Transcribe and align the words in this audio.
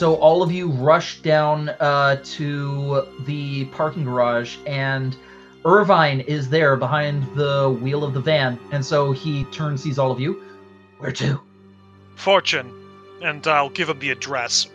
so 0.00 0.14
all 0.14 0.42
of 0.42 0.50
you 0.50 0.70
rush 0.70 1.20
down 1.20 1.68
uh, 1.78 2.18
to 2.24 3.06
the 3.26 3.66
parking 3.66 4.02
garage, 4.02 4.56
and 4.66 5.14
Irvine 5.66 6.20
is 6.20 6.48
there 6.48 6.74
behind 6.74 7.22
the 7.36 7.78
wheel 7.82 8.02
of 8.02 8.14
the 8.14 8.20
van, 8.20 8.58
and 8.72 8.82
so 8.82 9.12
he 9.12 9.44
turns, 9.52 9.82
sees 9.82 9.98
all 9.98 10.10
of 10.10 10.18
you. 10.18 10.42
Where 11.00 11.12
to? 11.12 11.38
Fortune, 12.14 12.72
and 13.20 13.46
I'll 13.46 13.68
give 13.68 13.90
him 13.90 13.98
the 13.98 14.08
address. 14.08 14.68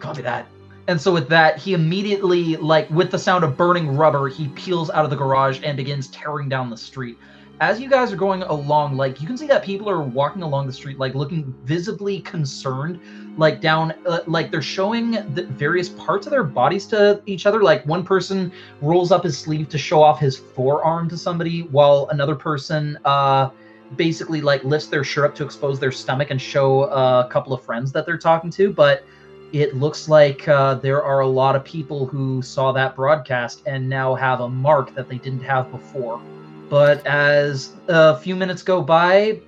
Copy 0.00 0.22
that. 0.22 0.48
And 0.88 1.00
so 1.00 1.12
with 1.12 1.28
that, 1.28 1.58
he 1.58 1.72
immediately, 1.72 2.56
like 2.56 2.90
with 2.90 3.12
the 3.12 3.18
sound 3.20 3.44
of 3.44 3.56
burning 3.56 3.96
rubber, 3.96 4.26
he 4.28 4.48
peels 4.48 4.90
out 4.90 5.04
of 5.04 5.10
the 5.10 5.16
garage 5.16 5.60
and 5.62 5.76
begins 5.76 6.08
tearing 6.08 6.48
down 6.48 6.68
the 6.68 6.76
street. 6.76 7.16
As 7.60 7.80
you 7.80 7.88
guys 7.88 8.12
are 8.12 8.16
going 8.16 8.42
along, 8.42 8.96
like 8.96 9.20
you 9.20 9.26
can 9.28 9.36
see 9.36 9.46
that 9.46 9.64
people 9.64 9.88
are 9.88 10.00
walking 10.00 10.42
along 10.42 10.66
the 10.66 10.72
street, 10.72 10.98
like 10.98 11.14
looking 11.14 11.54
visibly 11.64 12.20
concerned, 12.20 13.00
like 13.38 13.60
down, 13.60 13.94
uh, 14.06 14.20
like 14.26 14.50
they're 14.50 14.60
showing 14.60 15.12
the 15.34 15.46
various 15.50 15.88
parts 15.88 16.26
of 16.26 16.30
their 16.30 16.44
bodies 16.44 16.86
to 16.88 17.22
each 17.24 17.46
other. 17.46 17.62
Like 17.62 17.86
one 17.86 18.04
person 18.04 18.52
rolls 18.82 19.12
up 19.12 19.24
his 19.24 19.38
sleeve 19.38 19.68
to 19.70 19.78
show 19.78 20.02
off 20.02 20.18
his 20.18 20.36
forearm 20.36 21.08
to 21.08 21.16
somebody, 21.16 21.62
while 21.62 22.08
another 22.10 22.34
person, 22.34 22.98
uh, 23.04 23.50
basically 23.96 24.42
like 24.42 24.62
lifts 24.64 24.88
their 24.88 25.04
shirt 25.04 25.30
up 25.30 25.34
to 25.36 25.44
expose 25.44 25.80
their 25.80 25.92
stomach 25.92 26.30
and 26.30 26.42
show 26.42 26.82
uh, 26.82 27.24
a 27.26 27.32
couple 27.32 27.54
of 27.54 27.62
friends 27.62 27.92
that 27.92 28.04
they're 28.04 28.18
talking 28.18 28.50
to. 28.50 28.72
But 28.72 29.04
it 29.52 29.76
looks 29.76 30.08
like 30.08 30.46
uh, 30.48 30.74
there 30.74 31.02
are 31.02 31.20
a 31.20 31.26
lot 31.26 31.56
of 31.56 31.64
people 31.64 32.06
who 32.06 32.42
saw 32.42 32.72
that 32.72 32.94
broadcast 32.96 33.62
and 33.66 33.88
now 33.88 34.14
have 34.14 34.40
a 34.40 34.48
mark 34.48 34.94
that 34.94 35.08
they 35.08 35.16
didn't 35.16 35.42
have 35.42 35.70
before. 35.70 36.20
But 36.68 37.06
as 37.06 37.72
a 37.86 38.18
few 38.18 38.36
minutes 38.36 38.62
go 38.62 38.82
by, 38.82 39.40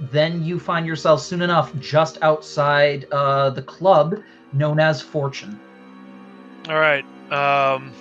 then 0.00 0.42
you 0.44 0.58
find 0.58 0.86
yourself 0.86 1.20
soon 1.20 1.42
enough 1.42 1.76
just 1.80 2.18
outside 2.22 3.06
uh, 3.12 3.50
the 3.50 3.62
club 3.62 4.22
known 4.52 4.80
as 4.80 5.02
Fortune. 5.02 5.58
All 6.68 6.78
right. 6.78 7.04
Um, 7.32 7.92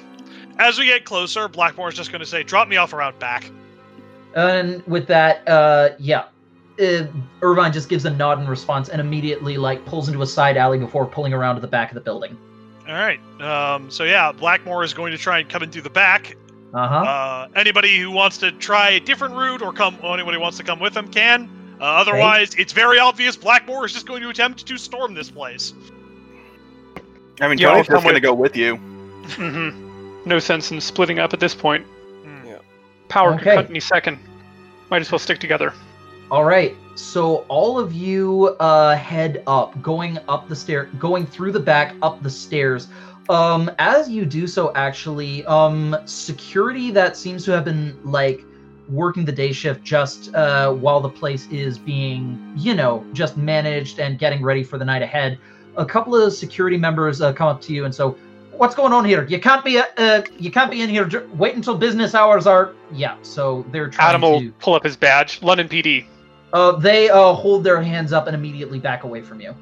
as 0.60 0.80
we 0.80 0.86
get 0.86 1.06
closer, 1.06 1.48
Blackmore's 1.48 1.96
just 1.96 2.12
going 2.12 2.20
to 2.20 2.26
say, 2.26 2.44
"Drop 2.44 2.68
me 2.68 2.78
off 2.78 2.94
around 2.94 3.18
back." 3.20 3.50
And 4.36 4.86
with 4.88 5.08
that, 5.08 5.48
uh, 5.48 5.90
yeah, 6.00 6.26
uh, 6.80 7.08
Irvine 7.42 7.74
just 7.74 7.90
gives 7.90 8.06
a 8.06 8.10
nod 8.10 8.40
in 8.40 8.48
response 8.48 8.90
and 8.90 9.02
immediately 9.02 9.58
like 9.58 9.86
pulls 9.86 10.08
into 10.08 10.22
a 10.22 10.28
side 10.28 10.58
alley 10.58 10.78
before 10.78 11.06
pulling 11.06 11.34
around 11.34 11.56
to 11.56 11.62
the 11.62 11.68
back 11.68 11.90
of 11.92 11.96
the 11.96 12.02
building. 12.02 12.38
All 12.88 12.94
right. 12.94 13.20
Um, 13.42 13.90
so 13.92 14.04
yeah, 14.04 14.32
Blackmore 14.32 14.84
is 14.84 14.94
going 14.94 15.12
to 15.12 15.18
try 15.18 15.40
and 15.40 15.50
come 15.50 15.64
in 15.64 15.72
through 15.72 15.82
the 15.82 15.90
back. 15.90 16.38
Uh-huh. 16.74 16.96
Uh, 16.96 17.48
anybody 17.56 17.98
who 18.00 18.12
wants 18.12 18.38
to 18.40 18.52
try 18.52 18.92
a 18.92 19.00
different 19.00 19.36
route 19.36 19.62
or 19.62 19.74
come, 19.74 19.98
anybody 20.04 20.36
who 20.36 20.42
wants 20.42 20.58
to 20.58 20.64
come 20.64 20.80
with 20.80 20.96
him 20.96 21.10
can. 21.10 21.50
Uh, 21.80 21.84
otherwise, 21.84 22.56
it's 22.56 22.74
very 22.74 23.00
obvious 23.00 23.36
Blackmore 23.36 23.86
is 23.86 23.94
just 23.94 24.08
going 24.08 24.22
to 24.24 24.30
attempt 24.30 24.66
to 24.66 24.78
storm 24.78 25.14
this 25.14 25.30
place. 25.30 25.74
I 27.40 27.48
mean, 27.48 27.58
Yeah, 27.60 27.68
I'll 27.68 27.74
Tony's 27.76 27.88
just 27.88 28.04
going 28.04 28.16
to 28.16 28.22
go 28.22 28.34
with 28.34 28.56
you. 28.56 28.78
Mm-hmm. 28.78 30.28
No 30.30 30.40
sense 30.40 30.72
in 30.72 30.82
splitting 30.82 31.20
up 31.20 31.34
at 31.34 31.40
this 31.40 31.54
point. 31.54 31.86
Hmm. 31.86 32.54
Power 33.10 33.34
Okay. 33.36 33.44
could 33.44 33.56
cut 33.56 33.70
any 33.70 33.80
second. 33.80 34.18
Might 34.90 35.02
as 35.02 35.12
well 35.12 35.20
stick 35.20 35.40
together. 35.40 35.74
All 36.32 36.44
right. 36.44 36.76
So 36.96 37.46
all 37.48 37.78
of 37.80 37.94
you 37.94 38.56
uh, 38.60 38.96
head 38.96 39.44
up, 39.48 39.80
going 39.82 40.18
up 40.28 40.50
the 40.50 40.56
stair, 40.56 40.86
going 40.98 41.26
through 41.26 41.52
the 41.52 41.60
back, 41.60 41.94
up 42.02 42.24
the 42.24 42.30
stairs. 42.30 42.88
Um, 43.30 43.70
as 43.78 44.10
you 44.10 44.26
do 44.26 44.48
so, 44.48 44.74
actually, 44.74 45.46
um, 45.46 45.96
security 46.06 46.92
that 46.92 47.16
seems 47.18 47.46
to 47.46 47.52
have 47.52 47.66
been 47.66 47.98
like 48.04 48.42
working 48.90 49.26
the 49.26 49.32
day 49.32 49.52
shift 49.52 49.84
just 49.84 50.34
uh, 50.34 50.72
while 50.72 51.00
the 51.02 51.10
place 51.10 51.48
is 51.52 51.78
being, 51.78 52.54
you 52.56 52.74
know, 52.74 53.06
just 53.14 53.38
managed 53.38 54.00
and 54.00 54.18
getting 54.20 54.44
ready 54.44 54.64
for 54.64 54.78
the 54.78 54.86
night 54.86 55.02
ahead. 55.02 55.38
A 55.76 55.86
couple 55.86 56.16
of 56.16 56.34
security 56.34 56.78
members 56.78 57.22
uh, 57.22 57.34
come 57.34 57.48
up 57.48 57.62
to 57.62 57.74
you 57.74 57.86
and 57.86 57.94
so, 57.94 58.18
what's 58.54 58.76
going 58.76 58.94
on 58.94 59.06
here? 59.06 59.24
You 59.26 59.40
can't 59.40 59.64
be, 59.64 59.78
uh, 59.80 60.24
you 60.40 60.50
can't 60.52 60.72
be 60.72 60.82
in 60.82 60.90
here. 60.90 61.08
Wait 61.36 61.56
until 61.56 61.78
business 61.78 62.16
hours 62.16 62.48
are. 62.48 62.74
Yeah. 62.92 63.18
So 63.22 63.66
they're 63.72 63.90
trying 63.90 64.10
Adam 64.10 64.22
will 64.22 64.40
to. 64.42 64.52
pull 64.54 64.74
up 64.74 64.84
his 64.84 64.98
badge. 64.98 65.42
London 65.42 65.70
PD. 65.70 66.06
Uh, 66.54 66.72
they 66.72 67.10
uh, 67.10 67.34
hold 67.34 67.64
their 67.64 67.82
hands 67.82 68.14
up 68.14 68.26
and 68.28 68.36
immediately 68.36 68.80
back 68.80 69.04
away 69.04 69.22
from 69.22 69.42
you. 69.42 69.54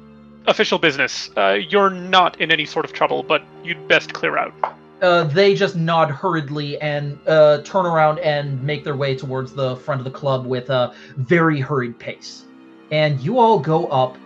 Official 0.46 0.78
business. 0.78 1.28
Uh, 1.36 1.58
you're 1.68 1.90
not 1.90 2.40
in 2.40 2.50
any 2.52 2.64
sort 2.64 2.84
of 2.84 2.92
trouble, 2.92 3.22
but 3.22 3.42
you'd 3.64 3.88
best 3.88 4.12
clear 4.12 4.38
out. 4.38 4.54
Uh, 5.02 5.24
they 5.24 5.54
just 5.54 5.76
nod 5.76 6.10
hurriedly 6.10 6.80
and 6.80 7.18
uh, 7.26 7.60
turn 7.62 7.84
around 7.84 8.18
and 8.20 8.62
make 8.62 8.82
their 8.82 8.96
way 8.96 9.14
towards 9.14 9.52
the 9.52 9.76
front 9.76 10.00
of 10.00 10.04
the 10.04 10.10
club 10.10 10.46
with 10.46 10.70
a 10.70 10.94
very 11.16 11.60
hurried 11.60 11.98
pace. 11.98 12.44
And 12.90 13.20
you 13.20 13.38
all 13.38 13.58
go 13.58 13.86
up 13.88 14.16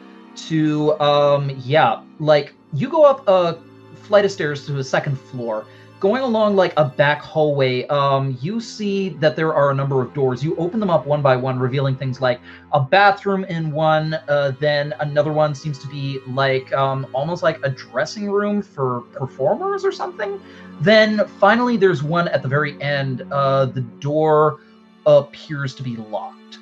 to, 0.48 0.98
um, 1.00 1.50
yeah, 1.64 2.02
like 2.20 2.54
you 2.72 2.88
go 2.88 3.04
up 3.04 3.26
a 3.26 3.58
flight 4.02 4.24
of 4.24 4.30
stairs 4.30 4.64
to 4.66 4.72
the 4.72 4.84
second 4.84 5.18
floor. 5.18 5.66
Going 6.00 6.22
along 6.22 6.56
like 6.56 6.72
a 6.78 6.84
back 6.86 7.20
hallway, 7.20 7.86
um, 7.88 8.38
you 8.40 8.58
see 8.58 9.10
that 9.10 9.36
there 9.36 9.52
are 9.52 9.70
a 9.70 9.74
number 9.74 10.00
of 10.00 10.14
doors. 10.14 10.42
You 10.42 10.56
open 10.56 10.80
them 10.80 10.88
up 10.88 11.06
one 11.06 11.20
by 11.20 11.36
one, 11.36 11.58
revealing 11.58 11.94
things 11.94 12.22
like 12.22 12.40
a 12.72 12.80
bathroom 12.80 13.44
in 13.44 13.70
one. 13.70 14.14
Uh, 14.26 14.52
then 14.58 14.94
another 15.00 15.30
one 15.30 15.54
seems 15.54 15.78
to 15.80 15.86
be 15.88 16.18
like 16.26 16.72
um, 16.72 17.06
almost 17.12 17.42
like 17.42 17.60
a 17.64 17.68
dressing 17.68 18.30
room 18.30 18.62
for 18.62 19.02
performers 19.12 19.84
or 19.84 19.92
something. 19.92 20.40
Then 20.80 21.20
finally, 21.38 21.76
there's 21.76 22.02
one 22.02 22.28
at 22.28 22.40
the 22.40 22.48
very 22.48 22.80
end. 22.80 23.22
Uh, 23.30 23.66
the 23.66 23.82
door 23.82 24.60
appears 25.04 25.74
to 25.74 25.82
be 25.82 25.96
locked. 25.96 26.58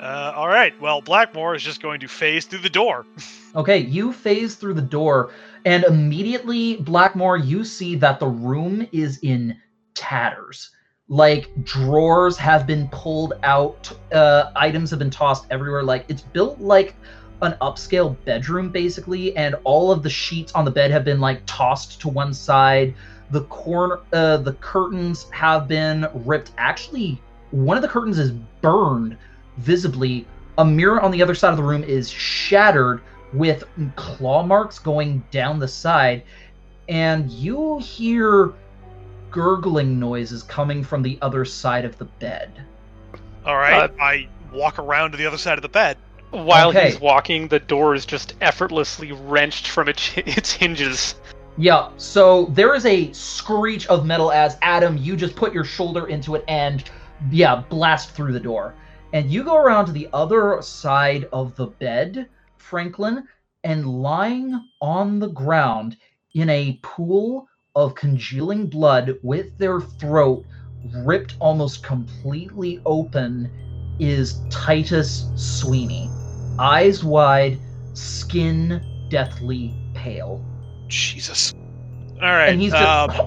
Uh, 0.00 0.32
all 0.36 0.48
right. 0.48 0.78
Well, 0.80 1.00
Blackmore 1.00 1.54
is 1.54 1.62
just 1.62 1.80
going 1.80 2.00
to 2.00 2.08
phase 2.08 2.44
through 2.44 2.60
the 2.60 2.70
door. 2.70 3.06
Okay, 3.54 3.76
you 3.76 4.14
phase 4.14 4.54
through 4.54 4.72
the 4.72 4.80
door, 4.80 5.30
and 5.64 5.84
immediately, 5.84 6.76
Blackmore, 6.76 7.36
you 7.36 7.64
see 7.64 7.94
that 7.96 8.18
the 8.18 8.26
room 8.26 8.86
is 8.92 9.18
in 9.22 9.56
tatters. 9.94 10.70
Like 11.08 11.50
drawers 11.62 12.36
have 12.38 12.66
been 12.66 12.88
pulled 12.88 13.34
out, 13.42 13.92
uh, 14.12 14.50
items 14.56 14.90
have 14.90 14.98
been 14.98 15.10
tossed 15.10 15.46
everywhere. 15.50 15.82
Like 15.82 16.06
it's 16.08 16.22
built 16.22 16.58
like 16.60 16.94
an 17.42 17.56
upscale 17.60 18.16
bedroom, 18.24 18.70
basically, 18.70 19.36
and 19.36 19.56
all 19.64 19.90
of 19.90 20.02
the 20.02 20.10
sheets 20.10 20.52
on 20.52 20.64
the 20.64 20.70
bed 20.70 20.90
have 20.90 21.04
been 21.04 21.20
like 21.20 21.42
tossed 21.46 22.00
to 22.00 22.08
one 22.08 22.32
side. 22.32 22.94
The 23.30 23.42
corner, 23.44 24.00
uh, 24.12 24.38
the 24.38 24.54
curtains 24.54 25.26
have 25.30 25.68
been 25.68 26.08
ripped. 26.14 26.52
Actually, 26.58 27.20
one 27.50 27.76
of 27.76 27.82
the 27.82 27.88
curtains 27.88 28.18
is 28.18 28.30
burned 28.60 29.16
visibly. 29.58 30.26
A 30.58 30.64
mirror 30.64 31.00
on 31.00 31.10
the 31.10 31.22
other 31.22 31.34
side 31.34 31.50
of 31.50 31.56
the 31.56 31.62
room 31.62 31.82
is 31.82 32.10
shattered 32.10 33.00
with 33.32 33.64
claw 33.96 34.42
marks 34.42 34.78
going 34.78 35.24
down 35.30 35.58
the 35.58 35.68
side, 35.68 36.22
and 36.88 37.30
you 37.30 37.78
hear 37.78 38.52
gurgling 39.30 39.98
noises 39.98 40.42
coming 40.42 40.84
from 40.84 41.02
the 41.02 41.18
other 41.22 41.44
side 41.44 41.84
of 41.84 41.96
the 41.98 42.04
bed. 42.04 42.62
All 43.44 43.56
right. 43.56 43.90
Uh, 43.90 44.02
I 44.02 44.28
walk 44.52 44.78
around 44.78 45.12
to 45.12 45.16
the 45.16 45.26
other 45.26 45.38
side 45.38 45.58
of 45.58 45.62
the 45.62 45.68
bed. 45.68 45.96
While 46.30 46.70
Okay. 46.70 46.90
he's 46.90 47.00
walking, 47.00 47.48
the 47.48 47.58
door 47.58 47.94
is 47.94 48.06
just 48.06 48.34
effortlessly 48.40 49.12
wrenched 49.12 49.68
from 49.68 49.88
its, 49.88 50.12
its 50.16 50.52
hinges. 50.52 51.14
Yeah, 51.58 51.90
so 51.98 52.46
there 52.46 52.74
is 52.74 52.86
a 52.86 53.12
screech 53.12 53.86
of 53.88 54.06
metal 54.06 54.32
as 54.32 54.56
Adam, 54.62 54.96
you 54.96 55.16
just 55.16 55.36
put 55.36 55.52
your 55.52 55.64
shoulder 55.64 56.06
into 56.06 56.34
it 56.34 56.44
and, 56.48 56.82
yeah, 57.30 57.56
blast 57.68 58.12
through 58.12 58.32
the 58.32 58.40
door. 58.40 58.74
And 59.12 59.30
you 59.30 59.44
go 59.44 59.56
around 59.56 59.86
to 59.86 59.92
the 59.92 60.08
other 60.14 60.62
side 60.62 61.28
of 61.32 61.54
the 61.56 61.66
bed, 61.66 62.28
Franklin, 62.62 63.26
and 63.64 63.86
lying 63.86 64.58
on 64.80 65.18
the 65.18 65.28
ground 65.28 65.96
in 66.34 66.48
a 66.48 66.78
pool 66.82 67.46
of 67.74 67.94
congealing 67.94 68.66
blood 68.66 69.18
with 69.22 69.56
their 69.58 69.80
throat 69.80 70.44
ripped 71.04 71.36
almost 71.38 71.84
completely 71.84 72.80
open 72.86 73.50
is 73.98 74.40
Titus 74.50 75.26
Sweeney. 75.36 76.10
Eyes 76.58 77.04
wide, 77.04 77.58
skin 77.94 78.82
deathly 79.10 79.74
pale. 79.94 80.44
Jesus. 80.88 81.54
All 82.20 82.28
right. 82.28 82.50
and 82.50 82.60
he's 82.60 82.72
just 82.72 82.84
um, 82.84 83.10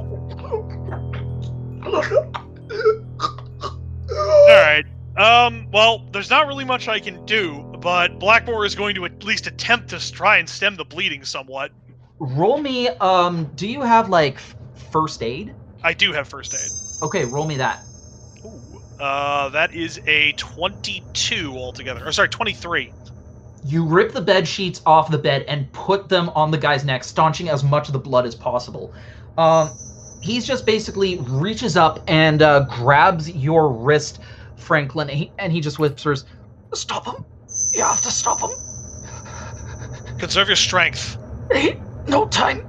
all 4.10 4.48
right. 4.48 4.86
Um. 5.18 5.68
Well, 5.72 6.06
there's 6.12 6.30
not 6.30 6.48
really 6.48 6.66
much 6.66 6.88
I 6.88 7.00
can 7.00 7.26
do, 7.26 7.64
but 7.86 8.20
Blackmore 8.20 8.66
is 8.66 8.76
going 8.76 8.96
to 8.96 9.06
at 9.06 9.24
least 9.24 9.48
attempt 9.48 9.90
to 9.92 10.12
try 10.12 10.40
and 10.40 10.50
stem 10.50 10.76
the 10.76 10.86
bleeding 10.86 11.24
somewhat. 11.26 11.72
roll 12.20 12.60
me 12.60 12.90
um 12.90 13.52
do 13.56 13.68
you 13.68 13.82
have 13.84 14.10
like 14.10 14.40
first 14.74 15.24
aid 15.24 15.56
I 15.84 15.94
do 15.94 16.14
have 16.14 16.28
first 16.28 16.56
aid. 16.56 16.72
okay 17.04 17.26
roll 17.26 17.48
me 17.48 17.58
that 17.58 17.88
Ooh. 18.46 18.80
Uh, 19.00 19.50
that 19.50 19.74
is 19.74 20.02
a 20.08 20.34
22 20.34 21.54
altogether. 21.58 22.06
Or 22.06 22.12
sorry, 22.14 22.30
23. 22.30 22.94
you 23.64 23.86
rip 23.86 24.14
the 24.14 24.22
bed 24.22 24.48
sheets 24.48 24.82
off 24.86 25.12
the 25.12 25.18
bed 25.18 25.44
and 25.48 25.72
put 25.74 26.10
them 26.10 26.30
on 26.36 26.52
the 26.52 26.58
guy's 26.58 26.86
neck 26.86 27.04
staunching 27.04 27.50
as 27.50 27.64
much 27.64 27.88
of 27.90 27.94
the 27.94 28.00
blood 28.00 28.26
as 28.26 28.36
possible 28.36 28.94
um 29.38 29.74
he's 30.22 30.48
just 30.48 30.66
basically 30.66 31.20
reaches 31.20 31.78
up 31.78 32.04
and 32.08 32.42
uh, 32.42 32.62
grabs 32.62 33.30
your 33.32 33.72
wrist 33.72 34.20
franklin 34.56 35.10
and 35.10 35.20
he, 35.20 35.34
and 35.40 35.54
he 35.54 35.62
just 35.62 35.80
whispers 35.80 36.26
stop 36.76 37.06
him 37.08 37.26
you 37.76 37.84
have 37.84 38.02
to 38.02 38.12
stop 38.12 38.40
him 38.42 38.52
Conserve 40.18 40.48
your 40.48 40.56
strength. 40.56 41.18
no 42.08 42.28
time. 42.28 42.66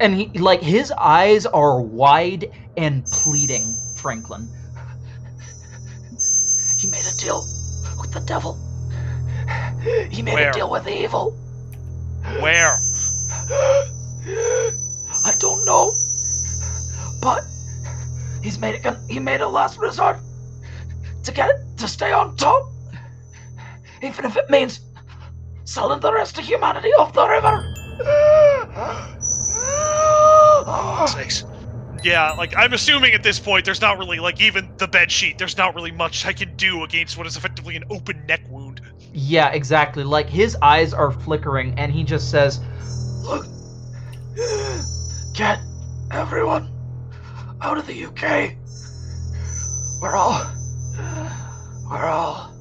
And 0.00 0.14
he, 0.14 0.38
like, 0.38 0.60
his 0.60 0.92
eyes 0.92 1.46
are 1.46 1.80
wide 1.80 2.50
and 2.76 3.04
pleading, 3.06 3.64
Franklin. 3.96 4.48
He 6.80 6.90
made 6.90 7.04
a 7.04 7.16
deal 7.18 7.46
with 7.98 8.12
the 8.12 8.22
devil. 8.26 8.58
He 10.10 10.22
made 10.22 10.34
Where? 10.34 10.50
a 10.50 10.52
deal 10.52 10.70
with 10.70 10.86
evil. 10.86 11.32
Where? 12.40 12.76
I 15.26 15.32
don't 15.38 15.64
know, 15.64 15.94
but 17.20 17.44
he's 18.42 18.58
made 18.58 18.84
a 18.84 18.98
he 19.08 19.18
made 19.18 19.40
a 19.40 19.48
last 19.48 19.78
resort 19.78 20.18
to 21.24 21.32
get 21.32 21.50
it 21.50 21.56
to 21.78 21.88
stay 21.88 22.12
on 22.12 22.36
top, 22.36 22.70
even 24.04 24.24
if 24.24 24.36
it 24.36 24.48
means 24.50 24.80
selling 25.64 26.00
the 26.00 26.12
rest 26.12 26.38
of 26.38 26.44
humanity 26.44 26.90
off 26.90 27.12
the 27.12 27.26
river. 27.26 27.74
Sakes. 31.06 31.44
Yeah, 32.02 32.32
like 32.32 32.54
I'm 32.56 32.74
assuming 32.74 33.14
at 33.14 33.22
this 33.22 33.38
point 33.40 33.64
there's 33.64 33.80
not 33.80 33.98
really 33.98 34.18
like 34.18 34.40
even 34.40 34.70
the 34.76 34.86
bed 34.86 35.10
sheet. 35.10 35.38
There's 35.38 35.56
not 35.56 35.74
really 35.74 35.90
much 35.90 36.26
I 36.26 36.34
can 36.34 36.54
do 36.56 36.84
against 36.84 37.16
what 37.16 37.26
is 37.26 37.36
effectively 37.36 37.76
an 37.76 37.84
open 37.88 38.26
neck 38.26 38.42
wound. 38.50 38.82
Yeah, 39.14 39.50
exactly. 39.52 40.04
Like 40.04 40.28
his 40.28 40.56
eyes 40.60 40.92
are 40.92 41.10
flickering, 41.10 41.72
and 41.78 41.90
he 41.90 42.04
just 42.04 42.30
says, 42.30 42.60
"Look, 43.22 43.46
get 45.34 45.60
everyone 46.10 46.70
out 47.62 47.78
of 47.78 47.86
the 47.86 48.04
UK. 48.04 48.56
We're 50.02 50.14
all, 50.14 50.44
we're 51.90 52.04
all." 52.04 52.53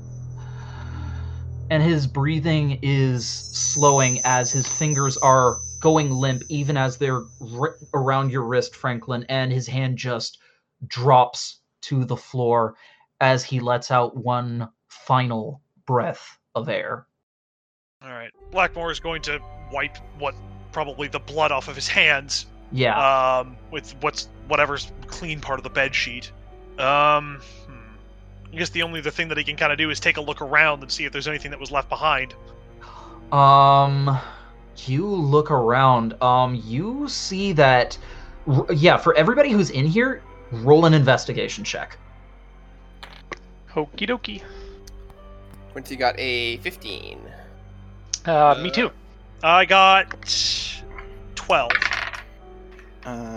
And 1.69 1.81
his 1.81 2.05
breathing 2.07 2.79
is 2.81 3.27
slowing 3.27 4.19
as 4.23 4.51
his 4.51 4.67
fingers 4.67 5.17
are 5.17 5.59
going 5.79 6.11
limp, 6.11 6.43
even 6.49 6.77
as 6.77 6.97
they're 6.97 7.23
ri- 7.39 7.71
around 7.93 8.31
your 8.31 8.43
wrist, 8.43 8.75
Franklin, 8.75 9.25
and 9.27 9.51
his 9.51 9.67
hand 9.67 9.97
just 9.97 10.37
drops 10.87 11.59
to 11.83 12.05
the 12.05 12.15
floor 12.17 12.75
as 13.19 13.43
he 13.43 13.59
lets 13.59 13.89
out 13.91 14.15
one 14.15 14.69
final 14.87 15.61
breath 15.85 16.37
of 16.55 16.69
air. 16.69 17.07
All 18.03 18.09
right, 18.09 18.31
Blackmore 18.51 18.91
is 18.91 18.99
going 18.99 19.21
to 19.23 19.39
wipe 19.71 19.97
what 20.19 20.35
probably 20.71 21.07
the 21.07 21.19
blood 21.19 21.51
off 21.51 21.67
of 21.67 21.75
his 21.75 21.87
hands 21.87 22.45
Yeah. 22.71 23.39
um, 23.39 23.55
with 23.71 23.95
what's 24.01 24.27
whatever's 24.47 24.91
clean 25.07 25.39
part 25.39 25.59
of 25.59 25.63
the 25.63 25.69
bed 25.69 25.95
sheet. 25.95 26.31
Um, 26.77 27.39
hmm. 27.67 27.82
I 28.53 28.55
guess 28.57 28.69
the 28.69 28.83
only 28.83 28.99
other 28.99 29.09
thing 29.09 29.29
that 29.29 29.37
he 29.37 29.43
can 29.43 29.55
kind 29.55 29.71
of 29.71 29.79
do 29.79 29.89
is 29.89 29.99
take 29.99 30.17
a 30.17 30.21
look 30.21 30.39
around 30.39 30.83
and 30.83 30.91
see 30.91 31.05
if 31.05 31.11
there's 31.11 31.27
anything 31.27 31.49
that 31.51 31.59
was 31.59 31.71
left 31.71 31.89
behind. 31.89 32.35
Um, 33.31 34.19
you 34.85 35.07
look 35.07 35.49
around. 35.49 36.21
Um, 36.21 36.61
you 36.63 37.07
see 37.09 37.53
that. 37.53 37.97
Yeah, 38.71 38.97
for 38.97 39.15
everybody 39.15 39.51
who's 39.51 39.71
in 39.71 39.87
here, 39.87 40.21
roll 40.51 40.85
an 40.85 40.93
investigation 40.93 41.63
check. 41.63 41.97
Okie 43.71 44.07
dokie. 44.07 44.43
Quincy 45.71 45.95
got 45.95 46.13
a 46.19 46.57
15. 46.57 47.19
Uh, 48.25 48.59
me 48.61 48.69
too. 48.69 48.91
I 49.41 49.65
got 49.65 50.05
twelve. 51.35 51.71
Um. 53.05 53.32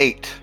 Eight. 0.00 0.34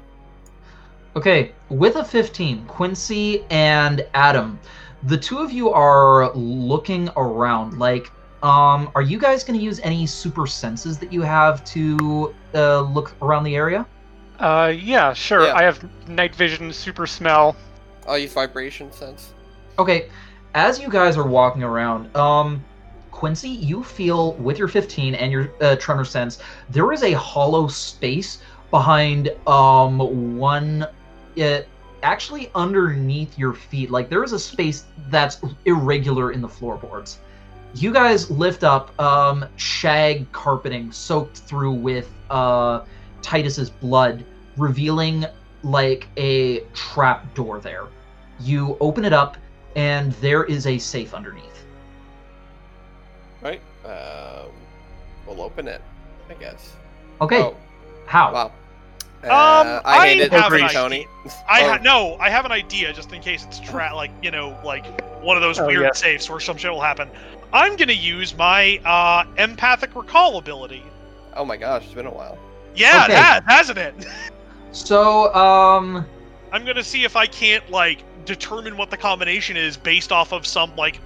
Okay, 1.15 1.51
with 1.69 1.98
a 1.98 2.06
15, 2.06 2.65
Quincy 2.65 3.44
and 3.50 4.06
Adam, 4.13 4.59
the 5.03 5.18
two 5.18 5.39
of 5.39 5.51
you 5.51 5.69
are 5.69 6.33
looking 6.33 7.09
around. 7.18 7.77
Like, 7.77 8.09
um, 8.44 8.89
are 8.95 9.01
you 9.01 9.19
guys 9.19 9.44
going 9.44 9.59
to 9.59 9.63
use 9.63 9.80
any 9.81 10.07
super 10.07 10.48
senses 10.48 10.98
that 11.00 11.12
you 11.12 11.21
have 11.21 11.63
to 11.65 12.33
uh, 12.53 12.81
look 12.81 13.13
around 13.21 13.44
the 13.44 13.56
area? 13.56 13.86
Uh, 14.39 14.74
yeah, 14.75 15.13
sure. 15.13 15.45
Yeah. 15.45 15.53
I 15.53 15.63
have 15.63 15.88
night 16.07 16.33
vision, 16.33 16.71
super 16.71 17.06
smell. 17.06 17.56
I'll 18.07 18.18
use 18.18 18.33
vibration 18.33 18.92
sense. 18.92 19.33
Okay, 19.77 20.09
as 20.53 20.80
you 20.80 20.89
guys 20.89 21.18
are 21.18 21.27
walking 21.27 21.63
around, 21.63 22.15
um, 22.15 22.63
Quincy, 23.12 23.50
you 23.50 23.83
feel 23.83 24.33
with 24.33 24.57
your 24.57 24.68
15 24.68 25.13
and 25.13 25.31
your 25.31 25.51
uh, 25.62 25.75
tremor 25.75 26.06
sense, 26.06 26.39
there 26.69 26.92
is 26.92 27.03
a 27.03 27.12
hollow 27.12 27.68
space 27.68 28.39
behind 28.71 29.29
um 29.47 30.38
one, 30.38 30.88
it 31.35 31.68
actually 32.03 32.50
underneath 32.56 33.38
your 33.38 33.53
feet. 33.53 33.91
Like 33.91 34.09
there 34.09 34.23
is 34.23 34.33
a 34.33 34.39
space 34.39 34.85
that's 35.09 35.39
irregular 35.65 36.31
in 36.31 36.41
the 36.41 36.50
floorboards. 36.50 37.19
You 37.75 37.94
guys 37.94 38.29
lift 38.31 38.63
up 38.63 39.00
um 39.00 39.45
shag 39.56 40.31
carpeting 40.31 40.91
soaked 40.91 41.38
through 41.39 41.73
with 41.73 42.09
uh 42.29 42.85
Titus's 43.21 43.69
blood, 43.69 44.25
revealing 44.57 45.25
like 45.63 46.07
a 46.17 46.62
trap 46.74 47.33
door 47.35 47.59
there. 47.59 47.88
You 48.39 48.77
open 48.79 49.06
it 49.06 49.13
up, 49.13 49.38
and 49.75 50.12
there 50.13 50.44
is 50.45 50.65
a 50.65 50.77
safe 50.79 51.13
underneath. 51.13 51.65
Right? 53.41 53.62
Um, 53.85 54.51
we'll 55.25 55.41
open 55.41 55.67
it, 55.67 55.81
I 56.29 56.33
guess. 56.33 56.75
Okay, 57.21 57.41
Oh, 57.41 57.56
how? 58.06 58.33
wow. 58.33 58.51
Uh, 59.23 59.27
Um, 59.27 59.81
I 59.85 59.97
I 59.97 60.07
handed 60.07 60.31
have 60.33 60.51
it 60.53 60.62
an 60.62 60.68
to 60.68 60.73
Tony. 60.73 61.07
I 61.47 61.62
Oh, 61.63 61.69
ha- 61.71 61.79
no, 61.81 62.18
I 62.19 62.29
have 62.29 62.45
an 62.45 62.51
idea 62.51 62.91
just 62.94 63.12
in 63.13 63.21
case 63.21 63.44
it's 63.45 63.59
tra- 63.59 63.91
like 63.95 64.12
you 64.21 64.31
know 64.31 64.57
like 64.63 64.85
one 65.21 65.38
of 65.38 65.44
those 65.44 65.59
Oh, 65.59 65.68
weird 65.68 65.83
yeah. 65.83 65.91
safes 65.94 66.29
where 66.29 66.39
some 66.39 66.57
shit 66.57 66.71
will 66.71 66.81
happen. 66.81 67.09
I'm 67.53 67.75
gonna 67.75 67.94
use 67.94 68.35
my 68.35 68.77
uh, 68.85 69.25
empathic 69.38 69.95
recall 69.95 70.38
ability. 70.38 70.83
Oh 71.35 71.45
my 71.45 71.57
gosh, 71.57 71.83
it's 71.85 71.94
been 71.94 72.06
a 72.07 72.12
while. 72.13 72.38
Yeah, 72.75 73.03
Okay. 73.03 73.13
that 73.13 73.41
hasn't 73.45 73.77
it. 73.77 73.94
So, 74.71 75.33
um, 75.35 76.06
I'm 76.51 76.65
gonna 76.65 76.83
see 76.83 77.03
if 77.03 77.15
I 77.15 77.27
can't 77.27 77.69
like 77.69 78.00
determine 78.25 78.77
what 78.77 78.89
the 78.89 78.97
combination 78.97 79.57
is 79.57 79.77
based 79.77 80.12
off 80.12 80.31
of 80.31 80.48
some 80.48 80.75
like 80.75 81.00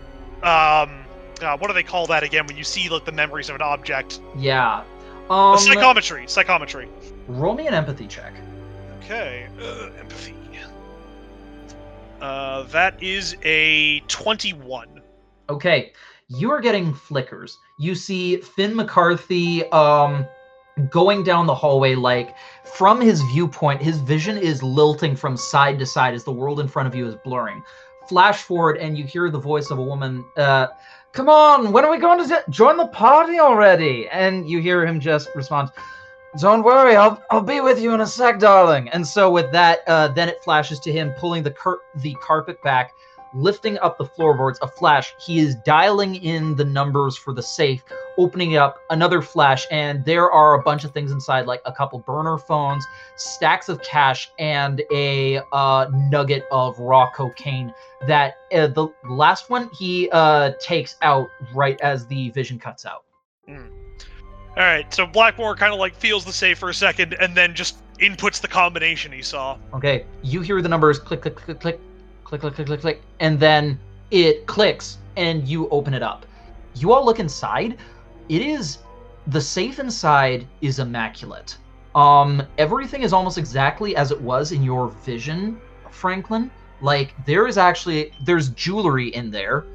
um 0.43 1.03
uh, 1.41 1.57
what 1.57 1.67
do 1.67 1.73
they 1.73 1.83
call 1.83 2.05
that 2.07 2.23
again 2.23 2.45
when 2.47 2.55
you 2.55 2.63
see 2.63 2.87
like 2.89 3.03
the 3.05 3.11
memories 3.11 3.49
of 3.49 3.55
an 3.55 3.61
object? 3.61 4.21
yeah. 4.37 4.83
Uh, 5.29 5.51
Um, 5.53 5.57
psychometry. 5.57 6.25
Psychometry. 6.27 6.87
Roll 7.27 7.53
me 7.53 7.67
an 7.67 7.73
empathy 7.73 8.07
check. 8.07 8.33
Okay. 8.99 9.47
Uh, 9.59 9.89
empathy. 9.99 10.33
Uh, 12.21 12.63
that 12.63 13.01
is 13.03 13.35
a 13.43 13.99
twenty-one. 14.07 15.01
Okay, 15.49 15.91
you 16.27 16.49
are 16.49 16.61
getting 16.61 16.93
flickers. 16.93 17.59
You 17.77 17.93
see 17.93 18.37
Finn 18.37 18.75
McCarthy 18.75 19.69
um 19.71 20.25
going 20.89 21.23
down 21.23 21.45
the 21.45 21.53
hallway 21.53 21.93
like 21.93 22.35
from 22.63 22.99
his 22.99 23.21
viewpoint, 23.21 23.81
his 23.81 23.97
vision 23.99 24.37
is 24.37 24.63
lilting 24.63 25.15
from 25.15 25.37
side 25.37 25.77
to 25.79 25.85
side 25.85 26.13
as 26.13 26.23
the 26.23 26.31
world 26.31 26.59
in 26.59 26.67
front 26.67 26.87
of 26.87 26.95
you 26.95 27.05
is 27.05 27.15
blurring. 27.23 27.61
Flash 28.07 28.41
forward 28.41 28.77
and 28.77 28.97
you 28.97 29.03
hear 29.03 29.29
the 29.29 29.39
voice 29.39 29.69
of 29.69 29.77
a 29.77 29.83
woman, 29.83 30.25
uh, 30.37 30.67
come 31.11 31.29
on, 31.29 31.71
when 31.71 31.85
are 31.85 31.91
we 31.91 31.97
going 31.97 32.21
to 32.23 32.27
j- 32.27 32.41
join 32.49 32.77
the 32.77 32.87
party 32.87 33.39
already? 33.39 34.07
And 34.09 34.49
you 34.49 34.59
hear 34.59 34.85
him 34.85 34.99
just 34.99 35.29
respond, 35.35 35.69
Don't 36.39 36.63
worry, 36.63 36.95
I'll 36.95 37.21
I'll 37.31 37.41
be 37.41 37.61
with 37.61 37.81
you 37.81 37.93
in 37.93 38.01
a 38.01 38.07
sec, 38.07 38.39
darling. 38.39 38.89
And 38.89 39.07
so 39.07 39.31
with 39.31 39.51
that, 39.53 39.79
uh, 39.87 40.09
then 40.09 40.27
it 40.27 40.43
flashes 40.43 40.79
to 40.81 40.91
him 40.91 41.11
pulling 41.17 41.43
the 41.43 41.51
cur- 41.51 41.81
the 41.95 42.13
carpet 42.15 42.61
back 42.61 42.91
lifting 43.35 43.77
up 43.79 43.97
the 43.97 44.05
floorboards, 44.05 44.57
a 44.61 44.67
flash. 44.67 45.13
He 45.19 45.39
is 45.39 45.55
dialing 45.55 46.15
in 46.15 46.55
the 46.55 46.63
numbers 46.63 47.17
for 47.17 47.33
the 47.33 47.43
safe, 47.43 47.83
opening 48.17 48.53
it 48.53 48.57
up, 48.57 48.79
another 48.89 49.21
flash, 49.21 49.67
and 49.69 50.03
there 50.05 50.31
are 50.31 50.55
a 50.55 50.63
bunch 50.63 50.85
of 50.85 50.91
things 50.91 51.11
inside, 51.11 51.45
like 51.45 51.61
a 51.65 51.71
couple 51.71 51.99
burner 51.99 52.37
phones, 52.37 52.85
stacks 53.17 53.69
of 53.69 53.81
cash, 53.83 54.31
and 54.39 54.81
a 54.91 55.41
uh, 55.51 55.87
nugget 55.93 56.45
of 56.51 56.79
raw 56.79 57.11
cocaine. 57.11 57.73
That 58.07 58.35
uh, 58.53 58.67
the 58.67 58.87
last 59.03 59.49
one 59.49 59.69
he 59.77 60.09
uh, 60.11 60.53
takes 60.59 60.95
out 61.01 61.27
right 61.53 61.79
as 61.81 62.07
the 62.07 62.29
vision 62.31 62.57
cuts 62.57 62.85
out. 62.85 63.03
All 64.57 64.63
right. 64.63 64.91
So 64.93 65.05
Blackmore 65.05 65.55
kind 65.55 65.73
of 65.73 65.79
like 65.79 65.95
feels 65.95 66.25
the 66.25 66.33
safe 66.33 66.57
for 66.57 66.69
a 66.69 66.73
second, 66.73 67.13
and 67.19 67.35
then 67.35 67.53
just 67.53 67.77
inputs 67.99 68.41
the 68.41 68.47
combination 68.47 69.11
he 69.11 69.21
saw. 69.21 69.57
Okay, 69.73 70.05
you 70.21 70.41
hear 70.41 70.61
the 70.61 70.69
numbers 70.69 70.99
click, 70.99 71.21
click, 71.21 71.35
click, 71.35 71.59
click, 71.59 71.79
click, 72.23 72.41
click, 72.41 72.55
click, 72.55 72.67
click, 72.67 72.81
click, 72.81 73.01
and 73.19 73.39
then 73.39 73.79
it 74.11 74.45
clicks 74.45 74.97
and 75.17 75.47
you 75.47 75.69
open 75.69 75.93
it 75.93 76.03
up. 76.03 76.25
You 76.75 76.91
all 76.91 77.05
look 77.05 77.19
inside. 77.19 77.77
It 78.29 78.41
is 78.41 78.79
the 79.27 79.41
safe 79.41 79.79
inside 79.79 80.47
is 80.61 80.79
immaculate. 80.79 81.57
Um, 81.95 82.43
everything 82.57 83.03
is 83.03 83.13
almost 83.13 83.37
exactly 83.37 83.95
as 83.95 84.11
it 84.11 84.19
was 84.19 84.51
in 84.51 84.61
your 84.61 84.89
vision, 85.05 85.59
Franklin. 85.89 86.51
Like 86.81 87.13
there 87.25 87.47
is 87.47 87.57
actually 87.57 88.11
there's 88.23 88.49
jewelry 88.49 89.07
in 89.09 89.31
there, 89.31 89.65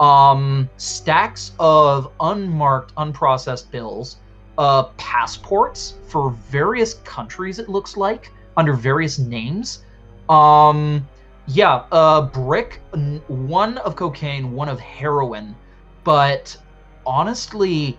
um, 0.00 0.68
stacks 0.76 1.52
of 1.60 2.12
unmarked, 2.20 2.94
unprocessed 2.96 3.70
bills, 3.70 4.16
uh, 4.58 4.82
passports 4.98 5.94
for 6.08 6.30
various 6.50 6.94
countries. 7.04 7.58
It 7.58 7.68
looks 7.68 7.96
like 7.96 8.30
under 8.56 8.74
various 8.74 9.18
names. 9.18 9.84
Um, 10.28 11.06
Yeah, 11.46 11.84
a 11.92 12.20
brick, 12.20 12.82
one 13.28 13.78
of 13.78 13.96
cocaine, 13.96 14.52
one 14.52 14.68
of 14.68 14.78
heroin. 14.78 15.56
But 16.04 16.54
honestly, 17.06 17.98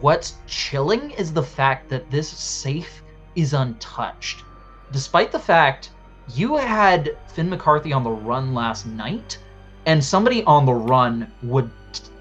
what's 0.00 0.36
chilling 0.46 1.10
is 1.12 1.32
the 1.32 1.42
fact 1.42 1.88
that 1.88 2.08
this 2.08 2.28
safe 2.28 3.02
is 3.34 3.52
untouched. 3.52 4.44
Despite 4.92 5.32
the 5.32 5.40
fact 5.40 5.90
you 6.34 6.56
had 6.56 7.16
Finn 7.26 7.50
McCarthy 7.50 7.92
on 7.92 8.04
the 8.04 8.10
run 8.10 8.54
last 8.54 8.86
night, 8.86 9.38
and 9.86 10.02
somebody 10.02 10.44
on 10.44 10.64
the 10.64 10.72
run 10.72 11.32
would, 11.42 11.68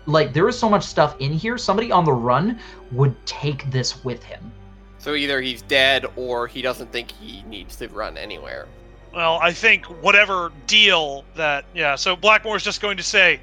like, 0.05 0.33
there 0.33 0.48
is 0.50 0.57
so 0.57 0.69
much 0.69 0.83
stuff 0.83 1.15
in 1.19 1.31
here, 1.33 1.57
somebody 1.57 1.91
on 1.91 2.05
the 2.05 2.13
run 2.13 2.60
would 2.91 3.15
take 3.25 3.69
this 3.72 4.03
with 4.03 4.24
him. 4.24 4.51
So 4.98 5.15
either 5.15 5.41
he's 5.41 5.62
dead 5.63 6.05
or 6.15 6.48
he 6.48 6.62
doesn't 6.62 6.91
think 6.91 7.12
he 7.12 7.43
needs 7.43 7.75
to 7.77 7.88
run 7.89 8.17
anywhere. 8.17 8.67
Well, 9.13 9.38
I 9.41 9.51
think 9.53 9.86
whatever 10.01 10.51
deal 10.65 11.24
that 11.36 11.65
yeah, 11.74 11.95
so 11.95 12.15
Blackmore's 12.15 12.63
just 12.63 12.81
going 12.81 12.98
to 12.98 13.03
say, 13.03 13.39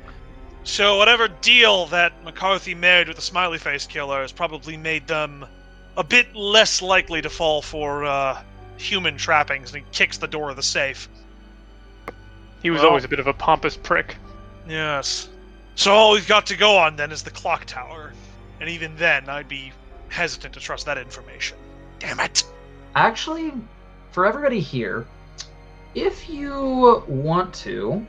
so 0.64 0.98
whatever 0.98 1.28
deal 1.28 1.86
that 1.86 2.12
McCarthy 2.24 2.74
made 2.74 3.08
with 3.08 3.16
the 3.16 3.22
smiley 3.22 3.58
face 3.58 3.86
killer 3.86 4.20
has 4.20 4.32
probably 4.32 4.76
made 4.76 5.06
them 5.06 5.46
a 5.96 6.04
bit 6.04 6.34
less 6.34 6.82
likely 6.82 7.22
to 7.22 7.30
fall 7.30 7.62
for 7.62 8.04
uh, 8.04 8.42
human 8.76 9.16
trappings, 9.16 9.72
and 9.72 9.82
he 9.82 9.90
kicks 9.92 10.18
the 10.18 10.26
door 10.26 10.50
of 10.50 10.56
the 10.56 10.62
safe. 10.62 11.08
He 12.62 12.70
was 12.70 12.80
Well- 12.80 12.88
always 12.90 13.04
a 13.04 13.08
bit 13.08 13.20
of 13.20 13.26
a 13.26 13.32
pompous 13.32 13.76
prick. 13.76 14.16
Yes. 14.68 15.29
So 15.80 15.94
all 15.94 16.12
we've 16.12 16.28
got 16.28 16.44
to 16.48 16.58
go 16.58 16.76
on 16.76 16.94
then 16.94 17.10
is 17.10 17.22
the 17.22 17.30
clock 17.30 17.64
tower, 17.64 18.12
and 18.60 18.68
even 18.68 18.94
then, 18.96 19.30
I'd 19.30 19.48
be 19.48 19.72
hesitant 20.10 20.52
to 20.52 20.60
trust 20.60 20.84
that 20.84 20.98
information. 20.98 21.56
Damn 21.98 22.20
it! 22.20 22.44
Actually, 22.94 23.54
for 24.10 24.26
everybody 24.26 24.60
here, 24.60 25.06
if 25.94 26.28
you 26.28 27.02
want 27.08 27.54
to, 27.64 28.06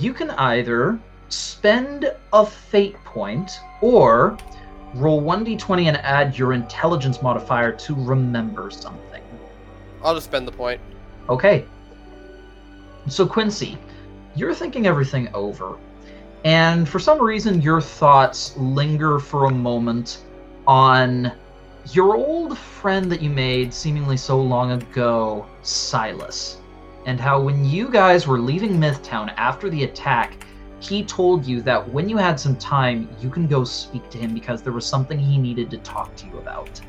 you 0.00 0.12
can 0.12 0.30
either 0.30 0.98
spend 1.28 2.12
a 2.32 2.44
fate 2.44 2.96
point 3.04 3.52
or 3.80 4.36
roll 4.94 5.22
1d20 5.22 5.84
and 5.84 5.98
add 5.98 6.36
your 6.36 6.52
intelligence 6.52 7.22
modifier 7.22 7.70
to 7.70 7.94
remember 7.94 8.72
something. 8.72 9.22
I'll 10.02 10.14
just 10.14 10.26
spend 10.26 10.48
the 10.48 10.52
point. 10.52 10.80
Okay. 11.28 11.64
So, 13.06 13.24
Quincy, 13.24 13.78
you're 14.34 14.52
thinking 14.52 14.88
everything 14.88 15.32
over. 15.32 15.78
And 16.44 16.88
for 16.88 16.98
some 16.98 17.20
reason, 17.20 17.62
your 17.62 17.80
thoughts 17.80 18.56
linger 18.56 19.18
for 19.18 19.44
a 19.44 19.50
moment 19.50 20.22
on 20.66 21.32
your 21.92 22.16
old 22.16 22.58
friend 22.58 23.10
that 23.10 23.20
you 23.20 23.30
made 23.30 23.72
seemingly 23.72 24.16
so 24.16 24.40
long 24.40 24.72
ago, 24.72 25.46
Silas. 25.62 26.58
And 27.06 27.20
how 27.20 27.40
when 27.40 27.64
you 27.64 27.88
guys 27.88 28.26
were 28.26 28.38
leaving 28.38 28.78
Mythtown 28.78 29.32
after 29.36 29.68
the 29.68 29.84
attack, 29.84 30.44
he 30.80 31.04
told 31.04 31.46
you 31.46 31.60
that 31.62 31.88
when 31.92 32.08
you 32.08 32.16
had 32.16 32.38
some 32.38 32.56
time, 32.56 33.08
you 33.20 33.30
can 33.30 33.46
go 33.46 33.62
speak 33.64 34.08
to 34.10 34.18
him 34.18 34.34
because 34.34 34.62
there 34.62 34.72
was 34.72 34.86
something 34.86 35.18
he 35.18 35.38
needed 35.38 35.70
to 35.70 35.78
talk 35.78 36.14
to 36.16 36.26
you 36.26 36.38
about. 36.38 36.80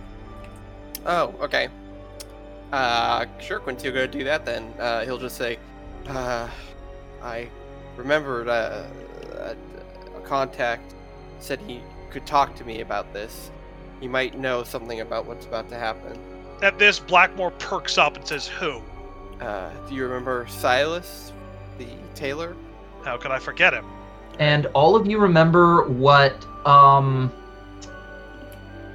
Oh, 1.05 1.33
okay. 1.41 1.69
Uh, 2.71 3.25
sure, 3.39 3.59
go 3.59 4.07
do 4.07 4.23
that 4.23 4.45
then. 4.45 4.73
Uh, 4.79 5.05
he'll 5.05 5.19
just 5.19 5.37
say, 5.37 5.59
uh, 6.07 6.49
I 7.21 7.47
remembered 7.95 8.47
uh, 8.47 8.83
a, 9.43 10.17
a 10.17 10.21
contact 10.21 10.93
said 11.39 11.59
he 11.61 11.81
could 12.09 12.25
talk 12.25 12.55
to 12.55 12.63
me 12.65 12.81
about 12.81 13.11
this. 13.13 13.51
He 13.99 14.07
might 14.07 14.37
know 14.37 14.63
something 14.63 15.01
about 15.01 15.25
what's 15.25 15.45
about 15.45 15.69
to 15.69 15.75
happen. 15.75 16.17
At 16.61 16.79
this, 16.79 16.99
Blackmore 16.99 17.51
perks 17.51 17.97
up 17.97 18.15
and 18.15 18.27
says, 18.27 18.47
"Who? 18.47 18.81
Uh, 19.41 19.69
do 19.87 19.95
you 19.95 20.03
remember 20.03 20.45
Silas, 20.47 21.33
the 21.77 21.87
tailor? 22.15 22.55
How 23.03 23.17
could 23.17 23.31
I 23.31 23.39
forget 23.39 23.73
him?" 23.73 23.85
And 24.39 24.67
all 24.67 24.95
of 24.95 25.07
you 25.07 25.19
remember 25.19 25.87
what 25.89 26.45
um 26.65 27.31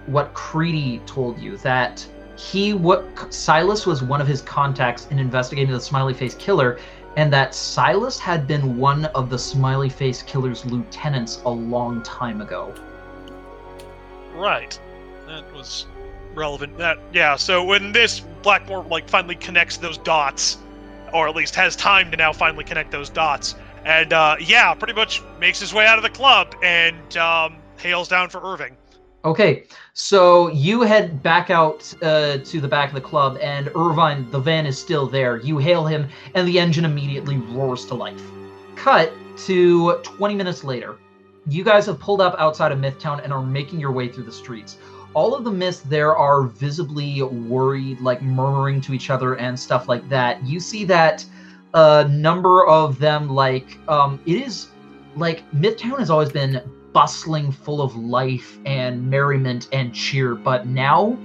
what 0.07 0.33
Creedy 0.33 1.05
told 1.07 1.39
you 1.39 1.59
that 1.59 2.07
he 2.37 2.73
what 2.73 3.33
Silas 3.35 3.85
was 3.85 4.03
one 4.03 4.21
of 4.21 4.27
his 4.27 4.41
contacts 4.43 5.07
in 5.11 5.19
investigating 5.19 5.73
the 5.73 5.81
smiley 5.81 6.15
face 6.15 6.35
killer 6.35 6.79
and 7.19 7.33
that 7.33 7.53
Silas 7.53 8.17
had 8.17 8.47
been 8.47 8.79
one 8.79 9.07
of 9.07 9.29
the 9.29 9.37
smiley 9.37 9.89
face 9.89 10.23
killer's 10.23 10.65
lieutenants 10.65 11.43
a 11.47 11.51
long 11.51 12.01
time 12.05 12.41
ago. 12.41 12.73
Right. 14.37 14.79
That 15.27 15.53
was 15.53 15.87
relevant. 16.37 16.79
That 16.79 16.97
yeah. 17.13 17.35
So 17.35 17.65
when 17.65 17.91
this 17.91 18.21
Blackmore 18.21 18.85
like 18.85 19.09
finally 19.09 19.35
connects 19.35 19.79
those 19.79 19.99
dots, 19.99 20.59
or 21.13 21.27
at 21.27 21.35
least 21.35 21.57
has 21.57 21.75
time 21.75 22.09
to 22.13 22.17
now 22.17 22.33
finally 22.33 22.63
connect 22.63 22.93
those 22.93 23.11
dots, 23.11 23.57
and 23.85 24.13
uh, 24.13 24.37
yeah, 24.39 24.73
pretty 24.75 24.95
much 24.95 25.21
makes 25.41 25.59
his 25.59 25.75
way 25.75 25.87
out 25.87 25.99
of 25.99 26.05
the 26.05 26.11
club 26.11 26.55
and 26.63 27.17
um, 27.17 27.57
hails 27.79 28.07
down 28.07 28.29
for 28.29 28.41
Irvine. 28.45 28.77
Okay, 29.29 29.65
so 29.93 30.49
you 30.49 30.81
head 30.81 31.23
back 31.23 31.51
out 31.51 31.95
uh, 32.01 32.39
to 32.39 32.63
the 32.63 32.67
back 32.67 32.89
of 32.89 32.95
the 32.95 33.01
club, 33.03 33.37
and 33.43 33.71
Irvine, 33.77 34.31
the 34.31 34.39
van 34.39 34.65
is 34.65 34.79
still 34.79 35.07
there. 35.07 35.37
You 35.37 35.59
hail 35.59 35.85
him, 35.85 36.09
and 36.35 36.49
the 36.49 36.59
engine 36.59 36.87
immediately 36.87 37.37
roars 37.37 37.85
to 37.89 37.95
life. 37.95 38.23
Cut 38.75 39.13
to 39.45 39.99
20 39.99 40.35
minutes 40.35 40.65
later. 40.65 40.97
You 41.47 41.63
guys 41.63 41.85
have 41.85 42.01
pulled 42.01 42.23
up 42.23 42.37
outside 42.39 42.73
of 42.73 42.79
Mythtown 42.79 43.23
and 43.23 43.31
are 43.31 43.43
making 43.43 43.81
your 43.81 43.93
way 43.93 44.09
through 44.09 44.25
the 44.25 44.33
streets. 44.33 44.79
All 45.13 45.35
of 45.35 45.45
the 45.45 45.51
myths 45.51 45.81
there 45.81 46.17
are 46.17 46.45
visibly 46.45 47.23
worried, 47.23 48.01
like 48.01 48.23
murmuring 48.23 48.81
to 48.81 48.95
each 48.95 49.11
other 49.11 49.37
and 49.37 49.61
stuff 49.61 49.89
like 49.91 50.09
that. 50.09 50.43
You 50.43 50.59
see 50.59 50.87
that 50.87 51.23
a 51.75 52.09
number 52.09 52.67
of 52.67 52.99
them, 52.99 53.29
like, 53.29 53.79
um, 53.89 54.21
it 54.25 54.37
is 54.37 54.69
like 55.17 55.43
Mythtown 55.53 55.99
has 55.99 56.09
always 56.09 56.33
been 56.33 56.63
bustling, 56.93 57.53
full 57.53 57.81
of 57.81 57.95
life 57.97 58.59
and 58.65 59.09
merriment 59.09 59.69
and 59.73 59.95
cheer, 59.95 60.35
but 60.35 60.67
now 60.67 61.19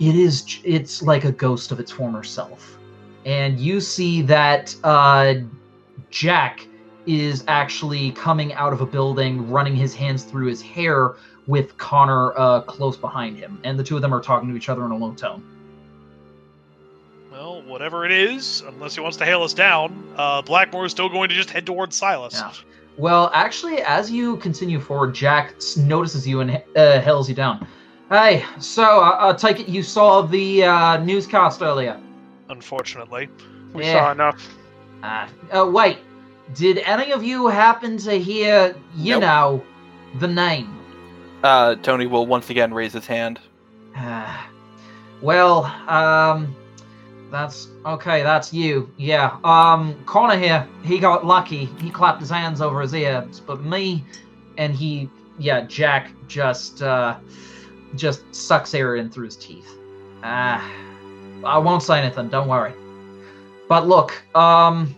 it 0.00 0.14
is 0.14 0.60
it's 0.64 1.02
like 1.02 1.24
a 1.24 1.32
ghost 1.32 1.72
of 1.72 1.80
its 1.80 1.90
former 1.90 2.22
self. 2.22 2.78
And 3.24 3.58
you 3.58 3.80
see 3.80 4.22
that 4.22 4.74
uh, 4.84 5.34
Jack 6.10 6.66
is 7.06 7.44
actually 7.48 8.12
coming 8.12 8.52
out 8.54 8.72
of 8.72 8.80
a 8.80 8.86
building, 8.86 9.50
running 9.50 9.74
his 9.74 9.94
hands 9.94 10.24
through 10.24 10.46
his 10.46 10.62
hair 10.62 11.16
with 11.46 11.76
Connor 11.78 12.38
uh, 12.38 12.60
close 12.62 12.96
behind 12.96 13.36
him, 13.36 13.60
and 13.64 13.78
the 13.78 13.82
two 13.82 13.96
of 13.96 14.02
them 14.02 14.14
are 14.14 14.20
talking 14.20 14.48
to 14.50 14.56
each 14.56 14.68
other 14.68 14.84
in 14.84 14.92
a 14.92 14.96
low 14.96 15.12
tone. 15.14 15.42
Well, 17.32 17.62
whatever 17.62 18.04
it 18.04 18.12
is, 18.12 18.62
unless 18.66 18.94
he 18.94 19.00
wants 19.00 19.16
to 19.18 19.24
hail 19.24 19.42
us 19.42 19.54
down, 19.54 20.12
uh, 20.16 20.42
Blackmore 20.42 20.84
is 20.84 20.92
still 20.92 21.08
going 21.08 21.28
to 21.30 21.34
just 21.34 21.50
head 21.50 21.64
towards 21.64 21.96
Silas. 21.96 22.34
Yeah. 22.34 22.52
Well, 22.98 23.30
actually, 23.32 23.80
as 23.82 24.10
you 24.10 24.36
continue 24.38 24.80
forward, 24.80 25.14
Jack 25.14 25.54
notices 25.76 26.26
you 26.26 26.40
and 26.40 26.60
uh, 26.76 27.00
hails 27.00 27.28
you 27.28 27.34
down. 27.34 27.66
Hey, 28.10 28.44
so 28.58 28.82
I, 28.82 29.30
I 29.30 29.32
take 29.34 29.60
it 29.60 29.68
you 29.68 29.82
saw 29.84 30.22
the 30.22 30.64
uh, 30.64 30.96
newscast 30.98 31.62
earlier. 31.62 32.00
Unfortunately, 32.48 33.28
We 33.72 33.84
Yeah. 33.84 33.92
saw 33.92 34.12
enough. 34.12 34.58
Uh, 35.02 35.28
uh, 35.56 35.66
wait, 35.70 35.98
did 36.54 36.78
any 36.78 37.12
of 37.12 37.22
you 37.22 37.46
happen 37.46 37.98
to 37.98 38.18
hear, 38.18 38.74
you 38.96 39.12
Nope. 39.14 39.20
know, 39.20 39.62
the 40.18 40.26
name? 40.26 40.74
Uh, 41.44 41.76
Tony 41.76 42.06
will 42.06 42.26
once 42.26 42.50
again 42.50 42.74
raise 42.74 42.92
his 42.94 43.06
hand. 43.06 43.38
Uh, 43.96 44.36
well, 45.22 45.66
um, 45.86 46.56
that's 47.30 47.68
okay. 47.84 48.22
That's 48.22 48.52
you. 48.52 48.90
Yeah. 48.96 49.38
Um, 49.44 50.02
Connor 50.06 50.38
here. 50.38 50.66
He 50.84 50.98
got 50.98 51.26
lucky. 51.26 51.66
He 51.80 51.90
clapped 51.90 52.20
his 52.20 52.30
hands 52.30 52.60
over 52.60 52.80
his 52.80 52.94
ears, 52.94 53.40
but 53.40 53.62
me, 53.62 54.04
and 54.56 54.74
he, 54.74 55.10
yeah, 55.38 55.62
Jack 55.62 56.10
just, 56.26 56.82
uh, 56.82 57.16
just 57.94 58.34
sucks 58.34 58.74
air 58.74 58.96
in 58.96 59.10
through 59.10 59.26
his 59.26 59.36
teeth. 59.36 59.68
Ah, 60.22 60.68
I 61.44 61.58
won't 61.58 61.82
say 61.82 62.00
anything. 62.00 62.28
Don't 62.28 62.48
worry. 62.48 62.72
But 63.68 63.86
look, 63.86 64.14
um, 64.34 64.94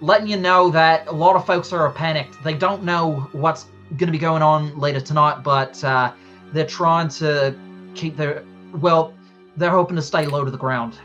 letting 0.00 0.26
you 0.26 0.36
know 0.36 0.70
that 0.70 1.06
a 1.06 1.12
lot 1.12 1.36
of 1.36 1.46
folks 1.46 1.72
are 1.72 1.90
panicked. 1.92 2.42
They 2.42 2.54
don't 2.54 2.82
know 2.82 3.28
what's 3.32 3.66
going 3.96 4.06
to 4.06 4.12
be 4.12 4.18
going 4.18 4.42
on 4.42 4.76
later 4.78 5.00
tonight, 5.00 5.42
but 5.42 5.82
uh, 5.84 6.12
they're 6.52 6.66
trying 6.66 7.08
to 7.08 7.54
keep 7.94 8.16
their 8.16 8.44
well. 8.74 9.14
They're 9.56 9.70
hoping 9.70 9.96
to 9.96 10.02
stay 10.02 10.26
low 10.26 10.44
to 10.44 10.50
the 10.50 10.58
ground. 10.58 10.98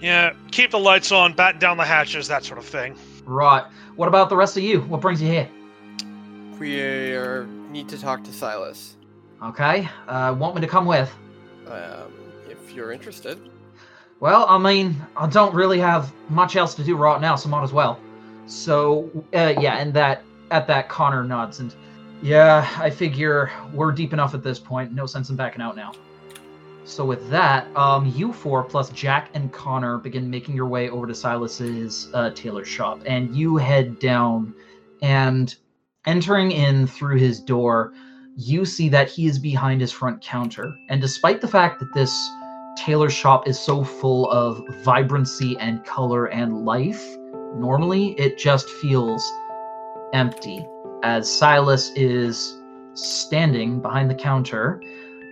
Yeah, 0.00 0.32
keep 0.50 0.70
the 0.70 0.78
lights 0.78 1.12
on, 1.12 1.32
batten 1.34 1.60
down 1.60 1.76
the 1.76 1.84
hatches, 1.84 2.28
that 2.28 2.44
sort 2.44 2.58
of 2.58 2.64
thing. 2.64 2.96
Right. 3.24 3.64
What 3.96 4.08
about 4.08 4.28
the 4.28 4.36
rest 4.36 4.56
of 4.56 4.62
you? 4.62 4.82
What 4.82 5.00
brings 5.00 5.20
you 5.22 5.28
here? 5.28 5.48
We 6.58 6.80
are, 7.14 7.46
need 7.70 7.88
to 7.88 7.98
talk 7.98 8.24
to 8.24 8.32
Silas. 8.32 8.96
Okay. 9.42 9.88
Uh, 10.08 10.34
want 10.38 10.54
me 10.54 10.60
to 10.60 10.66
come 10.66 10.86
with? 10.86 11.12
Um, 11.66 12.12
if 12.48 12.72
you're 12.72 12.92
interested. 12.92 13.38
Well, 14.20 14.46
I 14.48 14.58
mean, 14.58 14.96
I 15.16 15.26
don't 15.26 15.54
really 15.54 15.78
have 15.80 16.12
much 16.28 16.56
else 16.56 16.74
to 16.76 16.84
do 16.84 16.96
right 16.96 17.20
now, 17.20 17.36
so 17.36 17.48
might 17.48 17.62
as 17.62 17.72
well. 17.72 17.98
So, 18.46 19.10
uh, 19.34 19.54
yeah, 19.58 19.78
and 19.78 19.92
that 19.94 20.22
at 20.50 20.66
that 20.66 20.88
Connor 20.88 21.24
nods 21.24 21.60
and 21.60 21.74
yeah, 22.22 22.66
I 22.78 22.88
figure 22.88 23.50
we're 23.72 23.92
deep 23.92 24.14
enough 24.14 24.32
at 24.34 24.42
this 24.42 24.58
point. 24.58 24.92
No 24.92 25.04
sense 25.04 25.28
in 25.28 25.36
backing 25.36 25.60
out 25.60 25.76
now. 25.76 25.92
So 26.84 27.04
with 27.04 27.30
that, 27.30 27.66
um, 27.76 28.12
you 28.14 28.32
four 28.32 28.62
plus 28.62 28.90
Jack 28.90 29.30
and 29.32 29.50
Connor 29.52 29.98
begin 29.98 30.28
making 30.28 30.54
your 30.54 30.66
way 30.66 30.90
over 30.90 31.06
to 31.06 31.14
Silas's 31.14 32.10
uh, 32.12 32.30
tailor 32.30 32.64
shop, 32.64 33.00
and 33.06 33.34
you 33.34 33.56
head 33.56 33.98
down. 33.98 34.54
And 35.02 35.54
entering 36.06 36.52
in 36.52 36.86
through 36.86 37.16
his 37.16 37.40
door, 37.40 37.92
you 38.36 38.64
see 38.64 38.88
that 38.90 39.08
he 39.08 39.26
is 39.26 39.38
behind 39.38 39.80
his 39.80 39.92
front 39.92 40.22
counter. 40.22 40.74
And 40.90 41.00
despite 41.00 41.40
the 41.40 41.48
fact 41.48 41.80
that 41.80 41.92
this 41.94 42.14
tailor 42.76 43.10
shop 43.10 43.48
is 43.48 43.58
so 43.58 43.82
full 43.82 44.30
of 44.30 44.62
vibrancy 44.84 45.56
and 45.58 45.84
color 45.84 46.26
and 46.26 46.64
life, 46.64 47.16
normally 47.54 48.12
it 48.18 48.36
just 48.36 48.68
feels 48.68 49.24
empty. 50.12 50.66
As 51.02 51.30
Silas 51.30 51.92
is 51.96 52.60
standing 52.94 53.80
behind 53.80 54.10
the 54.10 54.14
counter, 54.14 54.80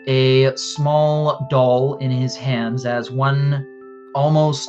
a 0.06 0.56
small 0.56 1.47
doll 1.50 1.97
in 1.99 2.11
his 2.11 2.37
hands, 2.37 2.87
as 2.87 3.11
one 3.11 3.66
almost 4.14 4.68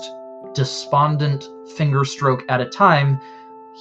despondent 0.54 1.48
finger 1.76 2.06
stroke 2.06 2.44
at 2.50 2.62
a 2.62 2.66
time, 2.66 3.20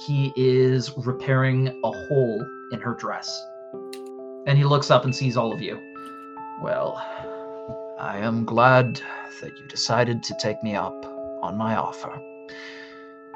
he 0.05 0.33
is 0.35 0.91
repairing 0.97 1.67
a 1.83 1.91
hole 1.91 2.45
in 2.71 2.79
her 2.79 2.95
dress. 2.95 3.45
And 4.45 4.57
he 4.57 4.63
looks 4.63 4.89
up 4.89 5.05
and 5.05 5.15
sees 5.15 5.37
all 5.37 5.53
of 5.53 5.61
you. 5.61 5.79
Well, 6.61 6.97
I 7.99 8.17
am 8.17 8.45
glad 8.45 9.01
that 9.41 9.57
you 9.57 9.67
decided 9.67 10.23
to 10.23 10.35
take 10.39 10.61
me 10.63 10.75
up 10.75 11.05
on 11.41 11.57
my 11.57 11.75
offer. 11.75 12.19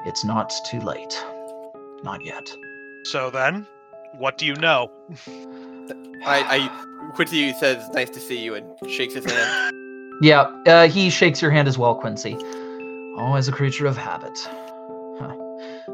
It's 0.05 0.25
not 0.25 0.51
too 0.69 0.79
late. 0.79 1.25
Not 2.03 2.25
yet. 2.25 2.49
So 3.05 3.29
then, 3.29 3.67
what 4.17 4.37
do 4.37 4.45
you 4.45 4.55
know? 4.55 4.91
I, 6.25 6.69
I 6.69 7.11
Quincy 7.13 7.53
says, 7.53 7.89
"Nice 7.93 8.09
to 8.11 8.19
see 8.19 8.39
you," 8.39 8.55
and 8.55 8.65
shakes 8.89 9.13
his 9.13 9.25
hand. 9.25 9.73
Yeah, 10.19 10.47
uh, 10.65 10.87
he 10.87 11.11
shakes 11.11 11.43
your 11.43 11.51
hand 11.51 11.67
as 11.67 11.77
well, 11.77 11.93
Quincy. 11.93 12.35
Always 13.17 13.47
a 13.47 13.51
creature 13.51 13.85
of 13.85 13.95
habit. 13.95 14.35
Huh. 15.19 15.35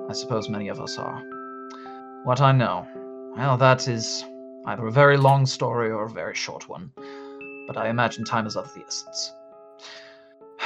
I 0.09 0.13
suppose 0.13 0.47
many 0.47 0.69
of 0.69 0.79
us 0.79 0.97
are. 0.97 1.21
What 2.23 2.39
I 2.39 2.53
know, 2.53 2.87
well, 3.35 3.57
that 3.57 3.89
is 3.89 4.23
either 4.65 4.87
a 4.87 4.91
very 4.93 5.17
long 5.17 5.45
story 5.45 5.91
or 5.91 6.05
a 6.05 6.09
very 6.09 6.35
short 6.35 6.69
one, 6.69 6.89
but 7.67 7.75
I 7.75 7.89
imagine 7.89 8.23
time 8.23 8.47
is 8.47 8.55
of 8.55 8.73
the 8.73 8.85
essence. 8.87 9.33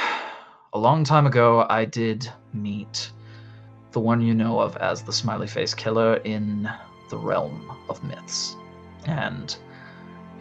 A 0.72 0.78
long 0.78 1.02
time 1.02 1.26
ago, 1.26 1.66
I 1.68 1.84
did 1.84 2.30
meet 2.52 3.10
the 3.90 4.00
one 4.00 4.20
you 4.20 4.34
know 4.34 4.60
of 4.60 4.76
as 4.76 5.02
the 5.02 5.12
Smiley 5.12 5.48
Face 5.48 5.74
Killer 5.74 6.16
in 6.18 6.70
the 7.08 7.18
realm 7.18 7.72
of 7.88 8.02
myths. 8.04 8.56
And 9.06 9.56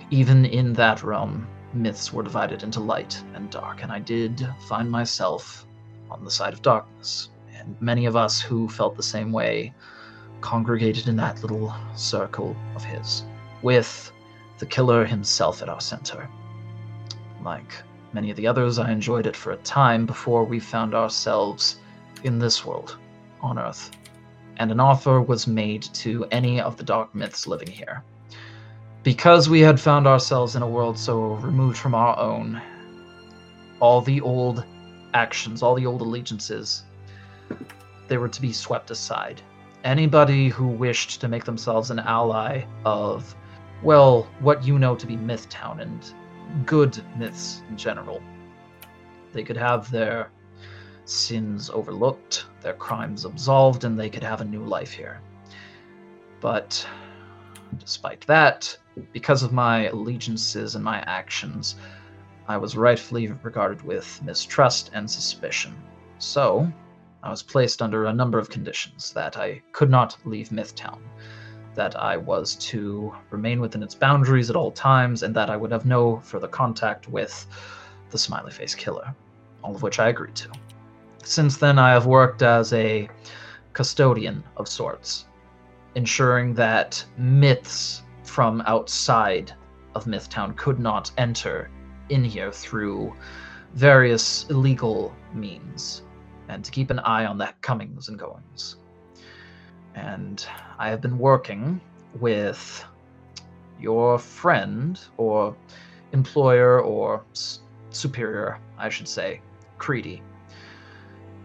even 0.10 0.46
in 0.46 0.74
that 0.74 1.04
realm, 1.04 1.48
myths 1.74 2.14
were 2.14 2.24
divided 2.24 2.64
into 2.64 2.80
light 2.80 3.22
and 3.34 3.50
dark, 3.50 3.84
and 3.84 3.92
I 3.92 4.00
did 4.00 4.48
find 4.68 4.90
myself 4.90 5.66
on 6.10 6.24
the 6.24 6.32
side 6.32 6.54
of 6.54 6.62
darkness. 6.62 7.30
And 7.54 7.76
many 7.82 8.06
of 8.06 8.16
us 8.16 8.40
who 8.40 8.70
felt 8.70 8.96
the 8.96 9.04
same 9.04 9.32
way 9.32 9.74
congregated 10.42 11.08
in 11.08 11.16
that 11.18 11.42
little 11.42 11.74
circle 11.96 12.56
of 12.76 12.84
his, 12.84 13.24
with 13.62 14.12
the 14.60 14.66
killer 14.66 15.06
himself 15.06 15.62
at 15.62 15.70
our 15.70 15.82
center. 15.82 16.30
Like 17.44 17.74
many 18.14 18.30
of 18.32 18.38
the 18.38 18.48
others, 18.48 18.80
I 18.80 18.92
enjoyed 18.92 19.28
it 19.28 19.36
for 19.36 19.52
a 19.52 19.58
time 19.58 20.06
before 20.06 20.44
we 20.44 20.60
found 20.60 20.94
ourselves 20.94 21.78
in 22.24 22.40
this 22.40 22.66
world, 22.66 22.98
on 23.42 23.60
Earth. 23.60 23.92
And 24.58 24.72
an 24.72 24.80
offer 24.80 25.22
was 25.22 25.48
made 25.48 25.84
to 25.94 26.26
any 26.32 26.60
of 26.60 26.78
the 26.78 26.84
dark 26.84 27.14
myths 27.14 27.48
living 27.48 27.70
here. 27.70 28.04
Because 29.04 29.48
we 29.50 29.62
had 29.62 29.80
found 29.80 30.08
ourselves 30.08 30.56
in 30.56 30.64
a 30.64 30.68
world 30.68 30.98
so 30.98 31.36
removed 31.36 31.78
from 31.78 31.96
our 31.96 32.18
own, 32.20 32.62
all 33.80 34.02
the 34.02 34.20
old 34.22 34.66
actions, 35.14 35.62
all 35.62 35.76
the 35.76 35.86
old 35.86 36.02
allegiances, 36.02 36.84
they 38.08 38.18
were 38.18 38.28
to 38.28 38.42
be 38.42 38.52
swept 38.52 38.92
aside. 38.92 39.42
Anybody 39.84 40.50
who 40.50 40.68
wished 40.68 41.22
to 41.22 41.28
make 41.28 41.46
themselves 41.46 41.92
an 41.92 42.00
ally 42.00 42.64
of, 42.84 43.36
well, 43.84 44.28
what 44.40 44.64
you 44.64 44.80
know 44.80 44.96
to 44.96 45.06
be 45.06 45.16
Mythtown 45.16 45.82
and 45.82 46.66
good 46.66 47.02
myths 47.18 47.62
in 47.70 47.78
general, 47.78 48.22
they 49.34 49.44
could 49.44 49.58
have 49.58 49.90
their 49.92 50.32
sins 51.10 51.70
overlooked, 51.70 52.46
their 52.62 52.74
crimes 52.74 53.26
absolved, 53.26 53.84
and 53.84 54.00
they 54.00 54.10
could 54.10 54.24
have 54.24 54.42
a 54.42 54.46
new 54.46 54.64
life 54.64 54.92
here. 54.92 55.22
But 56.40 56.88
despite 57.80 58.26
that, 58.28 58.78
because 59.12 59.44
of 59.44 59.54
my 59.54 59.88
allegiances 59.88 60.76
and 60.76 60.84
my 60.84 61.00
actions, 61.08 61.76
I 62.48 62.58
was 62.58 62.78
rightfully 62.78 63.28
regarded 63.44 63.82
with 63.82 64.22
mistrust 64.24 64.92
and 64.94 65.10
suspicion. 65.10 65.76
So, 66.20 66.72
I 67.24 67.30
was 67.30 67.44
placed 67.44 67.82
under 67.82 68.06
a 68.06 68.14
number 68.14 68.40
of 68.40 68.50
conditions 68.50 69.12
that 69.14 69.38
I 69.38 69.62
could 69.72 69.90
not 69.90 70.18
leave 70.24 70.50
Mythtown, 70.50 71.00
that 71.76 71.96
I 71.96 72.16
was 72.18 72.56
to 72.56 73.14
remain 73.30 73.60
within 73.60 73.84
its 73.84 73.96
boundaries 73.96 74.50
at 74.50 74.56
all 74.56 74.72
times, 74.72 75.24
and 75.24 75.36
that 75.36 75.50
I 75.50 75.58
would 75.58 75.72
have 75.72 75.86
no 75.86 76.20
further 76.22 76.48
contact 76.48 77.10
with 77.10 77.46
the 78.12 78.18
Smiley 78.18 78.52
Face 78.52 78.74
Killer, 78.76 79.14
all 79.64 79.76
of 79.76 79.82
which 79.82 80.00
I 80.00 80.10
agreed 80.10 80.36
to. 80.36 80.50
Since 81.28 81.58
then, 81.58 81.78
I 81.78 81.92
have 81.92 82.06
worked 82.06 82.42
as 82.42 82.72
a 82.72 83.10
custodian 83.74 84.46
of 84.56 84.66
sorts, 84.70 85.26
ensuring 85.96 86.54
that 86.54 87.04
myths 87.18 88.04
from 88.24 88.64
outside 88.66 89.52
of 89.94 90.06
Mythtown 90.06 90.56
could 90.56 90.80
not 90.80 91.12
enter 91.18 91.70
in 92.08 92.24
here 92.24 92.50
through 92.50 93.14
various 93.74 94.46
illegal 94.50 95.14
means, 95.34 96.04
and 96.48 96.64
to 96.64 96.72
keep 96.72 96.92
an 96.92 97.00
eye 97.00 97.26
on 97.26 97.38
the 97.38 97.54
comings 97.60 98.08
and 98.08 98.18
goings. 98.18 98.78
And 99.96 100.48
I 100.80 100.88
have 100.90 101.02
been 101.02 101.20
working 101.20 101.82
with 102.22 102.86
your 103.82 104.18
friend, 104.18 104.98
or 105.18 105.54
employer, 106.14 106.80
or 106.80 107.26
superior, 107.90 108.60
I 108.78 108.88
should 108.88 109.10
say, 109.10 109.42
Creedy. 109.78 110.22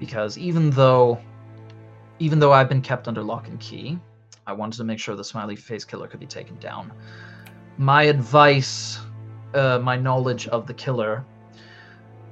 Because 0.03 0.37
even 0.37 0.71
though 0.71 1.21
even 2.19 2.41
though 2.41 2.53
I've 2.53 2.69
been 2.69 2.83
kept 2.83 3.07
under 3.07 3.23
lock 3.23 3.47
and 3.47 3.61
key, 3.61 4.01
I 4.49 4.53
wanted 4.53 4.79
to 4.79 4.85
make 4.85 4.99
sure 4.99 5.15
the 5.15 5.23
smiley 5.23 5.55
face 5.55 5.85
killer 5.85 6.09
could 6.09 6.19
be 6.19 6.27
taken 6.27 6.57
down. 6.59 6.93
My 7.79 8.03
advice, 8.03 8.99
uh, 9.55 9.79
my 9.79 9.95
knowledge 9.95 10.49
of 10.49 10.67
the 10.67 10.75
killer, 10.75 11.25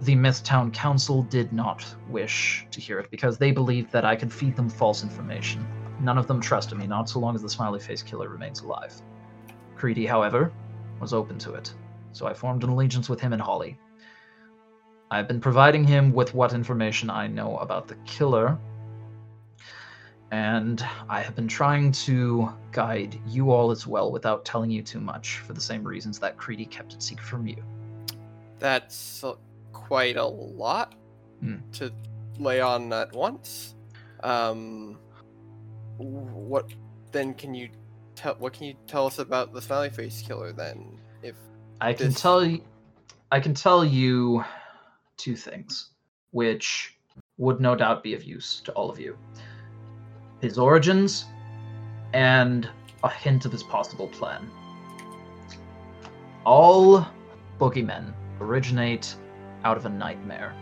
the 0.00 0.16
Mythtown 0.16 0.72
Council 0.72 1.22
did 1.22 1.52
not 1.52 1.86
wish 2.08 2.66
to 2.72 2.80
hear 2.80 2.98
it 2.98 3.08
because 3.08 3.38
they 3.38 3.52
believed 3.52 3.92
that 3.92 4.04
I 4.04 4.16
could 4.16 4.32
feed 4.32 4.56
them 4.56 4.68
false 4.68 5.04
information. 5.04 5.64
None 6.00 6.18
of 6.18 6.26
them 6.26 6.40
trusted 6.40 6.76
me, 6.76 6.88
not 6.88 7.08
so 7.08 7.20
long 7.20 7.36
as 7.36 7.42
the 7.42 7.48
smiley 7.48 7.78
face 7.78 8.02
killer 8.02 8.28
remains 8.28 8.62
alive. 8.62 9.00
Creedy, 9.76 10.08
however, 10.08 10.52
was 10.98 11.14
open 11.14 11.38
to 11.38 11.54
it, 11.54 11.72
so 12.10 12.26
I 12.26 12.34
formed 12.34 12.64
an 12.64 12.70
allegiance 12.70 13.08
with 13.08 13.20
him 13.20 13.32
and 13.32 13.40
Holly. 13.40 13.78
I've 15.10 15.26
been 15.26 15.40
providing 15.40 15.84
him 15.84 16.12
with 16.12 16.34
what 16.34 16.52
information 16.52 17.10
I 17.10 17.26
know 17.26 17.56
about 17.58 17.88
the 17.88 17.96
killer 18.06 18.56
and 20.30 20.84
I 21.08 21.20
have 21.20 21.34
been 21.34 21.48
trying 21.48 21.90
to 21.92 22.52
guide 22.70 23.18
you 23.26 23.50
all 23.50 23.72
as 23.72 23.84
well 23.88 24.12
without 24.12 24.44
telling 24.44 24.70
you 24.70 24.82
too 24.82 25.00
much 25.00 25.38
for 25.38 25.52
the 25.52 25.60
same 25.60 25.82
reasons 25.82 26.20
that 26.20 26.36
Creedy 26.36 26.70
kept 26.70 26.92
it 26.92 27.02
secret 27.02 27.26
from 27.26 27.48
you. 27.48 27.56
That's 28.60 29.24
quite 29.72 30.16
a 30.16 30.24
lot 30.24 30.94
Hmm. 31.40 31.56
to 31.72 31.90
lay 32.38 32.60
on 32.60 32.92
at 32.92 33.12
once. 33.12 33.74
Um, 34.22 34.98
what 35.96 36.66
then 37.10 37.34
can 37.34 37.54
you 37.54 37.70
tell? 38.14 38.34
What 38.34 38.52
can 38.52 38.66
you 38.66 38.74
tell 38.86 39.06
us 39.06 39.18
about 39.18 39.52
the 39.54 39.60
smiley 39.62 39.88
face 39.90 40.22
killer 40.22 40.52
then? 40.52 41.00
If 41.22 41.34
I 41.80 41.94
can 41.94 42.08
This- 42.08 42.20
tell 42.20 42.44
you 42.44 42.62
I 43.32 43.40
can 43.40 43.54
tell 43.54 43.84
you 43.84 44.44
two 45.20 45.36
things 45.36 45.90
which 46.32 46.96
would 47.38 47.60
no 47.60 47.74
doubt 47.74 48.02
be 48.02 48.14
of 48.14 48.24
use 48.24 48.60
to 48.60 48.72
all 48.72 48.90
of 48.90 48.98
you. 48.98 49.16
His 50.40 50.58
origins 50.58 51.26
and 52.12 52.68
a 53.04 53.10
hint 53.10 53.44
of 53.44 53.52
his 53.52 53.62
possible 53.62 54.08
plan. 54.08 54.50
All 56.44 57.06
boogeymen 57.58 58.12
originate 58.40 59.14
out 59.64 59.76
of 59.76 59.86
a 59.86 59.90
nightmare, 59.90 60.54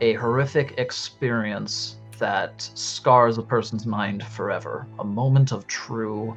a 0.00 0.14
horrific 0.14 0.74
experience 0.78 1.96
that 2.18 2.68
scars 2.74 3.38
a 3.38 3.42
person's 3.42 3.86
mind 3.86 4.24
forever, 4.24 4.86
a 4.98 5.04
moment 5.04 5.52
of 5.52 5.66
true 5.66 6.36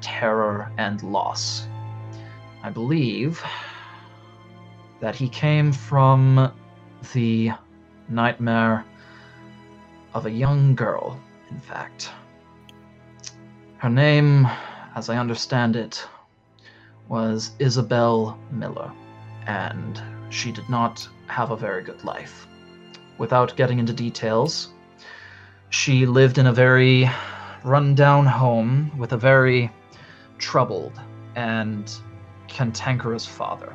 terror 0.00 0.70
and 0.78 1.02
loss. 1.02 1.66
I 2.62 2.70
believe 2.70 3.42
that 5.00 5.14
he 5.14 5.28
came 5.28 5.72
from 5.72 6.52
the 7.12 7.52
nightmare 8.08 8.84
of 10.14 10.26
a 10.26 10.30
young 10.30 10.74
girl, 10.74 11.18
in 11.50 11.60
fact. 11.60 12.10
Her 13.78 13.88
name, 13.88 14.46
as 14.94 15.08
I 15.08 15.18
understand 15.18 15.76
it, 15.76 16.06
was 17.08 17.52
Isabel 17.58 18.38
Miller, 18.50 18.90
and 19.46 20.02
she 20.30 20.52
did 20.52 20.68
not 20.68 21.08
have 21.28 21.50
a 21.50 21.56
very 21.56 21.82
good 21.82 22.02
life. 22.04 22.46
Without 23.18 23.56
getting 23.56 23.78
into 23.78 23.92
details, 23.92 24.68
she 25.70 26.06
lived 26.06 26.38
in 26.38 26.46
a 26.46 26.52
very 26.52 27.08
rundown 27.64 28.26
home 28.26 28.96
with 28.98 29.12
a 29.12 29.16
very 29.16 29.70
troubled 30.38 31.00
and 31.36 31.92
cantankerous 32.48 33.26
father. 33.26 33.72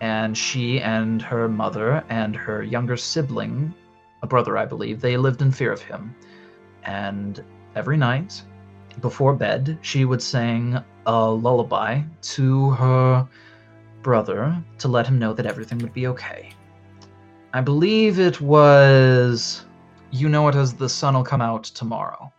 And 0.00 0.36
she 0.36 0.80
and 0.80 1.22
her 1.22 1.48
mother 1.48 2.04
and 2.08 2.36
her 2.36 2.62
younger 2.62 2.96
sibling, 2.96 3.74
a 4.22 4.26
brother, 4.26 4.58
I 4.58 4.66
believe, 4.66 5.00
they 5.00 5.16
lived 5.16 5.42
in 5.42 5.52
fear 5.52 5.72
of 5.72 5.80
him. 5.80 6.14
And 6.84 7.42
every 7.74 7.96
night, 7.96 8.42
before 9.00 9.34
bed, 9.34 9.78
she 9.82 10.04
would 10.04 10.22
sing 10.22 10.78
a 11.06 11.30
lullaby 11.30 12.02
to 12.22 12.70
her 12.70 13.28
brother 14.02 14.62
to 14.78 14.88
let 14.88 15.06
him 15.06 15.18
know 15.18 15.32
that 15.32 15.46
everything 15.46 15.78
would 15.78 15.92
be 15.94 16.06
okay. 16.08 16.50
I 17.52 17.60
believe 17.60 18.18
it 18.18 18.40
was 18.40 19.64
You 20.10 20.28
Know 20.28 20.48
It 20.48 20.54
as 20.54 20.74
the 20.74 20.88
Sun 20.88 21.14
Will 21.14 21.24
Come 21.24 21.40
Out 21.40 21.64
Tomorrow. 21.64 22.32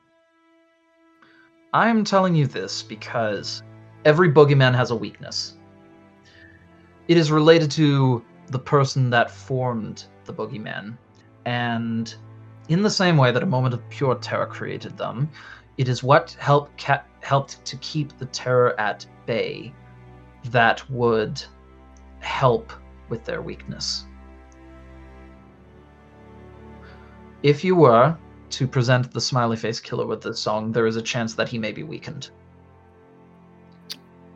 I'm 1.74 2.04
telling 2.04 2.36
you 2.36 2.48
this 2.48 2.82
because 2.82 3.64
every 4.06 4.32
boogeyman 4.32 4.76
has 4.76 4.92
a 4.92 4.96
weakness. 4.96 5.55
It 7.08 7.18
is 7.18 7.32
related 7.32 7.70
to 7.72 8.24
the 8.48 8.60
person 8.60 9.10
that 9.12 9.30
formed 9.30 10.06
the 10.26 10.34
boogeyman. 10.34 10.98
And 11.46 12.14
in 12.70 12.82
the 12.82 12.90
same 12.90 13.18
way 13.18 13.32
that 13.32 13.44
a 13.44 13.46
moment 13.46 13.74
of 13.74 13.88
pure 13.90 14.16
terror 14.16 14.48
created 14.48 14.98
them, 14.98 15.30
it 15.78 15.88
is 15.88 16.04
what 16.04 16.36
helped 16.40 16.80
ca- 16.82 17.04
helped 17.22 17.64
to 17.66 17.78
keep 17.78 18.18
the 18.18 18.26
terror 18.28 18.80
at 18.80 19.06
bay 19.26 19.74
that 20.46 20.90
would 20.90 21.44
help 22.20 22.72
with 23.10 23.24
their 23.26 23.42
weakness. 23.42 24.06
If 27.44 27.64
you 27.64 27.76
were 27.76 28.18
to 28.52 28.68
present 28.68 29.12
the 29.12 29.22
smiley 29.22 29.58
face 29.58 29.80
killer 29.80 30.08
with 30.08 30.22
this 30.22 30.40
song, 30.40 30.72
there 30.72 30.88
is 30.88 30.96
a 30.96 31.02
chance 31.02 31.36
that 31.36 31.50
he 31.50 31.60
may 31.60 31.72
be 31.72 31.84
weakened. 31.84 32.30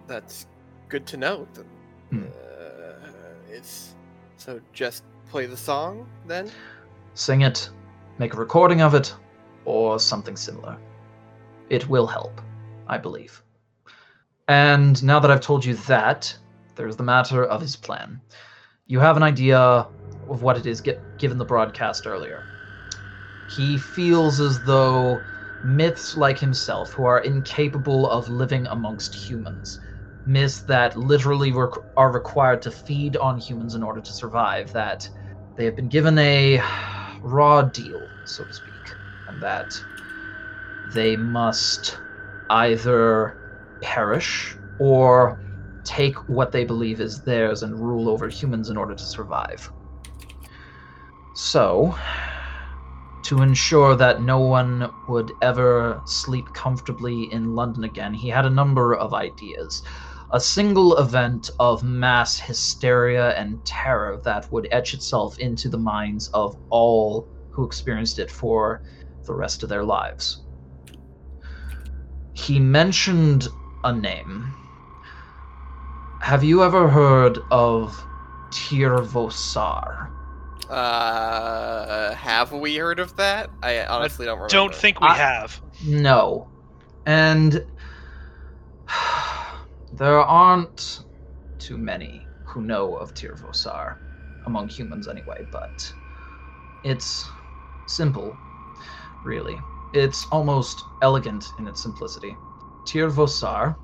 That's 0.06 0.46
good 0.90 1.08
to 1.08 1.18
know. 1.18 1.48
Hmm. 2.10 2.24
Uh, 2.24 2.49
it's 3.52 3.96
so 4.38 4.60
just 4.74 5.04
play 5.30 5.46
the 5.46 5.58
song 5.58 6.08
then. 6.28 6.50
Sing 7.14 7.42
it, 7.42 7.70
make 8.18 8.34
a 8.34 8.38
recording 8.38 8.82
of 8.82 8.96
it, 8.96 9.14
or 9.66 10.00
something 10.00 10.36
similar. 10.36 10.78
It 11.70 11.88
will 11.90 12.08
help, 12.08 12.42
I 12.88 12.98
believe. 12.98 13.44
And 14.48 15.02
now 15.04 15.20
that 15.20 15.30
I've 15.30 15.42
told 15.42 15.64
you 15.64 15.76
that, 15.76 16.36
there's 16.76 16.96
the 16.96 17.04
matter 17.04 17.44
of 17.44 17.62
his 17.62 17.76
plan. 17.76 18.20
You 18.88 19.00
have 19.00 19.18
an 19.18 19.24
idea 19.24 19.60
of 19.60 20.42
what 20.42 20.58
it 20.58 20.66
is, 20.66 20.82
get, 20.82 21.00
given 21.18 21.38
the 21.38 21.46
broadcast 21.46 22.08
earlier. 22.08 22.44
He 23.56 23.78
feels 23.78 24.40
as 24.40 24.64
though 24.64 25.22
myths 25.64 26.16
like 26.16 26.40
himself, 26.40 26.94
who 26.94 27.04
are 27.06 27.20
incapable 27.20 28.10
of 28.10 28.30
living 28.30 28.66
amongst 28.68 29.14
humans, 29.14 29.80
myths 30.30 30.62
that 30.62 30.96
literally 30.96 31.52
requ- 31.52 31.84
are 31.98 32.12
required 32.12 32.62
to 32.62 32.72
feed 32.72 33.18
on 33.18 33.40
humans 33.40 33.76
in 33.76 33.84
order 33.84 34.00
to 34.00 34.14
survive, 34.14 34.72
that 34.74 35.10
they 35.58 35.66
have 35.66 35.76
been 35.76 35.90
given 35.90 36.18
a 36.20 36.62
raw 37.24 37.64
deal, 37.64 38.08
so 38.26 38.46
to 38.46 38.54
speak, 38.54 38.94
and 39.28 39.42
that 39.42 39.74
they 40.94 41.16
must 41.16 41.98
either 42.50 43.36
perish 43.82 44.56
or 44.78 45.40
take 45.84 46.16
what 46.30 46.52
they 46.52 46.64
believe 46.64 47.02
is 47.02 47.22
theirs 47.24 47.64
and 47.64 47.80
rule 47.80 48.08
over 48.08 48.30
humans 48.30 48.70
in 48.70 48.78
order 48.78 48.94
to 48.94 49.04
survive. 49.04 49.72
So, 51.34 51.96
to 53.24 53.42
ensure 53.42 53.96
that 53.96 54.22
no 54.22 54.40
one 54.40 54.92
would 55.08 55.32
ever 55.42 56.02
sleep 56.06 56.46
comfortably 56.54 57.32
in 57.32 57.56
London 57.56 57.84
again, 57.84 58.14
he 58.14 58.30
had 58.30 58.46
a 58.46 58.50
number 58.50 58.96
of 58.96 59.14
ideas. 59.14 59.84
A 60.32 60.40
single 60.40 60.98
event 60.98 61.50
of 61.60 61.82
mass 61.84 62.38
hysteria 62.40 63.32
and 63.36 63.64
terror 63.66 64.22
that 64.24 64.52
would 64.52 64.68
etch 64.72 64.94
itself 64.94 65.40
into 65.40 65.70
the 65.70 65.78
minds 65.78 66.28
of 66.30 66.56
all 66.70 67.28
who 67.50 67.66
experienced 67.66 68.20
it 68.20 68.30
for 68.30 68.84
the 69.26 69.34
rest 69.34 69.64
of 69.64 69.70
their 69.70 69.84
lives. 69.84 70.44
He 72.34 72.60
mentioned 72.60 73.48
a 73.84 73.92
name. 73.92 74.54
Have 76.22 76.44
you 76.44 76.64
ever 76.64 76.88
heard 76.88 77.40
of 77.50 78.00
Tirvosar? 78.52 80.10
Uh, 80.70 82.14
have 82.14 82.52
we 82.52 82.76
heard 82.76 83.00
of 83.00 83.16
that? 83.16 83.50
I 83.64 83.84
honestly 83.86 84.26
don't 84.26 84.36
remember. 84.38 84.52
Don't 84.54 84.76
think 84.76 85.02
we 85.02 85.08
I- 85.08 85.16
have. 85.16 85.60
No. 85.84 86.48
And 87.06 87.66
there 90.00 90.22
aren't 90.22 91.02
too 91.60 91.78
many 91.78 92.26
who 92.46 92.62
know 92.62 92.96
of 92.96 93.14
Tirvosar, 93.14 93.98
among 94.46 94.70
humans 94.70 95.10
anyway, 95.10 95.46
but 95.52 95.94
it's 96.84 97.30
simple, 97.86 98.40
really. 99.24 99.60
It's 99.92 100.26
almost 100.32 100.86
elegant 101.02 101.52
in 101.60 101.68
its 101.68 101.82
simplicity. 101.82 102.38
Tirvosar 102.86 103.76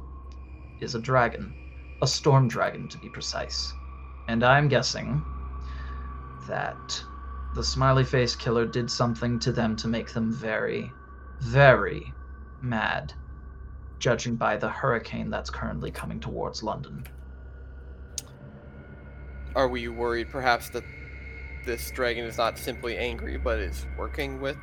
is 0.80 0.96
a 0.96 1.02
dragon, 1.02 1.54
a 2.02 2.08
storm 2.08 2.48
dragon 2.48 2.88
to 2.88 2.98
be 2.98 3.10
precise. 3.10 3.74
And 4.30 4.42
I'm 4.42 4.70
guessing 4.70 5.22
that 6.48 7.04
the 7.54 7.64
smiley 7.64 8.06
face 8.06 8.38
killer 8.38 8.66
did 8.66 8.90
something 8.90 9.38
to 9.40 9.52
them 9.52 9.76
to 9.76 9.90
make 9.90 10.14
them 10.14 10.32
very, 10.32 10.96
very 11.42 12.16
mad, 12.62 13.14
judging 14.00 14.36
by 14.36 14.58
the 14.58 14.70
hurricane 14.70 15.30
that's 15.30 15.50
currently 15.50 15.92
coming 15.92 16.20
towards 16.20 16.64
London. 16.64 17.04
Are 19.56 19.68
we 19.68 19.88
worried 19.88 20.30
perhaps 20.30 20.70
that 20.70 20.84
this 21.66 21.90
dragon 21.92 22.26
is 22.26 22.38
not 22.38 22.58
simply 22.58 22.98
angry, 22.98 23.38
but 23.38 23.60
is 23.60 23.86
working 23.98 24.42
with 24.42 24.58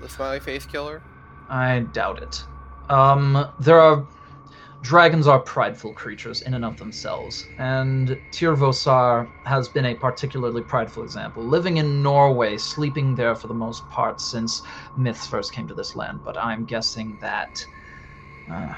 the 0.00 0.08
smiley 0.08 0.40
face 0.40 0.66
killer? 0.66 1.02
I 1.48 1.80
doubt 1.92 2.22
it. 2.22 2.44
Um, 2.90 3.52
there 3.60 3.80
are. 3.80 4.06
Dragons 4.82 5.26
are 5.26 5.40
prideful 5.40 5.94
creatures 5.94 6.42
in 6.42 6.54
and 6.54 6.64
of 6.64 6.76
themselves, 6.76 7.48
and 7.58 8.20
Tirvosar 8.30 9.26
has 9.44 9.68
been 9.68 9.86
a 9.86 9.94
particularly 9.94 10.62
prideful 10.62 11.02
example, 11.02 11.42
living 11.42 11.78
in 11.78 12.02
Norway, 12.02 12.56
sleeping 12.56 13.16
there 13.16 13.34
for 13.34 13.48
the 13.48 13.54
most 13.54 13.88
part 13.88 14.20
since 14.20 14.62
myths 14.96 15.26
first 15.26 15.52
came 15.52 15.66
to 15.66 15.74
this 15.74 15.96
land. 15.96 16.20
But 16.24 16.36
I'm 16.36 16.66
guessing 16.66 17.16
that. 17.20 17.66
Uh, 18.50 18.74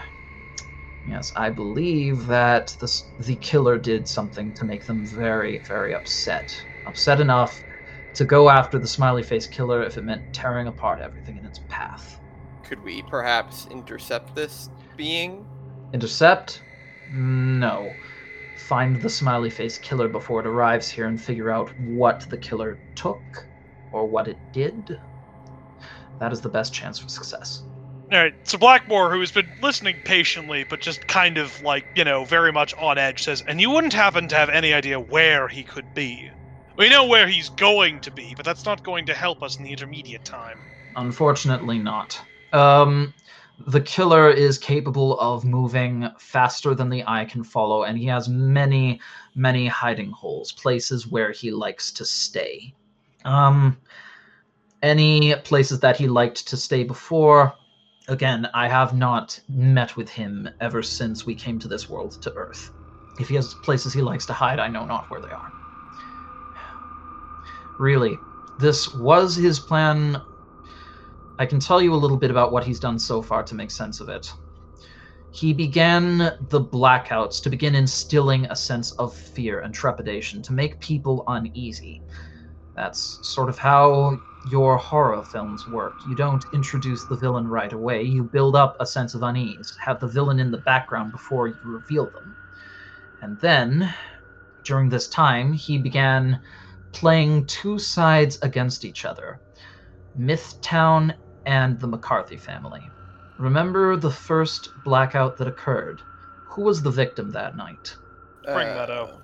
yes, 1.07 1.33
I 1.37 1.51
believe 1.51 2.27
that 2.27 2.77
the, 2.81 3.03
the 3.19 3.37
killer 3.37 3.79
did 3.79 4.09
something 4.09 4.53
to 4.55 4.65
make 4.65 4.85
them 4.87 5.05
very, 5.05 5.59
very 5.59 5.95
upset. 5.95 6.55
Upset 6.87 7.21
enough 7.21 7.65
to 8.15 8.25
go 8.25 8.49
after 8.49 8.79
the 8.79 8.89
smiley 8.89 9.23
face 9.23 9.47
killer 9.47 9.83
if 9.83 9.97
it 9.97 10.05
meant 10.05 10.33
tearing 10.33 10.67
apart 10.67 11.01
everything 11.01 11.37
in 11.37 11.45
its 11.45 11.61
path. 11.69 12.21
Could 12.63 12.83
we 12.83 13.03
perhaps 13.03 13.67
intercept 13.71 14.35
this 14.35 14.71
being? 14.97 15.47
Intercept? 15.93 16.63
No. 17.11 17.97
Find 18.55 18.97
the 18.97 19.09
smiley 19.09 19.51
face 19.51 19.79
killer 19.79 20.09
before 20.09 20.41
it 20.41 20.47
arrives 20.47 20.91
here 20.91 21.07
and 21.07 21.21
figure 21.21 21.51
out 21.51 21.71
what 21.79 22.27
the 22.29 22.37
killer 22.37 22.79
took 22.95 23.49
or 23.93 24.07
what 24.07 24.29
it 24.29 24.39
did. 24.53 24.99
That 26.19 26.33
is 26.33 26.41
the 26.41 26.49
best 26.49 26.73
chance 26.73 26.99
for 26.99 27.09
success. 27.09 27.68
All 28.11 28.19
right, 28.19 28.33
so 28.45 28.57
Blackmore, 28.57 29.13
who 29.13 29.21
has 29.21 29.33
been 29.33 29.53
listening 29.61 30.01
patiently, 30.03 30.65
but 30.65 30.81
just 30.81 31.07
kind 31.07 31.37
of 31.37 31.61
like, 31.61 31.85
you 31.95 32.05
know, 32.05 32.25
very 32.25 32.51
much 32.53 32.73
on 32.79 32.97
edge, 32.97 33.23
says, 33.23 33.45
and 33.47 33.61
you 33.61 33.69
wouldn't 33.69 33.93
happen 33.93 34.29
to 34.29 34.35
have 34.35 34.49
any 34.49 34.73
idea 34.73 34.99
where 34.99 35.47
he 35.47 35.63
could 35.63 35.85
be. 35.95 36.31
We 36.79 36.89
know 36.89 37.05
where 37.05 37.29
he's 37.29 37.51
going 37.51 38.01
to 38.01 38.11
be, 38.11 38.33
but 38.35 38.47
that's 38.47 38.65
not 38.65 38.83
going 38.83 39.05
to 39.07 39.15
help 39.15 39.43
us 39.43 39.59
in 39.59 39.65
the 39.65 39.73
intermediate 39.73 40.25
time. 40.25 40.57
Unfortunately, 40.97 41.79
not. 41.79 42.19
Um, 42.55 43.13
the 43.67 43.83
killer 43.83 44.31
is 44.31 44.57
capable 44.57 45.21
of 45.21 45.45
moving 45.45 46.09
faster 46.19 46.75
than 46.75 46.89
the 46.89 47.05
eye 47.07 47.27
can 47.27 47.45
follow, 47.45 47.83
and 47.83 47.99
he 47.99 48.07
has 48.07 48.27
many, 48.27 49.01
many 49.35 49.67
hiding 49.67 50.13
holes, 50.13 50.53
places 50.53 51.07
where 51.07 51.31
he 51.31 51.51
likes 51.51 51.93
to 51.93 52.07
stay. 52.07 52.73
Um, 53.27 53.77
any 54.83 55.35
places 55.37 55.81
that 55.81 55.99
he 55.99 56.07
liked 56.07 56.49
to 56.49 56.57
stay 56.57 56.85
before, 56.85 57.53
again, 58.09 58.49
I 58.55 58.69
have 58.69 58.95
not 58.95 59.41
met 59.49 59.97
with 59.97 60.11
him 60.11 60.49
ever 60.61 60.83
since 60.83 61.27
we 61.27 61.35
came 61.37 61.59
to 61.61 61.69
this 61.69 61.89
world 61.89 62.13
to 62.23 62.33
Earth. 62.35 62.73
If 63.21 63.29
he 63.29 63.37
has 63.37 63.55
places 63.55 63.93
he 63.95 64.03
likes 64.03 64.27
to 64.27 64.35
hide, 64.35 64.61
I 64.61 64.69
know 64.69 64.87
not 64.87 65.11
where 65.11 65.21
they 65.23 65.31
are. 65.31 65.53
Really, 67.79 68.19
this 68.59 68.93
was 68.95 69.37
his 69.37 69.61
plan 69.61 70.23
I 71.39 71.47
can 71.47 71.61
tell 71.61 71.83
you 71.83 71.95
a 71.95 71.97
little 71.97 72.17
bit 72.19 72.31
about 72.31 72.53
what 72.53 72.65
he's 72.65 72.81
done 72.81 72.99
so 72.99 73.23
far 73.23 73.45
to 73.45 73.55
make 73.57 73.71
sense 73.73 74.01
of 74.01 74.09
it. 74.09 74.29
he 75.31 75.53
began 75.53 76.19
the 76.19 76.61
blackouts 76.61 77.43
to 77.43 77.51
begin 77.51 77.75
instilling 77.75 78.47
a 78.47 78.57
sense 78.57 78.93
of 78.93 79.15
fear 79.15 79.61
and 79.61 79.75
trepidation 79.75 80.43
to 80.43 80.53
make 80.55 80.81
people 80.81 81.25
uneasy. 81.29 82.03
That's 82.77 83.21
sort 83.23 83.49
of 83.49 83.59
how 83.59 84.23
your 84.47 84.77
horror 84.77 85.23
films 85.25 85.67
work. 85.69 85.95
You 86.09 86.15
don't 86.15 86.45
introduce 86.53 87.05
the 87.05 87.17
villain 87.17 87.49
right 87.49 87.73
away, 87.73 88.03
you 88.03 88.23
build 88.23 88.57
up 88.57 88.77
a 88.81 88.87
sense 88.87 89.15
of 89.15 89.23
unease, 89.23 89.77
have 89.85 90.01
the 90.01 90.07
villain 90.07 90.39
in 90.39 90.51
the 90.51 90.59
background 90.59 91.13
before 91.13 91.49
you 91.49 91.57
reveal 91.65 92.07
them. 92.11 92.37
And 93.21 93.39
then, 93.41 93.93
during 94.65 94.89
this 94.89 95.09
time, 95.09 95.53
he 95.53 95.77
began 95.79 96.41
playing 96.93 97.47
two 97.47 97.79
sides 97.79 98.39
against 98.43 98.85
each 98.85 99.05
other 99.05 99.41
Mythtown 100.19 101.15
and 101.47 101.79
the 101.81 101.87
McCarthy 101.87 102.37
family. 102.37 102.91
Remember 103.39 103.97
the 103.97 104.11
first 104.11 104.71
blackout 104.85 105.37
that 105.37 105.47
occurred? 105.47 106.01
Who 106.47 106.63
was 106.63 106.83
the 106.83 106.91
victim 106.91 107.31
that 107.31 107.57
night? 107.57 107.95
Spring 108.43 108.69
Uh, 108.69 108.75
Meadow. 108.75 109.21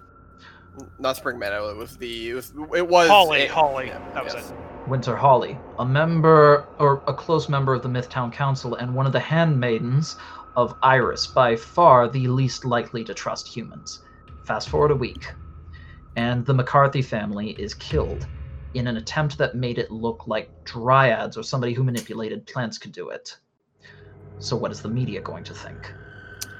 n- 0.81 0.90
Not 0.98 1.16
Spring 1.16 1.38
Meadow. 1.38 1.68
It 1.70 1.77
was 1.77 1.96
the. 1.96 2.31
It 2.31 2.35
was. 2.35 2.53
It 2.74 2.87
was 2.88 3.09
Holly, 3.09 3.40
it- 3.42 3.50
Holly, 3.50 3.87
yeah, 3.88 3.98
that 4.12 4.24
was 4.24 4.35
yes. 4.35 4.50
it. 4.50 4.57
Winter 4.87 5.16
Holly, 5.16 5.59
a 5.79 5.85
member 5.85 6.66
or 6.79 7.03
a 7.07 7.14
close 7.14 7.49
member 7.49 7.75
of 7.75 7.83
the 7.83 7.88
Mythtown 7.88 8.31
Council 8.33 8.75
and 8.75 8.94
one 8.94 9.07
of 9.07 9.12
the 9.12 9.20
handmaidens 9.20 10.16
of 10.57 10.77
Iris, 10.83 11.27
by 11.27 11.57
far 11.57 12.09
the 12.09 12.29
least 12.29 12.64
likely 12.64 13.03
to 13.05 13.14
trust 13.14 13.49
humans. 13.49 14.03
Fast 14.44 14.68
forward 14.68 14.90
a 14.90 14.97
week, 14.97 15.33
and 16.16 16.44
the 16.44 16.55
McCarthy 16.55 17.03
family 17.03 17.51
is 17.53 17.73
killed 17.75 18.27
in 18.75 18.87
an 18.87 18.97
attempt 18.97 19.38
that 19.38 19.55
made 19.55 19.79
it 19.79 19.90
look 19.90 20.27
like 20.27 20.64
dryads 20.64 21.37
or 21.38 21.42
somebody 21.42 21.73
who 21.73 21.83
manipulated 21.83 22.47
plants 22.47 22.77
could 22.77 22.92
do 22.92 23.09
it. 23.09 23.37
So, 24.38 24.57
what 24.57 24.70
is 24.70 24.83
the 24.83 24.88
media 24.88 25.20
going 25.20 25.44
to 25.44 25.55
think? 25.55 25.92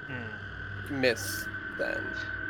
Hmm. 0.07 1.01
Miss 1.01 1.47
then. 1.79 2.07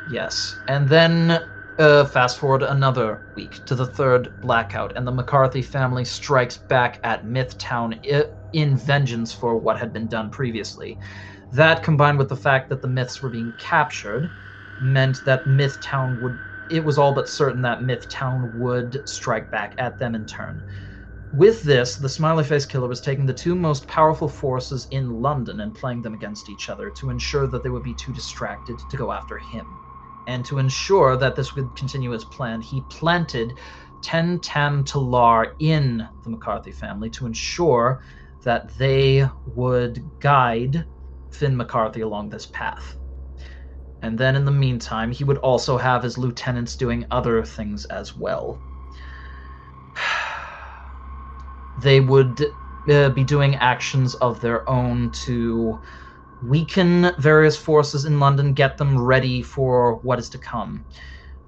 Yes. 0.09 0.57
And 0.67 0.87
then 0.87 1.43
uh, 1.77 2.05
fast 2.05 2.37
forward 2.39 2.63
another 2.63 3.23
week 3.35 3.61
to 3.65 3.75
the 3.75 3.85
third 3.85 4.29
blackout, 4.37 4.93
and 4.95 5.05
the 5.07 5.11
McCarthy 5.11 5.61
family 5.61 6.05
strikes 6.05 6.57
back 6.57 6.99
at 7.03 7.25
Mythtown 7.25 7.99
in 8.53 8.77
vengeance 8.77 9.33
for 9.33 9.57
what 9.57 9.77
had 9.79 9.91
been 9.93 10.07
done 10.07 10.29
previously. 10.31 10.99
That, 11.51 11.83
combined 11.83 12.17
with 12.17 12.29
the 12.29 12.35
fact 12.37 12.69
that 12.69 12.81
the 12.81 12.87
myths 12.87 13.21
were 13.21 13.29
being 13.29 13.53
captured, 13.57 14.31
meant 14.79 15.23
that 15.25 15.45
Mythtown 15.47 16.17
would. 16.19 16.39
It 16.69 16.83
was 16.83 16.97
all 16.97 17.13
but 17.13 17.29
certain 17.29 17.61
that 17.63 17.81
Mythtown 17.81 18.51
would 18.53 19.07
strike 19.07 19.51
back 19.51 19.75
at 19.77 19.97
them 19.99 20.15
in 20.15 20.25
turn. 20.25 20.63
With 21.31 21.61
this, 21.63 21.97
the 21.97 22.09
Smiley 22.09 22.43
Face 22.43 22.65
Killer 22.65 22.87
was 22.87 23.01
taking 23.01 23.25
the 23.27 23.33
two 23.33 23.55
most 23.55 23.87
powerful 23.87 24.29
forces 24.29 24.87
in 24.91 25.09
London 25.09 25.59
and 25.61 25.75
playing 25.75 26.01
them 26.03 26.13
against 26.15 26.49
each 26.49 26.69
other 26.69 26.89
to 26.91 27.09
ensure 27.11 27.47
that 27.47 27.63
they 27.63 27.69
would 27.69 27.83
be 27.83 27.95
too 27.95 28.13
distracted 28.13 28.79
to 28.89 28.97
go 28.97 29.11
after 29.11 29.37
him. 29.39 29.79
And 30.27 30.45
to 30.45 30.57
ensure 30.57 31.17
that 31.17 31.35
this 31.35 31.55
would 31.55 31.75
continue 31.75 32.13
as 32.13 32.25
planned, 32.25 32.63
he 32.63 32.81
planted 32.81 33.59
Ten 34.01 34.39
Tam 34.39 34.83
Talar 34.83 35.53
in 35.59 36.07
the 36.23 36.29
McCarthy 36.29 36.71
family 36.71 37.09
to 37.11 37.25
ensure 37.25 38.01
that 38.43 38.75
they 38.77 39.27
would 39.45 40.11
guide 40.19 40.85
Finn 41.29 41.57
McCarthy 41.57 42.01
along 42.01 42.29
this 42.29 42.45
path. 42.45 42.97
And 44.01 44.17
then 44.17 44.35
in 44.35 44.45
the 44.45 44.51
meantime, 44.51 45.11
he 45.11 45.23
would 45.23 45.39
also 45.39 45.77
have 45.77 46.03
his 46.03 46.17
lieutenants 46.17 46.75
doing 46.75 47.05
other 47.11 47.43
things 47.43 47.85
as 47.85 48.15
well. 48.15 48.63
They 51.77 51.99
would 51.99 52.55
uh, 52.89 53.09
be 53.09 53.25
doing 53.25 53.55
actions 53.55 54.15
of 54.15 54.39
their 54.39 54.67
own 54.69 55.11
to 55.11 55.81
weaken 56.41 57.11
various 57.19 57.57
forces 57.57 58.05
in 58.05 58.19
London, 58.19 58.53
get 58.53 58.77
them 58.77 58.97
ready 59.01 59.41
for 59.41 59.97
what 60.01 60.19
is 60.19 60.29
to 60.31 60.39
come. 60.39 60.85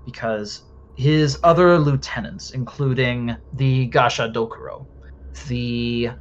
Because 0.06 0.64
his 0.96 1.38
other 1.44 1.78
lieutenants, 1.80 2.52
including 2.52 3.38
the 3.54 3.88
Gasha 3.88 4.30
Dokuro, 4.34 4.88
the 5.48 6.12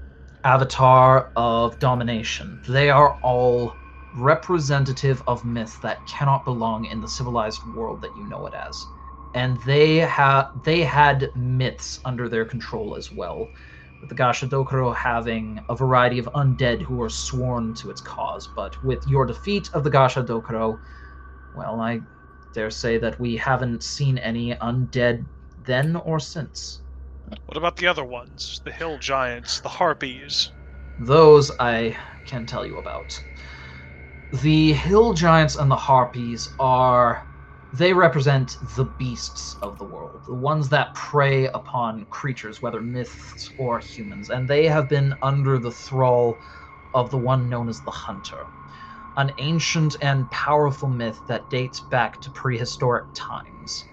Avatar 0.44 1.30
of 1.36 1.78
Domination, 1.78 2.60
they 2.68 2.90
are 2.90 3.16
all 3.22 3.80
representative 4.12 5.22
of 5.26 5.44
myth 5.44 5.78
that 5.82 6.06
cannot 6.06 6.44
belong 6.44 6.84
in 6.86 7.00
the 7.00 7.08
civilized 7.08 7.62
world 7.64 8.00
that 8.02 8.16
you 8.16 8.26
know 8.26 8.46
it 8.46 8.54
as. 8.54 8.88
And 9.34 9.58
they 9.58 10.00
ha- 10.00 10.50
they 10.64 10.82
had 10.82 11.30
myths 11.34 11.98
under 12.04 12.28
their 12.28 12.44
control 12.46 12.96
as 12.96 13.10
well, 13.12 13.52
the 14.08 14.14
Gasha 14.14 14.46
Dokuro 14.46 14.94
having 14.94 15.60
a 15.68 15.76
variety 15.76 16.18
of 16.18 16.28
undead 16.34 16.82
who 16.82 17.00
are 17.02 17.08
sworn 17.08 17.74
to 17.74 17.90
its 17.90 18.00
cause. 18.00 18.48
But 18.54 18.82
with 18.82 19.06
your 19.06 19.26
defeat 19.26 19.70
of 19.72 19.84
the 19.84 19.90
Gasha 19.90 20.22
Dokuro, 20.24 20.80
well, 21.52 21.80
I 21.80 22.02
dare 22.52 22.70
say 22.70 22.98
that 22.98 23.18
we 23.20 23.36
haven't 23.36 23.82
seen 23.82 24.18
any 24.18 24.54
undead 24.54 25.26
then 25.58 25.96
or 25.96 26.20
since. 26.20 26.80
What 27.46 27.56
about 27.56 27.76
the 27.76 27.86
other 27.86 28.04
ones? 28.04 28.60
The 28.64 28.72
hill 28.72 28.98
giants, 28.98 29.60
the 29.60 29.68
harpies. 29.68 30.52
Those 30.98 31.50
I 31.58 31.96
can 32.24 32.46
tell 32.46 32.64
you 32.64 32.78
about. 32.78 33.18
The 34.32 34.72
hill 34.72 35.14
giants 35.14 35.56
and 35.56 35.70
the 35.70 35.76
harpies 35.76 36.48
are. 36.58 37.26
They 37.76 37.92
represent 37.92 38.56
the 38.74 38.86
beasts 38.86 39.58
of 39.60 39.76
the 39.76 39.84
world, 39.84 40.22
the 40.24 40.34
ones 40.34 40.70
that 40.70 40.94
prey 40.94 41.46
upon 41.48 42.06
creatures, 42.06 42.62
whether 42.62 42.80
myths 42.80 43.52
or 43.58 43.80
humans, 43.80 44.30
and 44.30 44.48
they 44.48 44.64
have 44.66 44.88
been 44.88 45.14
under 45.20 45.58
the 45.58 45.70
thrall 45.70 46.40
of 46.94 47.10
the 47.10 47.18
one 47.18 47.50
known 47.50 47.68
as 47.68 47.82
the 47.82 47.90
Hunter, 47.90 48.46
an 49.18 49.34
ancient 49.36 49.94
and 50.00 50.30
powerful 50.30 50.88
myth 50.88 51.20
that 51.26 51.50
dates 51.50 51.80
back 51.80 52.18
to 52.22 52.30
prehistoric 52.30 53.08
times. 53.12 53.90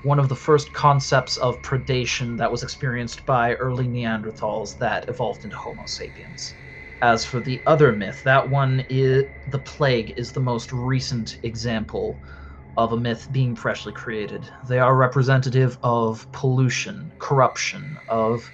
One 0.00 0.18
of 0.18 0.28
the 0.28 0.34
first 0.34 0.72
concepts 0.72 1.36
of 1.36 1.62
predation 1.62 2.36
that 2.38 2.50
was 2.50 2.64
experienced 2.64 3.24
by 3.24 3.54
early 3.54 3.86
Neanderthals 3.86 4.78
that 4.78 5.08
evolved 5.08 5.44
into 5.44 5.56
Homo 5.56 5.86
sapiens. 5.86 6.56
As 7.00 7.24
for 7.24 7.38
the 7.38 7.62
other 7.66 7.92
myth, 7.92 8.20
that 8.24 8.48
one 8.48 8.84
is 8.88 9.26
the 9.46 9.60
plague 9.60 10.12
is 10.16 10.32
the 10.32 10.40
most 10.40 10.72
recent 10.72 11.36
example 11.44 12.20
of 12.76 12.92
a 12.92 12.96
myth 12.96 13.28
being 13.30 13.54
freshly 13.54 13.92
created. 13.92 14.48
They 14.68 14.78
are 14.78 14.96
representative 14.96 15.78
of 15.82 16.30
pollution, 16.32 17.12
corruption, 17.18 17.96
of 18.08 18.50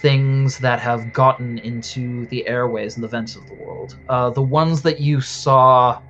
things 0.00 0.58
that 0.58 0.80
have 0.80 1.12
gotten 1.12 1.58
into 1.58 2.26
the 2.26 2.46
airways 2.46 2.96
and 2.96 3.02
the 3.02 3.08
vents 3.08 3.34
of 3.34 3.46
the 3.46 3.54
world. 3.54 3.98
Uh, 4.08 4.30
the 4.30 4.42
ones 4.42 4.82
that 4.82 5.00
you 5.00 5.20
saw, 5.20 6.00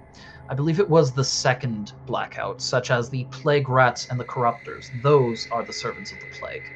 I 0.48 0.54
believe 0.54 0.78
it 0.78 0.88
was 0.88 1.14
the 1.14 1.24
second 1.24 1.92
blackout, 2.06 2.60
such 2.60 2.90
as 2.90 3.08
the 3.08 3.24
plague 3.30 3.68
rats 3.68 4.06
and 4.10 4.20
the 4.20 4.26
corruptors, 4.26 4.90
those 4.92 5.48
are 5.50 5.64
the 5.64 5.72
servants 5.72 6.12
of 6.12 6.20
the 6.20 6.26
plague. 6.26 6.68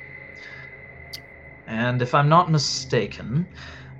And 1.67 2.01
if 2.01 2.15
I'm 2.15 2.29
not 2.29 2.51
mistaken, 2.51 3.49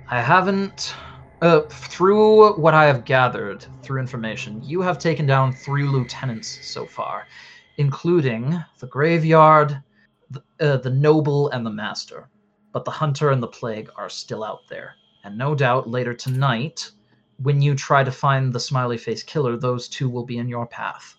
I 0.09 0.21
haven't. 0.21 0.93
Uh, 1.39 1.61
through 1.69 2.53
what 2.53 2.73
I 2.73 2.85
have 2.85 3.05
gathered 3.05 3.63
through 3.83 3.99
information, 3.99 4.59
you 4.63 4.81
have 4.81 4.97
taken 4.97 5.27
down 5.27 5.53
three 5.53 5.83
lieutenants 5.83 6.65
so 6.65 6.87
far, 6.87 7.27
including 7.77 8.59
the 8.79 8.87
graveyard, 8.87 9.79
the, 10.31 10.41
uh, 10.59 10.77
the 10.77 10.89
noble, 10.89 11.49
and 11.49 11.63
the 11.63 11.69
master. 11.69 12.27
But 12.71 12.85
the 12.85 12.91
hunter 12.91 13.29
and 13.29 13.41
the 13.41 13.47
plague 13.47 13.87
are 13.95 14.09
still 14.09 14.43
out 14.43 14.61
there. 14.67 14.95
And 15.23 15.37
no 15.37 15.53
doubt 15.53 15.87
later 15.87 16.15
tonight, 16.15 16.89
when 17.43 17.61
you 17.61 17.75
try 17.75 18.03
to 18.03 18.11
find 18.11 18.51
the 18.51 18.59
smiley 18.59 18.97
face 18.97 19.21
killer, 19.21 19.57
those 19.57 19.87
two 19.87 20.09
will 20.09 20.25
be 20.25 20.39
in 20.39 20.47
your 20.47 20.65
path. 20.65 21.15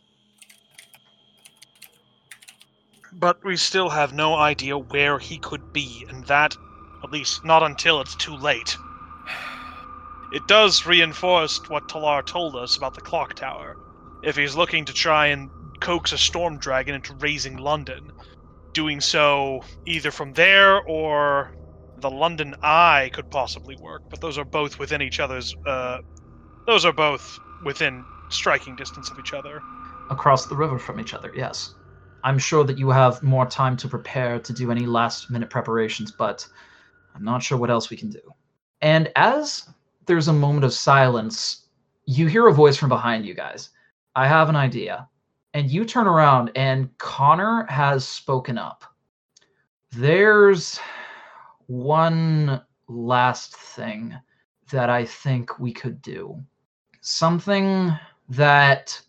But 3.13 3.45
we 3.45 3.57
still 3.57 3.89
have 3.89 4.13
no 4.13 4.35
idea 4.35 4.77
where 4.77 5.21
he 5.21 5.39
could 5.39 5.73
be, 5.73 6.05
and 6.09 6.25
that, 6.25 6.57
at 7.05 7.13
least 7.13 7.45
not 7.45 7.63
until 7.63 8.01
it's 8.01 8.17
too 8.17 8.35
late. 8.35 8.77
It 10.33 10.47
does 10.47 10.85
reinforce 10.85 11.61
what 11.69 11.89
Talar 11.89 12.23
told 12.23 12.55
us 12.57 12.77
about 12.77 12.95
the 12.95 13.01
clock 13.01 13.35
tower. 13.35 13.77
If 14.23 14.37
he's 14.37 14.57
looking 14.57 14.85
to 14.85 14.93
try 14.93 15.29
and 15.29 15.49
coax 15.81 16.13
a 16.13 16.19
storm 16.19 16.59
dragon 16.59 16.95
into 16.95 17.15
raising 17.15 17.57
London, 17.57 18.11
doing 18.75 19.01
so 19.01 19.63
either 19.87 20.11
from 20.11 20.33
there 20.35 20.83
or 20.83 21.51
the 22.01 22.11
London 22.11 22.55
Eye 22.63 23.11
could 23.13 23.31
possibly 23.31 23.77
work, 23.81 24.03
but 24.11 24.21
those 24.21 24.39
are 24.39 24.45
both 24.45 24.79
within 24.79 25.03
each 25.03 25.19
other's. 25.19 25.55
Uh, 25.67 25.99
those 26.67 26.85
are 26.85 26.93
both 26.93 27.39
within 27.65 28.05
striking 28.29 28.77
distance 28.77 29.11
of 29.11 29.19
each 29.19 29.33
other. 29.33 29.63
Across 30.11 30.47
the 30.47 30.57
river 30.57 30.79
from 30.79 31.01
each 31.01 31.15
other, 31.15 31.33
yes. 31.35 31.75
I'm 32.23 32.39
sure 32.39 32.65
that 32.65 32.79
you 32.79 32.91
have 32.91 33.23
more 33.23 33.47
time 33.47 33.77
to 33.79 33.89
prepare 33.89 34.39
to 34.41 34.53
do 34.53 34.71
any 34.71 34.85
last 34.85 35.31
minute 35.31 35.49
preparations, 35.49 36.13
but 36.13 36.47
I'm 37.15 37.25
not 37.25 37.43
sure 37.43 37.57
what 37.57 37.71
else 37.71 37.89
we 37.89 37.97
can 37.97 38.11
do. 38.11 38.21
And 38.81 39.11
as 39.17 39.69
there's 40.09 40.27
a 40.27 40.33
moment 40.33 40.65
of 40.65 40.73
silence, 40.73 41.67
you 42.07 42.27
hear 42.27 42.49
a 42.49 42.53
voice 42.53 42.77
from 42.77 42.89
behind 42.89 43.25
you 43.25 43.35
guys. 43.35 43.71
I 44.17 44.27
have 44.27 44.49
an 44.49 44.57
idea. 44.57 45.09
And 45.55 45.71
you 45.71 45.85
turn 45.85 46.09
around, 46.09 46.51
and 46.57 46.91
Connor 46.99 47.67
has 47.69 48.07
spoken 48.07 48.59
up. 48.59 48.85
There's 49.93 50.81
one 51.69 52.61
last 52.89 53.57
thing 53.57 54.15
that 54.73 54.91
I 54.91 55.05
think 55.05 55.59
we 55.59 55.73
could 55.73 56.03
do. 56.03 56.43
something 57.01 57.93
that 58.29 59.01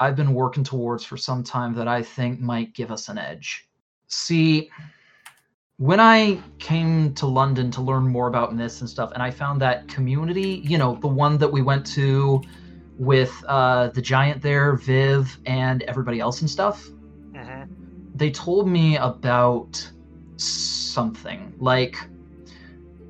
I've 0.00 0.16
been 0.16 0.34
working 0.34 0.62
towards 0.64 1.04
for 1.04 1.16
some 1.16 1.42
time 1.42 1.74
that 1.74 1.88
I 1.88 2.02
think 2.02 2.40
might 2.40 2.74
give 2.74 2.92
us 2.92 3.08
an 3.08 3.18
edge. 3.18 3.68
See, 4.06 4.70
when 5.78 6.00
I 6.00 6.44
came 6.58 7.14
to 7.14 7.26
London 7.26 7.70
to 7.72 7.82
learn 7.82 8.08
more 8.08 8.28
about 8.28 8.54
myths 8.54 8.80
and 8.80 8.90
stuff, 8.90 9.12
and 9.14 9.22
I 9.22 9.30
found 9.30 9.62
that 9.62 9.88
community, 9.88 10.62
you 10.64 10.78
know, 10.78 10.96
the 11.00 11.08
one 11.08 11.38
that 11.38 11.50
we 11.52 11.62
went 11.62 11.86
to 11.88 12.42
with 12.98 13.32
uh, 13.48 13.88
the 13.90 14.02
giant 14.02 14.42
there, 14.42 14.76
Viv, 14.76 15.38
and 15.46 15.82
everybody 15.84 16.20
else 16.20 16.40
and 16.42 16.50
stuff, 16.50 16.94
hmm 17.34 17.64
they 18.14 18.30
told 18.30 18.68
me 18.68 18.96
about 18.96 19.92
something 20.36 21.54
like 21.60 21.96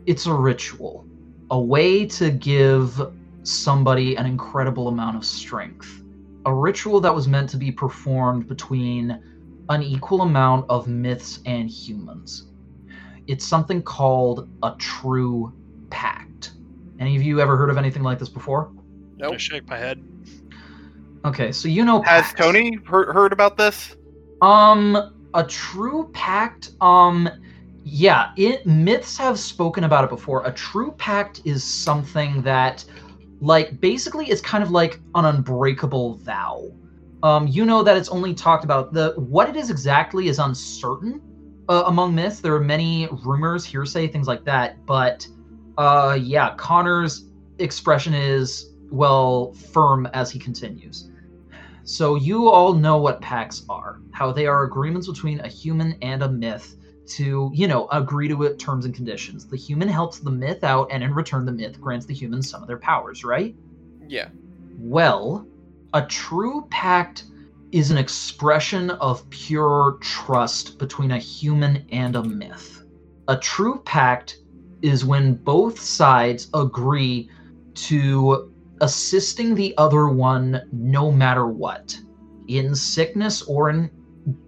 it's 0.07 0.27
a 0.27 0.35
ritual, 0.35 1.09
a 1.51 1.61
way 1.61 2.07
to 2.07 2.31
give 2.31 3.01
somebody 3.45 4.17
an 4.17 4.27
incredible 4.27 4.89
amount 4.89 5.17
of 5.17 5.25
strength. 5.25 6.05
A 6.47 6.55
ritual 6.55 7.01
that 7.03 7.15
was 7.15 7.29
meant 7.29 7.51
to 7.51 7.57
be 7.59 7.73
performed 7.73 8.49
between 8.49 9.23
an 9.71 9.83
equal 9.83 10.23
amount 10.23 10.67
of 10.71 10.89
myths 10.89 11.41
and 11.47 11.71
humans. 11.71 12.48
It's 13.29 13.47
something 13.47 13.83
called 13.83 14.49
a 14.63 14.75
true 14.79 15.53
pact. 15.91 16.53
Any 16.99 17.15
of 17.15 17.23
you 17.23 17.41
ever 17.41 17.57
heard 17.57 17.71
of 17.71 17.77
anything 17.77 18.03
like 18.03 18.19
this 18.19 18.29
before? 18.29 18.73
Nope. 19.17 19.35
I 19.35 19.37
shake 19.37 19.69
my 19.69 19.77
head. 19.77 20.03
Okay, 21.25 21.53
so 21.53 21.69
you 21.69 21.85
know 21.85 22.01
Has 22.03 22.23
pacts. 22.23 22.41
Tony 22.41 22.79
heard, 22.87 23.13
heard 23.13 23.33
about 23.33 23.57
this? 23.57 23.97
Um, 24.41 25.15
a 25.35 25.45
true 25.45 26.11
pact. 26.13 26.71
Um, 26.81 27.29
yeah, 27.85 28.33
it 28.37 28.67
myths 28.67 29.17
have 29.19 29.39
spoken 29.39 29.85
about 29.85 30.05
it 30.05 30.11
before. 30.11 30.47
A 30.47 30.53
true 30.53 30.93
pact 30.93 31.43
is 31.45 31.63
something 31.63 32.43
that, 32.43 32.85
like, 33.41 33.81
basically, 33.81 34.27
it's 34.31 34.41
kind 34.41 34.63
of 34.63 34.71
like 34.71 35.01
an 35.15 35.25
unbreakable 35.27 36.15
vow. 36.17 36.71
Um, 37.23 37.47
you 37.49 37.65
know 37.65 37.83
that 37.83 37.97
it's 37.97 38.09
only 38.09 38.33
talked 38.33 38.65
about 38.65 38.93
the 38.93 39.13
what 39.17 39.49
it 39.49 39.57
is 39.57 39.71
exactly 39.71 40.29
is 40.29 40.39
uncertain 40.39 41.21
uh, 41.69 41.85
among 41.87 42.15
myths. 42.15 42.41
There 42.41 42.55
are 42.55 42.61
many 42.61 43.09
rumors, 43.25 43.65
hearsay, 43.65 44.09
things 44.09 44.27
like 44.27 44.45
that. 44.45 44.85
But, 44.87 45.27
uh, 45.77 46.19
yeah, 46.21 46.55
Connor's 46.57 47.27
expression 47.59 48.15
is 48.15 48.71
well 48.91 49.53
firm 49.53 50.07
as 50.13 50.31
he 50.31 50.39
continues. 50.39 51.11
So 51.85 52.17
you 52.17 52.49
all 52.49 52.75
know 52.75 52.99
what 52.99 53.21
pacts 53.21 53.65
are, 53.69 54.01
how 54.11 54.33
they 54.33 54.47
are 54.47 54.65
agreements 54.65 55.09
between 55.09 55.41
a 55.41 55.49
human 55.49 55.97
and 56.03 56.23
a 56.23 56.29
myth 56.29 56.77
to, 57.09 57.51
you 57.55 57.67
know, 57.67 57.89
agree 57.91 58.29
to 58.29 58.43
it 58.43 58.59
terms 58.59 58.85
and 58.85 58.95
conditions. 58.95 59.47
The 59.47 59.57
human 59.57 59.89
helps 59.89 60.19
the 60.19 60.31
myth 60.31 60.65
out 60.65 60.89
and 60.91 61.03
in 61.03 61.15
return 61.15 61.47
the 61.47 61.53
myth 61.53 61.81
grants 61.81 62.05
the 62.05 62.13
human 62.13 62.43
some 62.43 62.61
of 62.61 62.69
their 62.69 62.79
powers, 62.79 63.25
right? 63.25 63.55
Yeah. 64.07 64.29
Well, 64.79 65.47
a 65.95 66.03
true 66.03 66.67
pact 66.71 67.25
is 67.73 67.91
an 67.91 67.99
expression 67.99 68.91
of 68.91 69.29
pure 69.31 69.99
trust 70.01 70.79
between 70.79 71.11
a 71.11 71.19
human 71.19 71.87
and 71.91 72.17
a 72.17 72.23
myth. 72.23 72.83
A 73.29 73.37
true 73.37 73.83
pact 73.85 74.39
is 74.83 75.05
when 75.05 75.35
both 75.35 75.79
sides 75.79 76.49
agree 76.55 77.31
to 77.75 78.53
assisting 78.81 79.55
the 79.55 79.75
other 79.77 80.09
one 80.09 80.63
no 80.73 81.11
matter 81.11 81.47
what, 81.47 81.99
in 82.47 82.75
sickness 82.75 83.43
or 83.43 83.71
in 83.71 83.91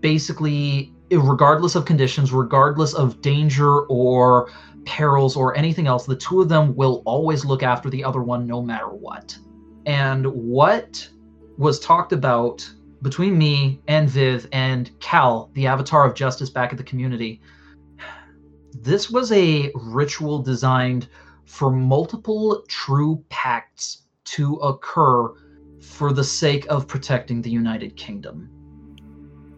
basically, 0.01 0.95
regardless 1.11 1.75
of 1.75 1.85
conditions, 1.85 2.33
regardless 2.33 2.95
of 2.95 3.21
danger 3.21 3.83
or 3.83 4.51
perils 4.85 5.37
or 5.37 5.57
anything 5.57 5.87
else, 5.87 6.07
the 6.07 6.17
two 6.17 6.41
of 6.41 6.49
them 6.49 6.75
will 6.75 7.03
always 7.05 7.45
look 7.45 7.63
after 7.63 7.91
the 7.91 8.03
other 8.03 8.23
one 8.23 8.47
no 8.47 8.63
matter 8.63 8.89
what. 8.89 9.37
And 9.87 10.27
what 10.27 11.09
was 11.59 11.81
talked 11.81 12.13
about 12.13 12.69
between 13.03 13.39
me 13.39 13.81
and 13.89 14.09
Viv 14.09 14.47
and 14.53 14.91
Cal, 15.01 15.51
the 15.55 15.67
avatar 15.67 16.07
of 16.07 16.15
justice 16.15 16.51
back 16.51 16.73
at 16.73 16.79
the 16.79 16.85
community, 16.85 17.41
this 18.73 19.11
was 19.11 19.33
a 19.33 19.71
ritual 19.75 20.41
designed 20.41 21.09
for 21.45 21.71
multiple 21.71 22.65
true 22.69 23.25
pacts 23.29 24.03
to 24.25 24.55
occur 24.57 25.33
for 25.81 26.13
the 26.13 26.23
sake 26.23 26.67
of 26.69 26.87
protecting 26.87 27.43
the 27.43 27.51
United 27.51 27.97
Kingdom. 27.97 28.49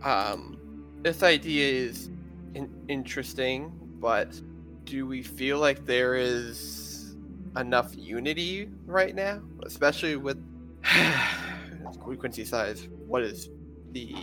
Um, 0.02 0.58
this 1.02 1.22
idea 1.22 1.88
is 1.88 2.10
in- 2.54 2.84
interesting, 2.88 3.72
but 4.00 4.40
do 4.84 5.06
we 5.06 5.22
feel 5.22 5.58
like 5.58 5.84
there 5.84 6.14
is 6.14 7.16
enough 7.56 7.94
unity 7.96 8.70
right 8.86 9.14
now, 9.14 9.42
especially 9.64 10.16
with 10.16 10.42
Quincy 11.98 12.44
size? 12.44 12.88
What 13.06 13.22
is 13.22 13.50
the 13.92 14.14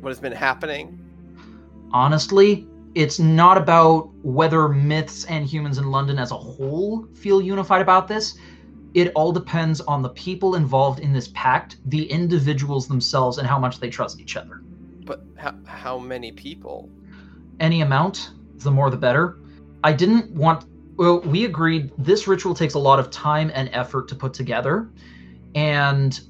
what 0.00 0.10
has 0.10 0.20
been 0.20 0.32
happening? 0.32 0.98
Honestly, 1.92 2.66
it's 2.94 3.18
not 3.18 3.56
about 3.56 4.10
whether 4.22 4.68
myths 4.68 5.24
and 5.26 5.46
humans 5.46 5.78
in 5.78 5.90
London 5.90 6.18
as 6.18 6.30
a 6.30 6.36
whole 6.36 7.06
feel 7.14 7.40
unified 7.40 7.80
about 7.80 8.08
this. 8.08 8.36
It 8.94 9.12
all 9.14 9.32
depends 9.32 9.80
on 9.80 10.02
the 10.02 10.10
people 10.10 10.56
involved 10.56 11.00
in 11.00 11.12
this 11.12 11.28
pact, 11.28 11.76
the 11.86 12.10
individuals 12.10 12.88
themselves, 12.88 13.38
and 13.38 13.46
how 13.46 13.58
much 13.58 13.80
they 13.80 13.88
trust 13.88 14.20
each 14.20 14.36
other. 14.36 14.60
But 15.04 15.24
how, 15.36 15.54
how 15.64 15.98
many 15.98 16.32
people? 16.32 16.90
Any 17.60 17.80
amount, 17.80 18.32
the 18.58 18.70
more 18.70 18.90
the 18.90 18.96
better. 18.96 19.38
I 19.84 19.92
didn't 19.92 20.30
want. 20.32 20.66
Well, 20.96 21.20
we 21.20 21.46
agreed 21.46 21.90
this 21.96 22.28
ritual 22.28 22.54
takes 22.54 22.74
a 22.74 22.78
lot 22.78 22.98
of 22.98 23.10
time 23.10 23.50
and 23.54 23.70
effort 23.72 24.08
to 24.08 24.14
put 24.14 24.34
together. 24.34 24.90
And 25.54 26.20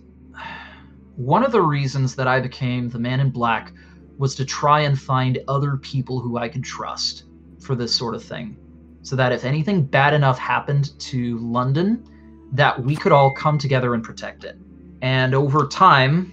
one 1.17 1.45
of 1.45 1.53
the 1.53 1.61
reasons 1.61 2.15
that 2.17 2.27
I 2.27 2.41
became 2.41 2.89
the 2.89 2.99
man 2.99 3.21
in 3.21 3.31
black 3.31 3.73
was 4.19 4.35
to 4.37 4.45
try 4.45 4.81
and 4.81 4.99
find 4.99 5.39
other 5.49 5.77
people 5.77 6.21
who 6.21 6.39
I 6.39 6.49
could 6.49 6.65
trust 6.65 7.25
for 7.61 7.75
this 7.75 7.95
sort 7.95 8.15
of 8.15 8.23
thing. 8.23 8.57
So 9.03 9.17
that 9.17 9.33
if 9.33 9.45
anything 9.45 9.85
bad 9.85 10.15
enough 10.15 10.39
happened 10.39 10.99
to 11.01 11.39
London, 11.39 12.05
that 12.53 12.83
we 12.83 12.95
could 12.95 13.13
all 13.13 13.33
come 13.33 13.59
together 13.59 13.95
and 13.95 14.05
protect 14.05 14.45
it. 14.45 14.57
And 15.01 15.35
over 15.35 15.67
time, 15.67 16.33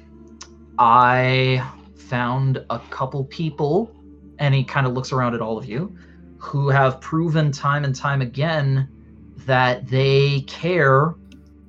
I 0.78 1.68
found 1.96 2.64
a 2.70 2.80
couple 2.90 3.24
people, 3.26 3.92
and 4.38 4.54
he 4.54 4.64
kind 4.64 4.86
of 4.86 4.94
looks 4.94 5.12
around 5.12 5.34
at 5.34 5.42
all 5.42 5.58
of 5.58 5.66
you, 5.66 5.96
who 6.38 6.70
have 6.70 7.02
proven 7.02 7.52
time 7.52 7.84
and 7.84 7.96
time 7.96 8.22
again 8.22 8.88
that 9.46 9.88
they 9.88 10.42
care 10.42 11.16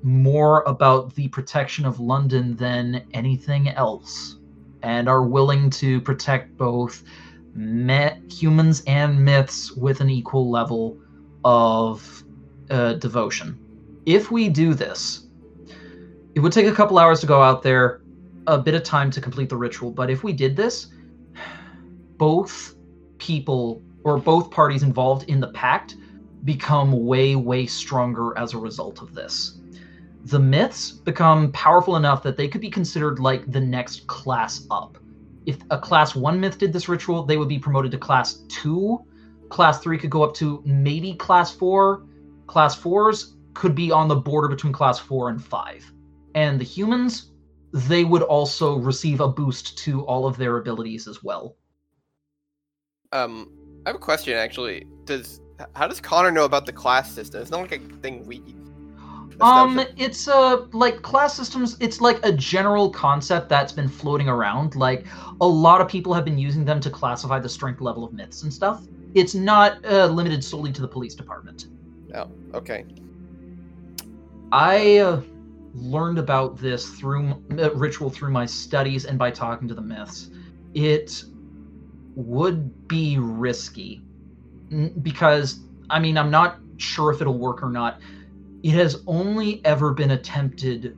more 0.02 0.62
about 0.62 1.14
the 1.14 1.28
protection 1.28 1.84
of 1.84 2.00
London 2.00 2.56
than 2.56 3.06
anything 3.12 3.68
else, 3.68 4.36
and 4.82 5.08
are 5.08 5.22
willing 5.22 5.70
to 5.70 6.00
protect 6.00 6.56
both 6.56 7.02
me- 7.54 8.12
humans 8.30 8.82
and 8.86 9.22
myths 9.22 9.72
with 9.72 10.00
an 10.00 10.10
equal 10.10 10.50
level 10.50 10.98
of 11.44 12.24
uh, 12.70 12.94
devotion. 12.94 13.58
If 14.06 14.30
we 14.30 14.48
do 14.48 14.74
this, 14.74 15.26
it 16.34 16.40
would 16.40 16.52
take 16.52 16.66
a 16.66 16.74
couple 16.74 16.98
hours 16.98 17.20
to 17.20 17.26
go 17.26 17.42
out 17.42 17.62
there, 17.62 18.00
a 18.46 18.58
bit 18.58 18.74
of 18.74 18.82
time 18.82 19.10
to 19.10 19.20
complete 19.20 19.48
the 19.48 19.56
ritual, 19.56 19.90
but 19.90 20.10
if 20.10 20.24
we 20.24 20.32
did 20.32 20.56
this, 20.56 20.88
both 22.16 22.74
people 23.18 23.82
or 24.04 24.18
both 24.18 24.50
parties 24.50 24.82
involved 24.82 25.28
in 25.28 25.40
the 25.40 25.48
pact 25.48 25.96
become 26.44 27.04
way, 27.04 27.36
way 27.36 27.66
stronger 27.66 28.36
as 28.38 28.54
a 28.54 28.58
result 28.58 29.02
of 29.02 29.14
this. 29.14 29.59
The 30.24 30.38
myths 30.38 30.90
become 30.90 31.50
powerful 31.52 31.96
enough 31.96 32.22
that 32.22 32.36
they 32.36 32.48
could 32.48 32.60
be 32.60 32.70
considered 32.70 33.18
like 33.18 33.50
the 33.50 33.60
next 33.60 34.06
class 34.06 34.66
up. 34.70 34.98
If 35.46 35.58
a 35.70 35.78
class 35.78 36.14
one 36.14 36.38
myth 36.38 36.58
did 36.58 36.72
this 36.72 36.88
ritual, 36.88 37.24
they 37.24 37.36
would 37.36 37.48
be 37.48 37.58
promoted 37.58 37.90
to 37.92 37.98
class 37.98 38.42
two. 38.48 39.04
Class 39.48 39.80
three 39.80 39.98
could 39.98 40.10
go 40.10 40.22
up 40.22 40.34
to 40.34 40.62
maybe 40.64 41.14
class 41.14 41.50
four. 41.50 42.04
Class 42.46 42.74
fours 42.74 43.36
could 43.54 43.74
be 43.74 43.90
on 43.90 44.08
the 44.08 44.16
border 44.16 44.48
between 44.48 44.72
class 44.72 44.98
four 44.98 45.30
and 45.30 45.42
five. 45.42 45.90
And 46.34 46.60
the 46.60 46.64
humans, 46.64 47.32
they 47.72 48.04
would 48.04 48.22
also 48.22 48.76
receive 48.76 49.20
a 49.20 49.28
boost 49.28 49.78
to 49.78 50.02
all 50.02 50.26
of 50.26 50.36
their 50.36 50.58
abilities 50.58 51.08
as 51.08 51.22
well. 51.22 51.56
Um, 53.12 53.50
I 53.86 53.88
have 53.88 53.96
a 53.96 53.98
question 54.00 54.36
actually. 54.36 54.86
Does 55.04 55.40
how 55.74 55.86
does 55.86 56.00
Connor 56.00 56.30
know 56.30 56.44
about 56.44 56.66
the 56.66 56.72
class 56.72 57.10
system? 57.12 57.42
It's 57.42 57.50
not 57.50 57.60
like 57.60 57.72
a 57.72 57.78
thing 57.78 58.24
we. 58.26 58.42
Um, 59.40 59.80
it's 59.96 60.28
a 60.28 60.68
like 60.72 61.02
class 61.02 61.34
systems. 61.34 61.76
It's 61.80 62.00
like 62.00 62.24
a 62.24 62.32
general 62.32 62.90
concept 62.90 63.48
that's 63.48 63.72
been 63.72 63.88
floating 63.88 64.28
around. 64.28 64.76
Like 64.76 65.06
a 65.40 65.46
lot 65.46 65.80
of 65.80 65.88
people 65.88 66.12
have 66.14 66.24
been 66.24 66.38
using 66.38 66.64
them 66.64 66.80
to 66.80 66.90
classify 66.90 67.38
the 67.38 67.48
strength 67.48 67.80
level 67.80 68.04
of 68.04 68.12
myths 68.12 68.42
and 68.42 68.52
stuff. 68.52 68.82
It's 69.14 69.34
not 69.34 69.84
uh, 69.84 70.06
limited 70.06 70.44
solely 70.44 70.72
to 70.72 70.80
the 70.80 70.88
police 70.88 71.14
department. 71.14 71.66
Oh, 72.14 72.30
okay. 72.54 72.84
I 74.52 74.98
uh, 74.98 75.22
learned 75.74 76.18
about 76.18 76.58
this 76.58 76.90
through 76.90 77.42
uh, 77.58 77.72
ritual 77.74 78.10
through 78.10 78.32
my 78.32 78.46
studies 78.46 79.04
and 79.04 79.18
by 79.18 79.30
talking 79.30 79.68
to 79.68 79.74
the 79.74 79.82
myths. 79.82 80.30
It 80.74 81.24
would 82.14 82.88
be 82.88 83.18
risky 83.18 84.02
because 85.02 85.60
I 85.88 85.98
mean 85.98 86.18
I'm 86.18 86.30
not 86.30 86.58
sure 86.76 87.12
if 87.12 87.20
it'll 87.20 87.38
work 87.38 87.62
or 87.62 87.70
not. 87.70 88.00
It 88.62 88.72
has 88.72 89.02
only 89.06 89.64
ever 89.64 89.94
been 89.94 90.10
attempted 90.10 90.94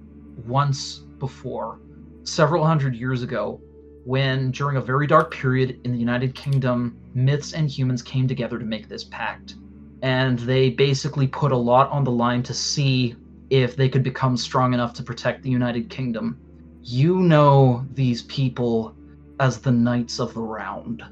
once 0.46 0.98
before, 1.20 1.78
several 2.24 2.66
hundred 2.66 2.96
years 2.96 3.22
ago, 3.22 3.60
when 4.04 4.50
during 4.50 4.78
a 4.78 4.80
very 4.80 5.06
dark 5.06 5.32
period 5.32 5.78
in 5.84 5.92
the 5.92 5.98
United 5.98 6.34
Kingdom, 6.34 6.96
myths 7.14 7.52
and 7.52 7.70
humans 7.70 8.02
came 8.02 8.26
together 8.26 8.58
to 8.58 8.64
make 8.64 8.88
this 8.88 9.04
pact. 9.04 9.54
And 10.02 10.40
they 10.40 10.70
basically 10.70 11.28
put 11.28 11.52
a 11.52 11.56
lot 11.56 11.88
on 11.90 12.02
the 12.02 12.10
line 12.10 12.42
to 12.44 12.54
see 12.54 13.14
if 13.50 13.76
they 13.76 13.88
could 13.88 14.02
become 14.02 14.36
strong 14.36 14.74
enough 14.74 14.92
to 14.94 15.04
protect 15.04 15.44
the 15.44 15.50
United 15.50 15.88
Kingdom. 15.88 16.40
You 16.82 17.20
know 17.20 17.86
these 17.92 18.22
people 18.22 18.96
as 19.38 19.60
the 19.60 19.70
Knights 19.70 20.18
of 20.18 20.34
the 20.34 20.40
Round. 20.40 21.04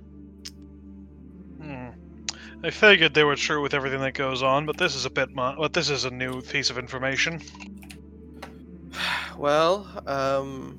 I 2.62 2.70
figured 2.70 3.14
they 3.14 3.24
were 3.24 3.36
true 3.36 3.62
with 3.62 3.72
everything 3.72 4.00
that 4.00 4.12
goes 4.12 4.42
on, 4.42 4.66
but 4.66 4.76
this 4.76 4.94
is 4.94 5.06
a 5.06 5.10
bit 5.10 5.30
mu- 5.30 5.56
but 5.56 5.72
this 5.72 5.88
is 5.88 6.04
a 6.04 6.10
new 6.10 6.42
piece 6.42 6.70
of 6.70 6.78
information. 6.78 7.40
Well, 9.38 9.86
um, 10.06 10.78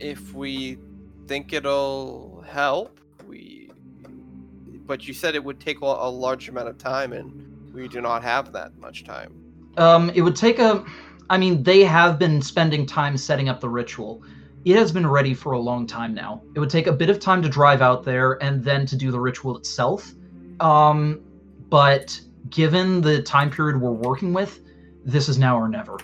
if 0.00 0.34
we 0.34 0.76
think 1.28 1.52
it'll 1.52 2.44
help, 2.48 2.98
we. 3.28 3.70
But 4.84 5.06
you 5.06 5.14
said 5.14 5.36
it 5.36 5.44
would 5.44 5.60
take 5.60 5.80
a 5.82 5.84
a 5.84 6.10
large 6.10 6.48
amount 6.48 6.66
of 6.66 6.78
time, 6.78 7.12
and 7.12 7.72
we 7.72 7.86
do 7.86 8.00
not 8.00 8.24
have 8.24 8.52
that 8.54 8.76
much 8.78 9.04
time. 9.04 9.32
Um, 9.76 10.10
it 10.16 10.22
would 10.22 10.34
take 10.34 10.58
a. 10.58 10.84
I 11.30 11.38
mean, 11.38 11.62
they 11.62 11.84
have 11.84 12.18
been 12.18 12.42
spending 12.42 12.86
time 12.86 13.16
setting 13.16 13.48
up 13.48 13.60
the 13.60 13.68
ritual. 13.68 14.24
It 14.64 14.76
has 14.76 14.92
been 14.92 15.06
ready 15.06 15.34
for 15.34 15.52
a 15.52 15.58
long 15.58 15.86
time 15.86 16.14
now. 16.14 16.42
It 16.54 16.60
would 16.60 16.70
take 16.70 16.86
a 16.86 16.92
bit 16.92 17.10
of 17.10 17.20
time 17.20 17.42
to 17.42 17.48
drive 17.48 17.80
out 17.80 18.04
there 18.04 18.42
and 18.42 18.62
then 18.62 18.86
to 18.86 18.96
do 18.96 19.10
the 19.10 19.20
ritual 19.20 19.56
itself. 19.56 20.12
Um, 20.60 21.20
but 21.68 22.20
given 22.50 23.00
the 23.00 23.22
time 23.22 23.50
period 23.50 23.80
we're 23.80 23.92
working 23.92 24.32
with, 24.32 24.60
this 25.04 25.28
is 25.28 25.38
now 25.38 25.56
or 25.58 25.68
never. 25.68 25.96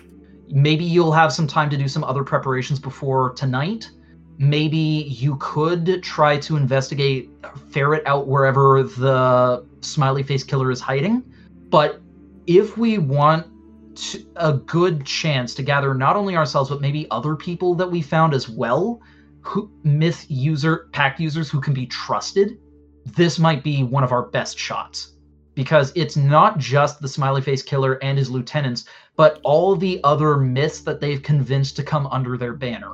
Maybe 0.49 0.85
you'll 0.85 1.11
have 1.11 1.33
some 1.33 1.47
time 1.47 1.69
to 1.69 1.77
do 1.77 1.87
some 1.87 2.03
other 2.03 2.23
preparations 2.23 2.79
before 2.79 3.33
tonight. 3.33 3.89
Maybe 4.37 4.77
you 4.77 5.37
could 5.39 6.01
try 6.03 6.37
to 6.39 6.57
investigate, 6.57 7.29
ferret 7.69 8.03
out 8.05 8.27
wherever 8.27 8.83
the 8.83 9.65
smiley 9.81 10.23
face 10.23 10.43
killer 10.43 10.71
is 10.71 10.79
hiding. 10.79 11.23
But 11.69 12.01
if 12.47 12.77
we 12.77 12.97
want 12.99 13.47
t- 13.95 14.25
a 14.35 14.53
good 14.53 15.05
chance 15.05 15.55
to 15.55 15.63
gather 15.63 15.93
not 15.93 16.15
only 16.15 16.35
ourselves 16.35 16.69
but 16.69 16.81
maybe 16.81 17.07
other 17.11 17.35
people 17.35 17.75
that 17.75 17.89
we 17.89 18.01
found 18.01 18.33
as 18.33 18.49
well, 18.49 19.01
who 19.41 19.69
myth 19.83 20.25
user 20.29 20.89
pack 20.91 21.19
users 21.19 21.49
who 21.49 21.61
can 21.61 21.73
be 21.73 21.85
trusted, 21.85 22.57
this 23.05 23.37
might 23.39 23.63
be 23.63 23.83
one 23.83 24.03
of 24.03 24.11
our 24.11 24.23
best 24.23 24.57
shots 24.57 25.13
because 25.53 25.91
it's 25.95 26.17
not 26.17 26.57
just 26.57 26.99
the 27.01 27.07
smiley 27.07 27.41
face 27.41 27.63
killer 27.63 27.93
and 28.03 28.17
his 28.17 28.29
lieutenants, 28.29 28.85
but 29.15 29.39
all 29.43 29.75
the 29.75 30.01
other 30.03 30.37
myths 30.37 30.81
that 30.81 30.99
they've 30.99 31.23
convinced 31.23 31.75
to 31.77 31.83
come 31.83 32.07
under 32.07 32.37
their 32.37 32.53
banner. 32.53 32.93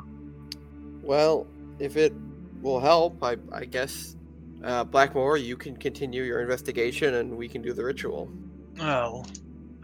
Well, 1.02 1.48
if 1.80 1.98
it 1.98 2.14
will 2.62 2.80
help, 2.80 3.24
I, 3.24 3.38
I 3.52 3.66
guess, 3.66 4.16
uh, 4.64 4.84
Blackmore, 4.84 5.38
you 5.38 5.58
can 5.58 5.76
continue 5.76 6.22
your 6.22 6.42
investigation, 6.42 7.16
and 7.16 7.36
we 7.36 7.48
can 7.48 7.64
do 7.64 7.74
the 7.74 7.84
ritual. 7.84 8.30
Well, 8.78 9.26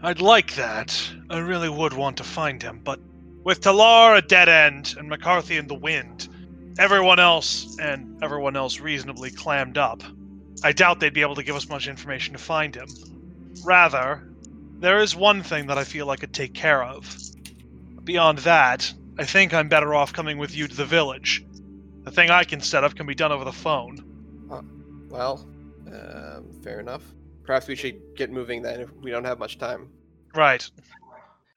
I'd 0.00 0.20
like 0.20 0.54
that. 0.54 1.10
I 1.28 1.38
really 1.38 1.68
would 1.68 1.92
want 1.92 2.18
to 2.18 2.24
find 2.24 2.62
him, 2.62 2.80
but 2.84 3.00
with 3.42 3.60
Talar 3.60 4.16
a 4.16 4.22
dead 4.22 4.48
end 4.48 4.94
and 4.96 5.08
McCarthy 5.08 5.56
in 5.56 5.66
the 5.66 5.74
wind, 5.74 6.28
everyone 6.78 7.18
else 7.18 7.76
and 7.78 8.22
everyone 8.22 8.56
else 8.56 8.78
reasonably 8.78 9.30
clammed 9.30 9.76
up, 9.76 10.02
I 10.62 10.72
doubt 10.72 11.00
they'd 11.00 11.12
be 11.14 11.22
able 11.22 11.34
to 11.34 11.42
give 11.42 11.56
us 11.56 11.68
much 11.68 11.88
information 11.88 12.34
to 12.34 12.38
find 12.38 12.74
him. 12.74 12.88
Rather, 13.64 14.28
there 14.78 15.00
is 15.00 15.16
one 15.16 15.42
thing 15.42 15.66
that 15.66 15.78
I 15.78 15.84
feel 15.84 16.10
I 16.10 16.16
could 16.16 16.32
take 16.32 16.54
care 16.54 16.84
of. 16.84 17.16
Beyond 18.04 18.38
that, 18.38 18.92
I 19.18 19.24
think 19.24 19.52
I'm 19.52 19.68
better 19.68 19.94
off 19.94 20.12
coming 20.12 20.38
with 20.38 20.54
you 20.56 20.68
to 20.68 20.76
the 20.76 20.84
village. 20.84 21.44
The 22.04 22.12
thing 22.12 22.30
I 22.30 22.44
can 22.44 22.60
set 22.60 22.84
up 22.84 22.94
can 22.94 23.06
be 23.06 23.16
done 23.16 23.32
over 23.32 23.44
the 23.44 23.52
phone. 23.52 24.04
Well, 25.08 25.48
um, 25.92 26.52
fair 26.62 26.78
enough. 26.78 27.02
Perhaps 27.48 27.66
we 27.66 27.76
should 27.76 27.98
get 28.14 28.30
moving 28.30 28.60
then 28.60 28.78
if 28.82 28.92
we 29.02 29.10
don't 29.10 29.24
have 29.24 29.38
much 29.38 29.56
time. 29.56 29.88
Right. 30.34 30.70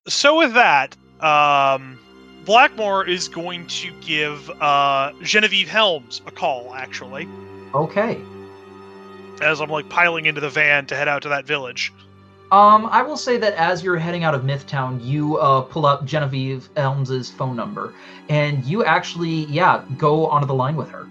So 0.08 0.38
with 0.38 0.54
that, 0.54 0.96
um, 1.22 2.00
Blackmore 2.46 3.06
is 3.06 3.28
going 3.28 3.68
to 3.68 3.92
give 4.00 4.50
uh, 4.62 5.12
Genevieve 5.22 5.68
Helms 5.68 6.22
a 6.26 6.32
call. 6.32 6.74
Actually, 6.74 7.28
Okay. 7.76 8.22
as 9.42 9.60
I'm 9.60 9.70
like 9.70 9.90
piling 9.90 10.28
into 10.28 10.40
the 10.40 10.50
van 10.50 10.86
to 10.86 10.96
head 10.96 11.10
out 11.10 11.24
to 11.24 11.30
that 11.30 11.46
village. 11.46 11.92
Um, 12.54 12.86
I 12.86 13.02
will 13.02 13.18
say 13.18 13.36
that 13.40 13.54
as 13.56 13.84
you're 13.84 13.98
heading 13.98 14.24
out 14.24 14.34
of 14.34 14.44
Mythtown, 14.44 15.04
you 15.06 15.40
uh, 15.40 15.60
pull 15.60 15.86
up 15.86 16.06
Genevieve 16.06 16.70
Helms's 16.78 17.30
phone 17.30 17.58
number, 17.58 17.94
and 18.30 18.64
you 18.64 18.86
actually, 18.86 19.44
yeah, 19.48 19.84
go 19.98 20.26
onto 20.28 20.48
the 20.48 20.54
line 20.56 20.78
with 20.78 20.90
her. 20.90 21.06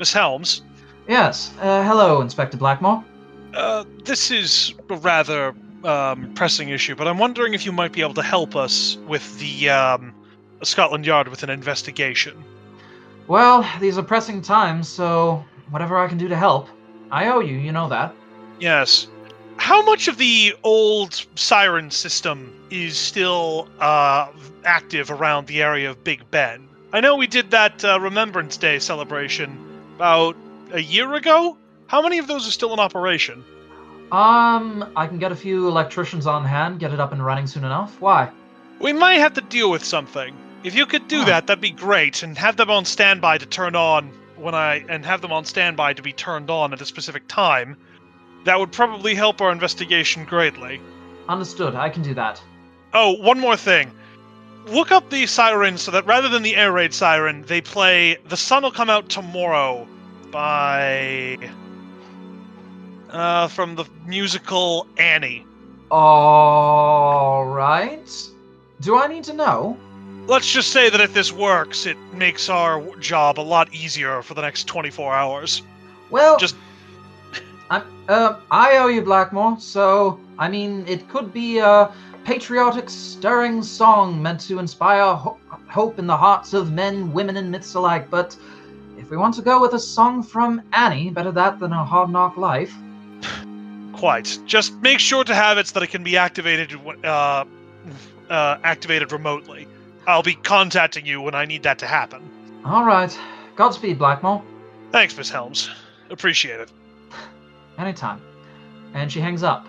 Miss 0.00 0.12
Helms, 0.12 0.62
Yes. 1.08 1.54
Uh, 1.60 1.84
hello, 1.84 2.20
Inspector 2.22 2.56
Blackmore. 2.58 3.04
Uh, 3.56 3.84
this 4.04 4.30
is 4.30 4.74
a 4.90 4.96
rather 4.96 5.54
um, 5.84 6.32
pressing 6.34 6.68
issue, 6.68 6.94
but 6.94 7.08
I'm 7.08 7.18
wondering 7.18 7.54
if 7.54 7.64
you 7.64 7.72
might 7.72 7.92
be 7.92 8.02
able 8.02 8.14
to 8.14 8.22
help 8.22 8.54
us 8.54 8.96
with 9.06 9.38
the 9.38 9.70
um, 9.70 10.14
Scotland 10.62 11.06
Yard 11.06 11.28
with 11.28 11.42
an 11.42 11.50
investigation. 11.50 12.44
Well, 13.28 13.68
these 13.80 13.98
are 13.98 14.02
pressing 14.02 14.42
times, 14.42 14.88
so 14.88 15.44
whatever 15.70 15.98
I 15.98 16.06
can 16.08 16.18
do 16.18 16.28
to 16.28 16.36
help. 16.36 16.68
I 17.10 17.28
owe 17.28 17.40
you, 17.40 17.56
you 17.56 17.72
know 17.72 17.88
that. 17.88 18.14
Yes. 18.60 19.08
How 19.56 19.82
much 19.82 20.06
of 20.06 20.18
the 20.18 20.54
old 20.62 21.26
siren 21.34 21.90
system 21.90 22.52
is 22.70 22.96
still 22.98 23.68
uh, 23.80 24.28
active 24.64 25.10
around 25.10 25.46
the 25.46 25.62
area 25.62 25.90
of 25.90 26.04
Big 26.04 26.30
Ben? 26.30 26.68
I 26.92 27.00
know 27.00 27.16
we 27.16 27.26
did 27.26 27.50
that 27.50 27.84
uh, 27.84 27.98
Remembrance 28.00 28.56
Day 28.56 28.78
celebration 28.78 29.58
about 29.96 30.36
a 30.72 30.80
year 30.80 31.14
ago. 31.14 31.56
How 31.88 32.02
many 32.02 32.18
of 32.18 32.26
those 32.26 32.48
are 32.48 32.50
still 32.50 32.72
in 32.72 32.80
operation? 32.80 33.44
Um, 34.12 34.90
I 34.96 35.06
can 35.06 35.18
get 35.18 35.32
a 35.32 35.36
few 35.36 35.68
electricians 35.68 36.26
on 36.26 36.44
hand, 36.44 36.80
get 36.80 36.92
it 36.92 37.00
up 37.00 37.12
and 37.12 37.24
running 37.24 37.46
soon 37.46 37.64
enough. 37.64 38.00
Why? 38.00 38.30
We 38.80 38.92
might 38.92 39.14
have 39.14 39.34
to 39.34 39.40
deal 39.40 39.70
with 39.70 39.84
something. 39.84 40.36
If 40.64 40.74
you 40.74 40.86
could 40.86 41.08
do 41.08 41.24
that, 41.24 41.46
that'd 41.46 41.60
be 41.60 41.70
great, 41.70 42.22
and 42.22 42.36
have 42.38 42.56
them 42.56 42.70
on 42.70 42.84
standby 42.84 43.38
to 43.38 43.46
turn 43.46 43.76
on 43.76 44.10
when 44.36 44.54
I 44.54 44.84
and 44.88 45.04
have 45.04 45.22
them 45.22 45.32
on 45.32 45.44
standby 45.44 45.94
to 45.94 46.02
be 46.02 46.12
turned 46.12 46.50
on 46.50 46.72
at 46.72 46.80
a 46.80 46.86
specific 46.86 47.26
time. 47.28 47.76
That 48.44 48.58
would 48.58 48.72
probably 48.72 49.14
help 49.14 49.40
our 49.40 49.52
investigation 49.52 50.24
greatly. 50.24 50.80
Understood, 51.28 51.74
I 51.74 51.88
can 51.88 52.02
do 52.02 52.14
that. 52.14 52.42
Oh, 52.92 53.12
one 53.12 53.40
more 53.40 53.56
thing. 53.56 53.90
Look 54.66 54.90
up 54.90 55.10
the 55.10 55.26
sirens 55.26 55.82
so 55.82 55.90
that 55.92 56.06
rather 56.06 56.28
than 56.28 56.42
the 56.42 56.56
air 56.56 56.72
raid 56.72 56.94
siren, 56.94 57.42
they 57.42 57.60
play 57.60 58.18
"The 58.28 58.36
Sun 58.36 58.64
Will 58.64 58.72
Come 58.72 58.90
Out 58.90 59.08
Tomorrow" 59.08 59.86
by 60.30 61.38
uh, 63.10 63.48
from 63.48 63.74
the 63.76 63.84
musical 64.06 64.86
Annie. 64.96 65.44
All 65.90 67.44
right. 67.46 68.10
Do 68.80 68.98
I 68.98 69.06
need 69.06 69.24
to 69.24 69.32
know? 69.32 69.76
Let's 70.26 70.50
just 70.50 70.72
say 70.72 70.90
that 70.90 71.00
if 71.00 71.14
this 71.14 71.32
works, 71.32 71.86
it 71.86 71.96
makes 72.12 72.48
our 72.48 72.82
job 72.96 73.38
a 73.38 73.42
lot 73.42 73.72
easier 73.72 74.22
for 74.22 74.34
the 74.34 74.42
next 74.42 74.64
24 74.64 75.14
hours. 75.14 75.62
Well, 76.10 76.36
Just- 76.38 76.56
I'm, 77.70 77.82
uh, 78.08 78.40
I 78.50 78.78
owe 78.78 78.88
you 78.88 79.02
Blackmore, 79.02 79.58
so 79.60 80.18
I 80.38 80.48
mean, 80.48 80.84
it 80.88 81.08
could 81.08 81.32
be 81.32 81.58
a 81.58 81.92
patriotic, 82.24 82.90
stirring 82.90 83.62
song 83.62 84.20
meant 84.20 84.40
to 84.40 84.58
inspire 84.58 85.14
ho- 85.14 85.38
hope 85.68 85.98
in 85.98 86.06
the 86.06 86.16
hearts 86.16 86.52
of 86.54 86.72
men, 86.72 87.12
women, 87.12 87.36
and 87.36 87.50
myths 87.50 87.74
alike. 87.74 88.10
But 88.10 88.36
if 88.98 89.10
we 89.10 89.16
want 89.16 89.34
to 89.36 89.42
go 89.42 89.60
with 89.60 89.74
a 89.74 89.78
song 89.78 90.22
from 90.22 90.62
Annie, 90.72 91.10
better 91.10 91.30
that 91.32 91.60
than 91.60 91.72
a 91.72 91.84
hard 91.84 92.10
knock 92.10 92.36
life. 92.36 92.74
Quite. 93.96 94.38
Just 94.44 94.74
make 94.82 94.98
sure 95.00 95.24
to 95.24 95.34
have 95.34 95.58
it 95.58 95.66
so 95.66 95.74
that 95.74 95.82
it 95.82 95.90
can 95.90 96.04
be 96.04 96.16
activated, 96.16 96.78
uh, 97.04 97.44
uh, 98.28 98.58
activated 98.62 99.10
remotely. 99.10 99.66
I'll 100.06 100.22
be 100.22 100.34
contacting 100.34 101.06
you 101.06 101.20
when 101.20 101.34
I 101.34 101.46
need 101.46 101.62
that 101.62 101.78
to 101.78 101.86
happen. 101.86 102.30
All 102.64 102.84
right. 102.84 103.18
Godspeed, 103.56 103.98
Blackmore. 103.98 104.42
Thanks, 104.92 105.16
Miss 105.16 105.30
Helms. 105.30 105.70
Appreciate 106.10 106.60
it. 106.60 106.70
Anytime. 107.78 108.20
And 108.94 109.10
she 109.10 109.20
hangs 109.20 109.42
up. 109.42 109.66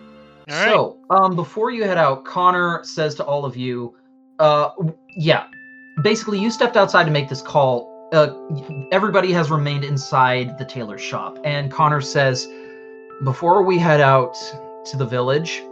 All 0.50 0.56
right. 0.56 0.66
So, 0.66 0.98
um, 1.10 1.36
before 1.36 1.72
you 1.72 1.84
head 1.86 1.98
out, 1.98 2.26
Connor 2.26 2.84
says 2.84 3.16
to 3.16 3.24
all 3.24 3.46
of 3.46 3.56
you, 3.56 3.96
uh, 4.40 4.70
yeah, 5.16 5.48
basically, 6.04 6.40
you 6.40 6.52
stepped 6.52 6.78
outside 6.78 7.06
to 7.06 7.12
make 7.12 7.30
this 7.30 7.42
call. 7.42 8.10
Uh, 8.14 8.34
everybody 8.92 9.32
has 9.34 9.50
remained 9.50 9.84
inside 9.84 10.58
the 10.58 10.66
tailor's 10.66 11.02
shop, 11.02 11.38
and 11.44 11.72
Connor 11.72 12.02
says, 12.02 12.48
before 13.24 13.64
we 13.64 13.80
head 13.80 14.00
out 14.00 14.36
to 14.86 14.98
the 14.98 15.06
village, 15.06 15.64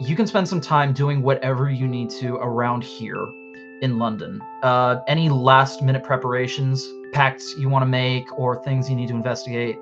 you 0.00 0.16
can 0.16 0.26
spend 0.26 0.48
some 0.48 0.60
time 0.60 0.92
doing 0.92 1.22
whatever 1.22 1.70
you 1.70 1.86
need 1.86 2.10
to 2.10 2.36
around 2.36 2.82
here 2.82 3.28
in 3.82 3.98
London. 3.98 4.40
Uh, 4.62 5.00
any 5.06 5.28
last 5.28 5.82
minute 5.82 6.02
preparations, 6.02 6.86
pacts 7.12 7.54
you 7.58 7.68
want 7.68 7.82
to 7.82 7.86
make, 7.86 8.38
or 8.38 8.62
things 8.62 8.88
you 8.88 8.96
need 8.96 9.08
to 9.08 9.14
investigate, 9.14 9.76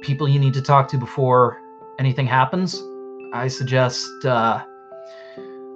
people 0.00 0.28
you 0.28 0.38
need 0.38 0.54
to 0.54 0.62
talk 0.62 0.88
to 0.88 0.96
before 0.96 1.60
anything 1.98 2.26
happens. 2.26 2.80
I 3.32 3.48
suggest 3.48 4.06
uh, 4.24 4.62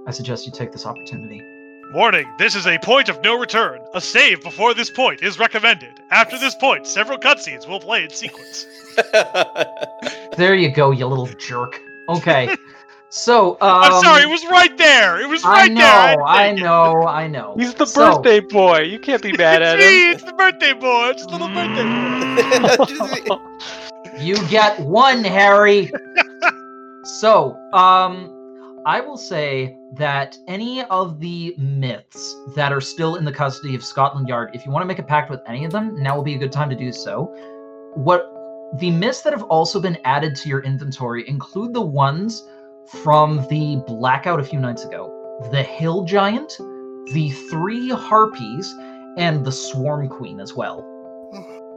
I 0.07 0.11
suggest 0.11 0.47
you 0.47 0.53
take 0.53 0.71
this 0.73 0.87
opportunity. 0.87 1.43
Warning, 1.93 2.31
this 2.39 2.55
is 2.55 2.67
a 2.67 2.79
point 2.79 3.09
of 3.09 3.23
no 3.23 3.39
return. 3.39 3.81
A 3.95 4.01
save 4.01 4.43
before 4.43 4.75
this 4.75 4.91
point 4.91 5.23
is 5.23 5.39
recommended. 5.39 6.03
After 6.11 6.39
this 6.39 6.55
point, 6.55 6.87
several 6.87 7.17
cutscenes 7.19 7.67
will 7.67 7.81
play 7.81 8.05
in 8.05 8.11
sequence. 8.11 8.67
There 10.37 10.55
you 10.55 10.71
go, 10.71 10.91
you 10.93 11.07
little 11.07 11.27
jerk. 11.27 11.81
Okay. 12.09 12.55
So, 13.11 13.53
um, 13.55 13.59
I'm 13.61 14.03
sorry, 14.05 14.23
it 14.23 14.29
was 14.29 14.45
right 14.47 14.77
there. 14.79 15.21
It 15.21 15.29
was 15.29 15.45
I 15.45 15.63
right 15.63 15.73
know, 15.73 15.81
there. 15.81 15.91
had 15.91 16.17
to 16.17 16.23
I 16.25 16.53
know, 16.53 17.07
I 17.07 17.27
know. 17.27 17.55
He's 17.59 17.75
the 17.75 17.87
So- 17.87 18.17
birthday 18.17 18.41
boy. 18.41 18.81
You 18.83 18.99
can't 19.01 19.23
be 19.23 19.33
mad 19.33 19.63
at 19.63 19.79
me, 19.79 19.85
him. 20.11 20.15
it's 20.15 20.23
the 20.25 20.33
birthday 20.35 20.75
boy. 20.75 21.09
It's 21.11 21.25
the 21.27 21.33
little 21.33 21.49
birthday 21.49 23.27
boy. 23.29 23.39
You 24.21 24.37
get 24.49 24.81
one, 24.81 25.23
Harry. 25.25 25.91
so, 27.05 27.57
um, 27.73 28.31
I 28.87 29.01
will 29.01 29.17
say 29.17 29.77
that 29.95 30.37
any 30.47 30.85
of 30.85 31.21
the 31.21 31.55
myths 31.59 32.37
that 32.55 32.73
are 32.73 32.81
still 32.81 33.17
in 33.17 33.25
the 33.25 33.33
custody 33.33 33.75
of 33.75 33.85
Scotland 33.85 34.29
Yard, 34.29 34.51
if 34.55 34.65
you 34.65 34.73
want 34.73 34.83
to 34.83 34.87
make 34.87 34.99
a 34.99 35.03
pact 35.03 35.31
with 35.31 35.41
any 35.47 35.65
of 35.65 35.73
them, 35.73 36.01
now 36.03 36.17
will 36.17 36.23
be 36.23 36.35
a 36.35 36.39
good 36.39 36.53
time 36.53 36.71
to 36.71 36.77
do 36.77 36.93
so. 36.93 37.25
What 37.95 38.33
the 38.79 38.91
myths 38.91 39.23
that 39.23 39.33
have 39.33 39.43
also 39.45 39.81
been 39.81 39.99
added 40.05 40.37
to 40.37 40.49
your 40.49 40.61
inventory 40.61 41.29
include 41.29 41.75
the 41.75 41.81
ones 41.81 42.47
from 43.03 43.47
the 43.49 43.83
blackout 43.87 44.41
a 44.41 44.45
few 44.45 44.59
nights 44.59 44.85
ago 44.85 45.15
the 45.51 45.63
Hill 45.63 46.05
Giant, 46.05 46.57
the 47.13 47.31
three 47.51 47.91
Harpies, 47.91 48.75
and 49.17 49.45
the 49.45 49.53
Swarm 49.53 50.09
Queen 50.09 50.41
as 50.41 50.55
well. 50.55 50.85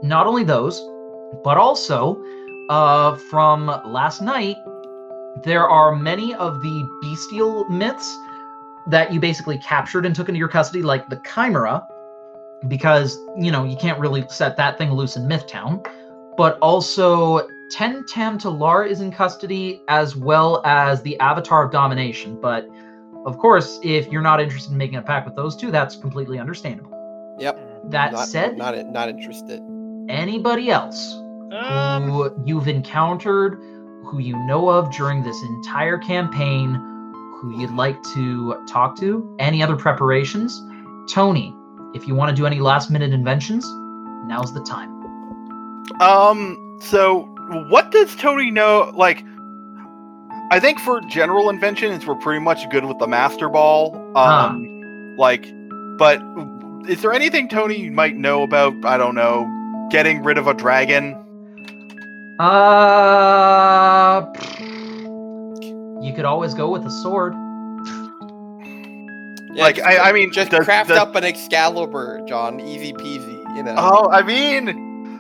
Not 0.04 0.28
only 0.28 0.44
those, 0.44 0.82
but 1.44 1.58
also 1.58 2.22
uh, 2.70 3.16
from 3.30 3.68
last 3.86 4.22
night, 4.22 4.58
there 5.44 5.68
are 5.68 5.96
many 5.96 6.34
of 6.36 6.62
the 6.62 6.88
bestial 7.02 7.66
myths 7.70 8.18
that 8.88 9.14
you 9.14 9.20
basically 9.20 9.58
captured 9.58 10.06
and 10.06 10.16
took 10.16 10.28
into 10.28 10.40
your 10.40 10.48
custody, 10.48 10.82
like 10.82 11.10
the 11.10 11.22
Chimera, 11.34 11.86
because 12.68 13.18
you 13.38 13.52
know 13.52 13.64
you 13.64 13.78
can't 13.78 14.00
really 14.00 14.26
set 14.30 14.58
that 14.58 14.78
thing 14.78 14.92
loose 14.92 15.16
in 15.16 15.24
Mythtown. 15.24 15.86
But 16.38 16.58
also, 16.60 17.48
Ten 17.70 18.06
Tam 18.08 18.38
Talar 18.38 18.88
is 18.88 19.02
in 19.02 19.12
custody, 19.12 19.82
as 19.88 20.16
well 20.16 20.62
as 20.66 21.02
the 21.04 21.20
Avatar 21.20 21.66
of 21.66 21.72
Domination. 21.72 22.40
But 22.42 22.68
of 23.26 23.38
course, 23.38 23.80
if 23.84 24.08
you're 24.12 24.22
not 24.22 24.42
interested 24.42 24.72
in 24.72 24.78
making 24.78 24.98
a 24.98 25.02
pact 25.02 25.26
with 25.26 25.36
those 25.36 25.56
two, 25.56 25.72
that's 25.72 25.96
completely 25.96 26.40
understandable. 26.40 27.36
Yep. 27.40 27.90
That 27.92 28.14
not, 28.14 28.28
said, 28.28 28.58
not 28.58 28.76
not 28.92 29.10
interested. 29.10 29.62
anybody 30.10 30.70
else 30.70 31.14
Um, 31.52 32.04
who 32.10 32.32
you've 32.46 32.68
encountered, 32.68 33.60
who 34.12 34.20
you 34.20 34.38
know 34.46 34.70
of 34.70 34.92
during 34.92 35.24
this 35.24 35.42
entire 35.42 35.98
campaign, 35.98 36.76
who 37.38 37.58
you'd 37.58 37.72
like 37.72 38.04
to 38.04 38.62
talk 38.68 38.98
to, 38.98 39.36
any 39.40 39.64
other 39.64 39.78
preparations, 39.78 40.62
Tony, 41.10 41.56
if 41.94 42.08
you 42.08 42.14
want 42.14 42.30
to 42.30 42.36
do 42.36 42.46
any 42.46 42.60
last 42.60 42.92
minute 42.92 43.14
inventions, 43.14 43.66
now's 44.28 44.54
the 44.54 44.62
time. 44.62 44.92
Um. 46.02 46.58
So, 46.82 47.22
what 47.70 47.92
does 47.92 48.16
Tony 48.16 48.52
know? 48.52 48.92
Like, 48.96 49.24
I 50.52 50.60
think 50.60 50.80
for 50.80 51.00
general 51.02 51.50
inventions, 51.50 52.06
we're 52.06 52.16
pretty 52.16 52.40
much 52.40 52.70
good 52.70 52.86
with 52.86 53.00
the 53.00 53.08
Master 53.08 53.48
Ball. 53.50 53.96
Um. 54.16 55.16
Like, 55.18 55.46
but 55.98 56.22
is 56.90 57.02
there 57.02 57.14
anything 57.14 57.48
Tony 57.48 57.78
you 57.80 57.92
might 57.92 58.18
know 58.18 58.44
about? 58.44 58.74
I 58.84 58.98
don't 58.98 59.16
know. 59.16 59.48
Getting 59.90 60.22
rid 60.24 60.38
of 60.38 60.48
a 60.48 60.54
dragon. 60.54 61.16
Uh, 62.42 64.01
you 66.02 66.14
could 66.14 66.26
always 66.26 66.54
go 66.54 66.70
with 66.70 66.86
a 66.86 66.92
sword. 66.92 67.34
Yeah, 69.54 69.64
Like, 69.64 69.76
just, 69.76 69.88
I- 69.88 70.10
I 70.10 70.12
mean, 70.14 70.32
just 70.32 70.52
does- 70.52 70.64
craft 70.66 70.90
does- 70.90 70.98
up 70.98 71.16
an 71.16 71.24
Excalibur, 71.26 72.22
John. 72.28 72.60
Easy 72.62 72.94
peasy. 72.94 73.38
You 73.56 73.64
know. 73.64 73.76
Oh, 73.78 74.10
I 74.10 74.22
mean, 74.22 75.20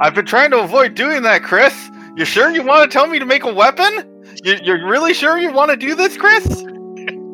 I've 0.00 0.14
been 0.14 0.26
trying 0.26 0.50
to 0.52 0.60
avoid 0.60 0.94
doing 0.94 1.22
that, 1.22 1.42
Chris. 1.42 1.74
You 2.16 2.24
sure 2.24 2.50
you 2.50 2.62
want 2.62 2.88
to 2.88 2.92
tell 2.96 3.08
me 3.08 3.18
to 3.18 3.26
make 3.26 3.42
a 3.42 3.52
weapon? 3.52 4.04
You, 4.44 4.58
you're 4.62 4.86
really 4.88 5.12
sure 5.12 5.38
you 5.38 5.50
want 5.52 5.72
to 5.72 5.76
do 5.76 5.96
this, 5.96 6.16
Chris? 6.16 6.46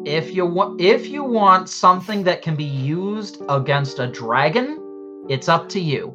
If 0.07 0.35
you 0.35 0.47
want, 0.47 0.81
if 0.81 1.09
you 1.09 1.23
want 1.23 1.69
something 1.69 2.23
that 2.25 2.41
can 2.41 2.57
be 2.57 2.65
used 2.65 3.43
against 3.51 3.99
a 3.99 4.07
dragon, 4.07 4.79
it's 5.29 5.47
up 5.51 5.69
to 5.71 5.81
you. 5.81 6.15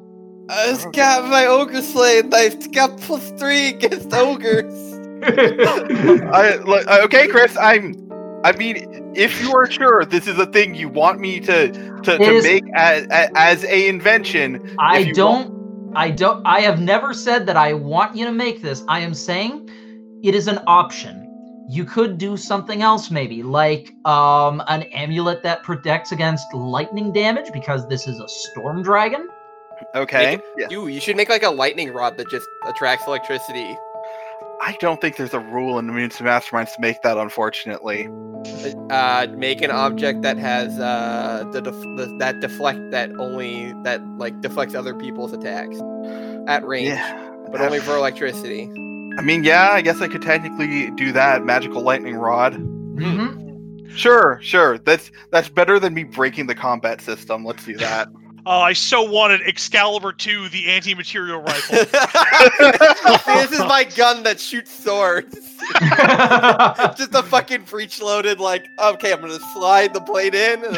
I 0.50 0.68
just 0.68 0.92
got 0.92 1.30
my 1.30 1.46
ogre 1.46 1.82
slaying 1.82 2.30
knife. 2.30 2.54
It's 2.56 2.68
got 2.68 2.98
plus 2.98 3.32
three 3.32 3.70
against 3.70 4.14
ogres. 4.14 4.94
I 5.24 6.56
like, 6.66 6.88
okay, 7.06 7.28
Chris. 7.28 7.58
I'm. 7.58 8.02
I 8.44 8.52
mean, 8.52 9.14
if 9.16 9.42
you 9.42 9.56
are 9.56 9.70
sure 9.70 10.06
this 10.06 10.28
is 10.28 10.38
a 10.38 10.46
thing 10.46 10.76
you 10.76 10.88
want 10.88 11.20
me 11.20 11.40
to 11.40 11.72
to, 11.72 12.18
to 12.18 12.22
Is- 12.22 12.44
make 12.44 12.64
as, 12.76 13.08
as 13.10 13.64
a 13.64 13.88
invention, 13.88 14.76
I 14.78 15.12
don't 15.14 15.92
I 15.96 16.12
don't 16.12 16.46
I 16.46 16.60
have 16.60 16.80
never 16.80 17.14
said 17.14 17.48
that 17.48 17.58
I 17.58 17.74
want 17.74 18.16
you 18.16 18.26
to 18.26 18.32
make 18.32 18.62
this. 18.62 18.84
I 18.88 19.00
am 19.00 19.16
saying 19.16 19.68
it 20.24 20.36
is 20.36 20.48
an 20.48 20.60
option. 20.68 21.24
You 21.68 21.86
could 21.86 22.20
do 22.20 22.38
something 22.38 22.84
else 22.84 23.10
maybe, 23.10 23.42
like 23.42 23.96
um 24.06 24.62
an 24.68 24.84
amulet 24.94 25.42
that 25.42 25.64
protects 25.64 26.12
against 26.12 26.54
lightning 26.54 27.12
damage 27.12 27.52
because 27.52 27.88
this 27.88 28.08
is 28.08 28.20
a 28.20 28.28
storm 28.28 28.84
dragon. 28.84 29.28
Okay. 29.96 30.36
Make 30.38 30.42
Yeah. 30.58 30.68
You, 30.70 30.88
you 30.88 31.00
should 31.00 31.16
make 31.18 31.30
like 31.30 31.44
a 31.44 31.50
lightning 31.50 31.92
rod 31.94 32.18
that 32.18 32.30
just 32.30 32.48
attracts 32.68 33.06
electricity. 33.08 33.78
I 34.62 34.78
don't 34.80 35.02
think 35.02 35.18
there's 35.18 35.34
a 35.34 35.40
rule 35.40 35.78
in 35.80 35.90
Immunity 35.90 36.24
Masterminds 36.24 36.74
to 36.76 36.82
make 36.82 37.02
that, 37.04 37.18
unfortunately. 37.18 38.10
Uh, 38.90 39.28
make 39.36 39.62
an 39.62 39.72
object 39.72 40.22
that 40.22 40.38
has 40.38 40.80
uh 40.80 41.44
the, 41.52 41.62
def- 41.62 41.74
the 41.98 42.16
that 42.20 42.40
deflect 42.42 42.92
that 42.92 43.10
only 43.18 43.74
that 43.84 44.02
like 44.18 44.40
deflects 44.42 44.76
other 44.76 44.94
people's 44.94 45.34
attacks 45.34 45.78
at 46.48 46.64
range, 46.66 46.90
Yeah. 46.90 47.32
but 47.52 47.60
only 47.60 47.80
for 47.80 47.96
electricity. 47.98 48.70
I 49.18 49.22
mean, 49.22 49.44
yeah, 49.44 49.70
I 49.72 49.82
guess 49.82 50.00
I 50.02 50.08
could 50.08 50.22
technically 50.22 50.92
do 50.92 51.12
that. 51.14 51.44
Magical 51.44 51.82
lightning 51.82 52.16
rod. 52.16 52.54
Mm-hmm. 52.54 53.88
Sure, 53.96 54.40
sure. 54.44 54.78
That's 54.78 55.10
that's 55.32 55.50
better 55.50 55.80
than 55.80 55.94
me 55.94 56.04
breaking 56.04 56.48
the 56.48 56.56
combat 56.56 57.02
system. 57.02 57.46
Let's 57.46 57.66
do 57.66 57.78
that. 57.78 58.10
Oh, 58.46 58.60
I 58.62 58.74
so 58.74 59.04
wanted 59.04 59.42
Excalibur 59.42 60.12
2, 60.12 60.50
the 60.50 60.68
anti-material 60.68 61.42
rifle. 61.42 61.76
this 63.36 63.52
is 63.52 63.60
my 63.60 63.84
gun 63.96 64.24
that 64.24 64.40
shoots 64.40 64.72
swords. 64.84 65.34
Just 66.98 67.14
a 67.14 67.24
fucking 67.24 67.64
breech 67.64 68.02
loaded, 68.02 68.40
like, 68.40 68.68
okay, 68.80 69.12
I'm 69.14 69.22
gonna 69.22 69.40
slide 69.54 69.94
the 69.94 70.00
blade 70.00 70.36
in 70.36 70.64
and 70.64 70.76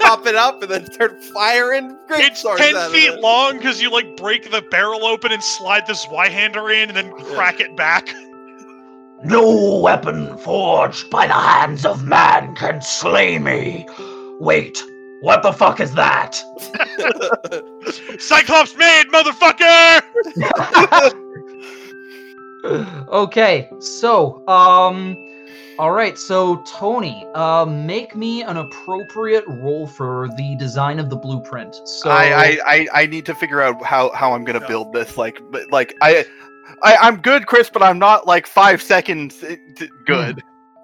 pop 0.00 0.26
it 0.26 0.34
up 0.34 0.62
and 0.62 0.70
then 0.70 0.90
start 0.92 1.22
firing 1.24 1.96
great 2.08 2.32
It's 2.32 2.42
swords 2.42 2.60
10 2.60 2.90
feet 2.92 3.12
it. 3.14 3.20
long 3.20 3.58
because 3.58 3.82
you 3.82 3.90
like 3.90 4.16
break 4.16 4.50
the 4.50 4.62
barrel 4.62 5.04
open 5.04 5.32
and 5.32 5.42
slide 5.42 5.86
the 5.86 5.92
Zweihander 5.94 6.72
in 6.74 6.88
and 6.88 6.96
then 6.96 7.12
crack 7.34 7.60
it 7.60 7.76
back. 7.76 8.08
No 9.24 9.78
weapon 9.78 10.36
forged 10.38 11.08
by 11.10 11.26
the 11.28 11.32
hands 11.34 11.84
of 11.86 12.04
man 12.04 12.56
can 12.56 12.82
slay 12.82 13.38
me. 13.38 13.86
Wait, 14.40 14.82
what 15.22 15.42
the 15.42 15.52
fuck 15.52 15.80
is 15.80 15.94
that? 15.94 16.34
Cyclops 18.18 18.76
made, 18.76 19.04
motherfucker! 19.12 20.02
okay, 23.08 23.70
so 23.80 24.46
um 24.48 25.16
all 25.78 25.90
right, 25.92 26.18
so 26.18 26.62
Tony, 26.66 27.26
uh, 27.34 27.64
make 27.64 28.14
me 28.14 28.42
an 28.42 28.58
appropriate 28.58 29.42
role 29.48 29.86
for 29.86 30.28
the 30.36 30.54
design 30.56 30.98
of 30.98 31.08
the 31.08 31.16
blueprint. 31.16 31.74
So 31.88 32.10
I, 32.10 32.24
I, 32.24 32.58
I 32.66 32.88
I 32.92 33.06
need 33.06 33.24
to 33.26 33.34
figure 33.34 33.62
out 33.62 33.82
how 33.82 34.10
how 34.12 34.32
I'm 34.32 34.44
gonna 34.44 34.60
No. 34.60 34.68
build 34.68 34.92
this. 34.92 35.16
Like, 35.16 35.40
but 35.50 35.70
like 35.72 35.96
I. 36.00 36.24
I, 36.84 36.96
I'm 36.96 37.20
good, 37.20 37.46
Chris, 37.46 37.68
but 37.70 37.82
I'm 37.82 37.98
not 37.98 38.26
like 38.26 38.46
five 38.46 38.80
seconds 38.82 39.44
good. 40.06 40.42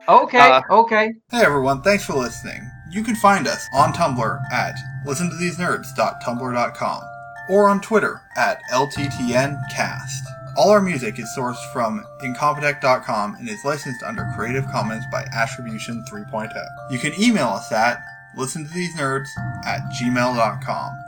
okay, 0.09 0.39
uh, 0.39 0.61
okay. 0.71 1.15
Hey 1.31 1.43
everyone, 1.43 1.83
thanks 1.83 2.05
for 2.05 2.13
listening. 2.15 2.61
You 2.91 3.03
can 3.05 3.17
find 3.17 3.47
us 3.47 3.69
on 3.73 3.93
Tumblr 3.93 4.53
at 4.53 4.75
listentothesenerds.tumblr.com 5.05 7.03
or 7.49 7.69
on 7.69 7.81
Twitter 7.81 8.23
at 8.37 8.63
LTTNcast. 8.73 10.21
All 10.57 10.71
our 10.71 10.81
music 10.81 11.19
is 11.19 11.29
sourced 11.37 11.73
from 11.73 12.05
incompetech.com 12.21 13.37
and 13.37 13.49
is 13.49 13.65
licensed 13.65 14.03
under 14.03 14.31
Creative 14.35 14.67
Commons 14.67 15.05
by 15.13 15.25
Attribution 15.33 16.05
3.0. 16.05 16.51
You 16.91 16.99
can 16.99 17.13
email 17.21 17.49
us 17.49 17.71
at 17.71 18.03
listentothesenerds 18.37 19.29
at 19.65 19.81
gmail.com. 20.01 21.08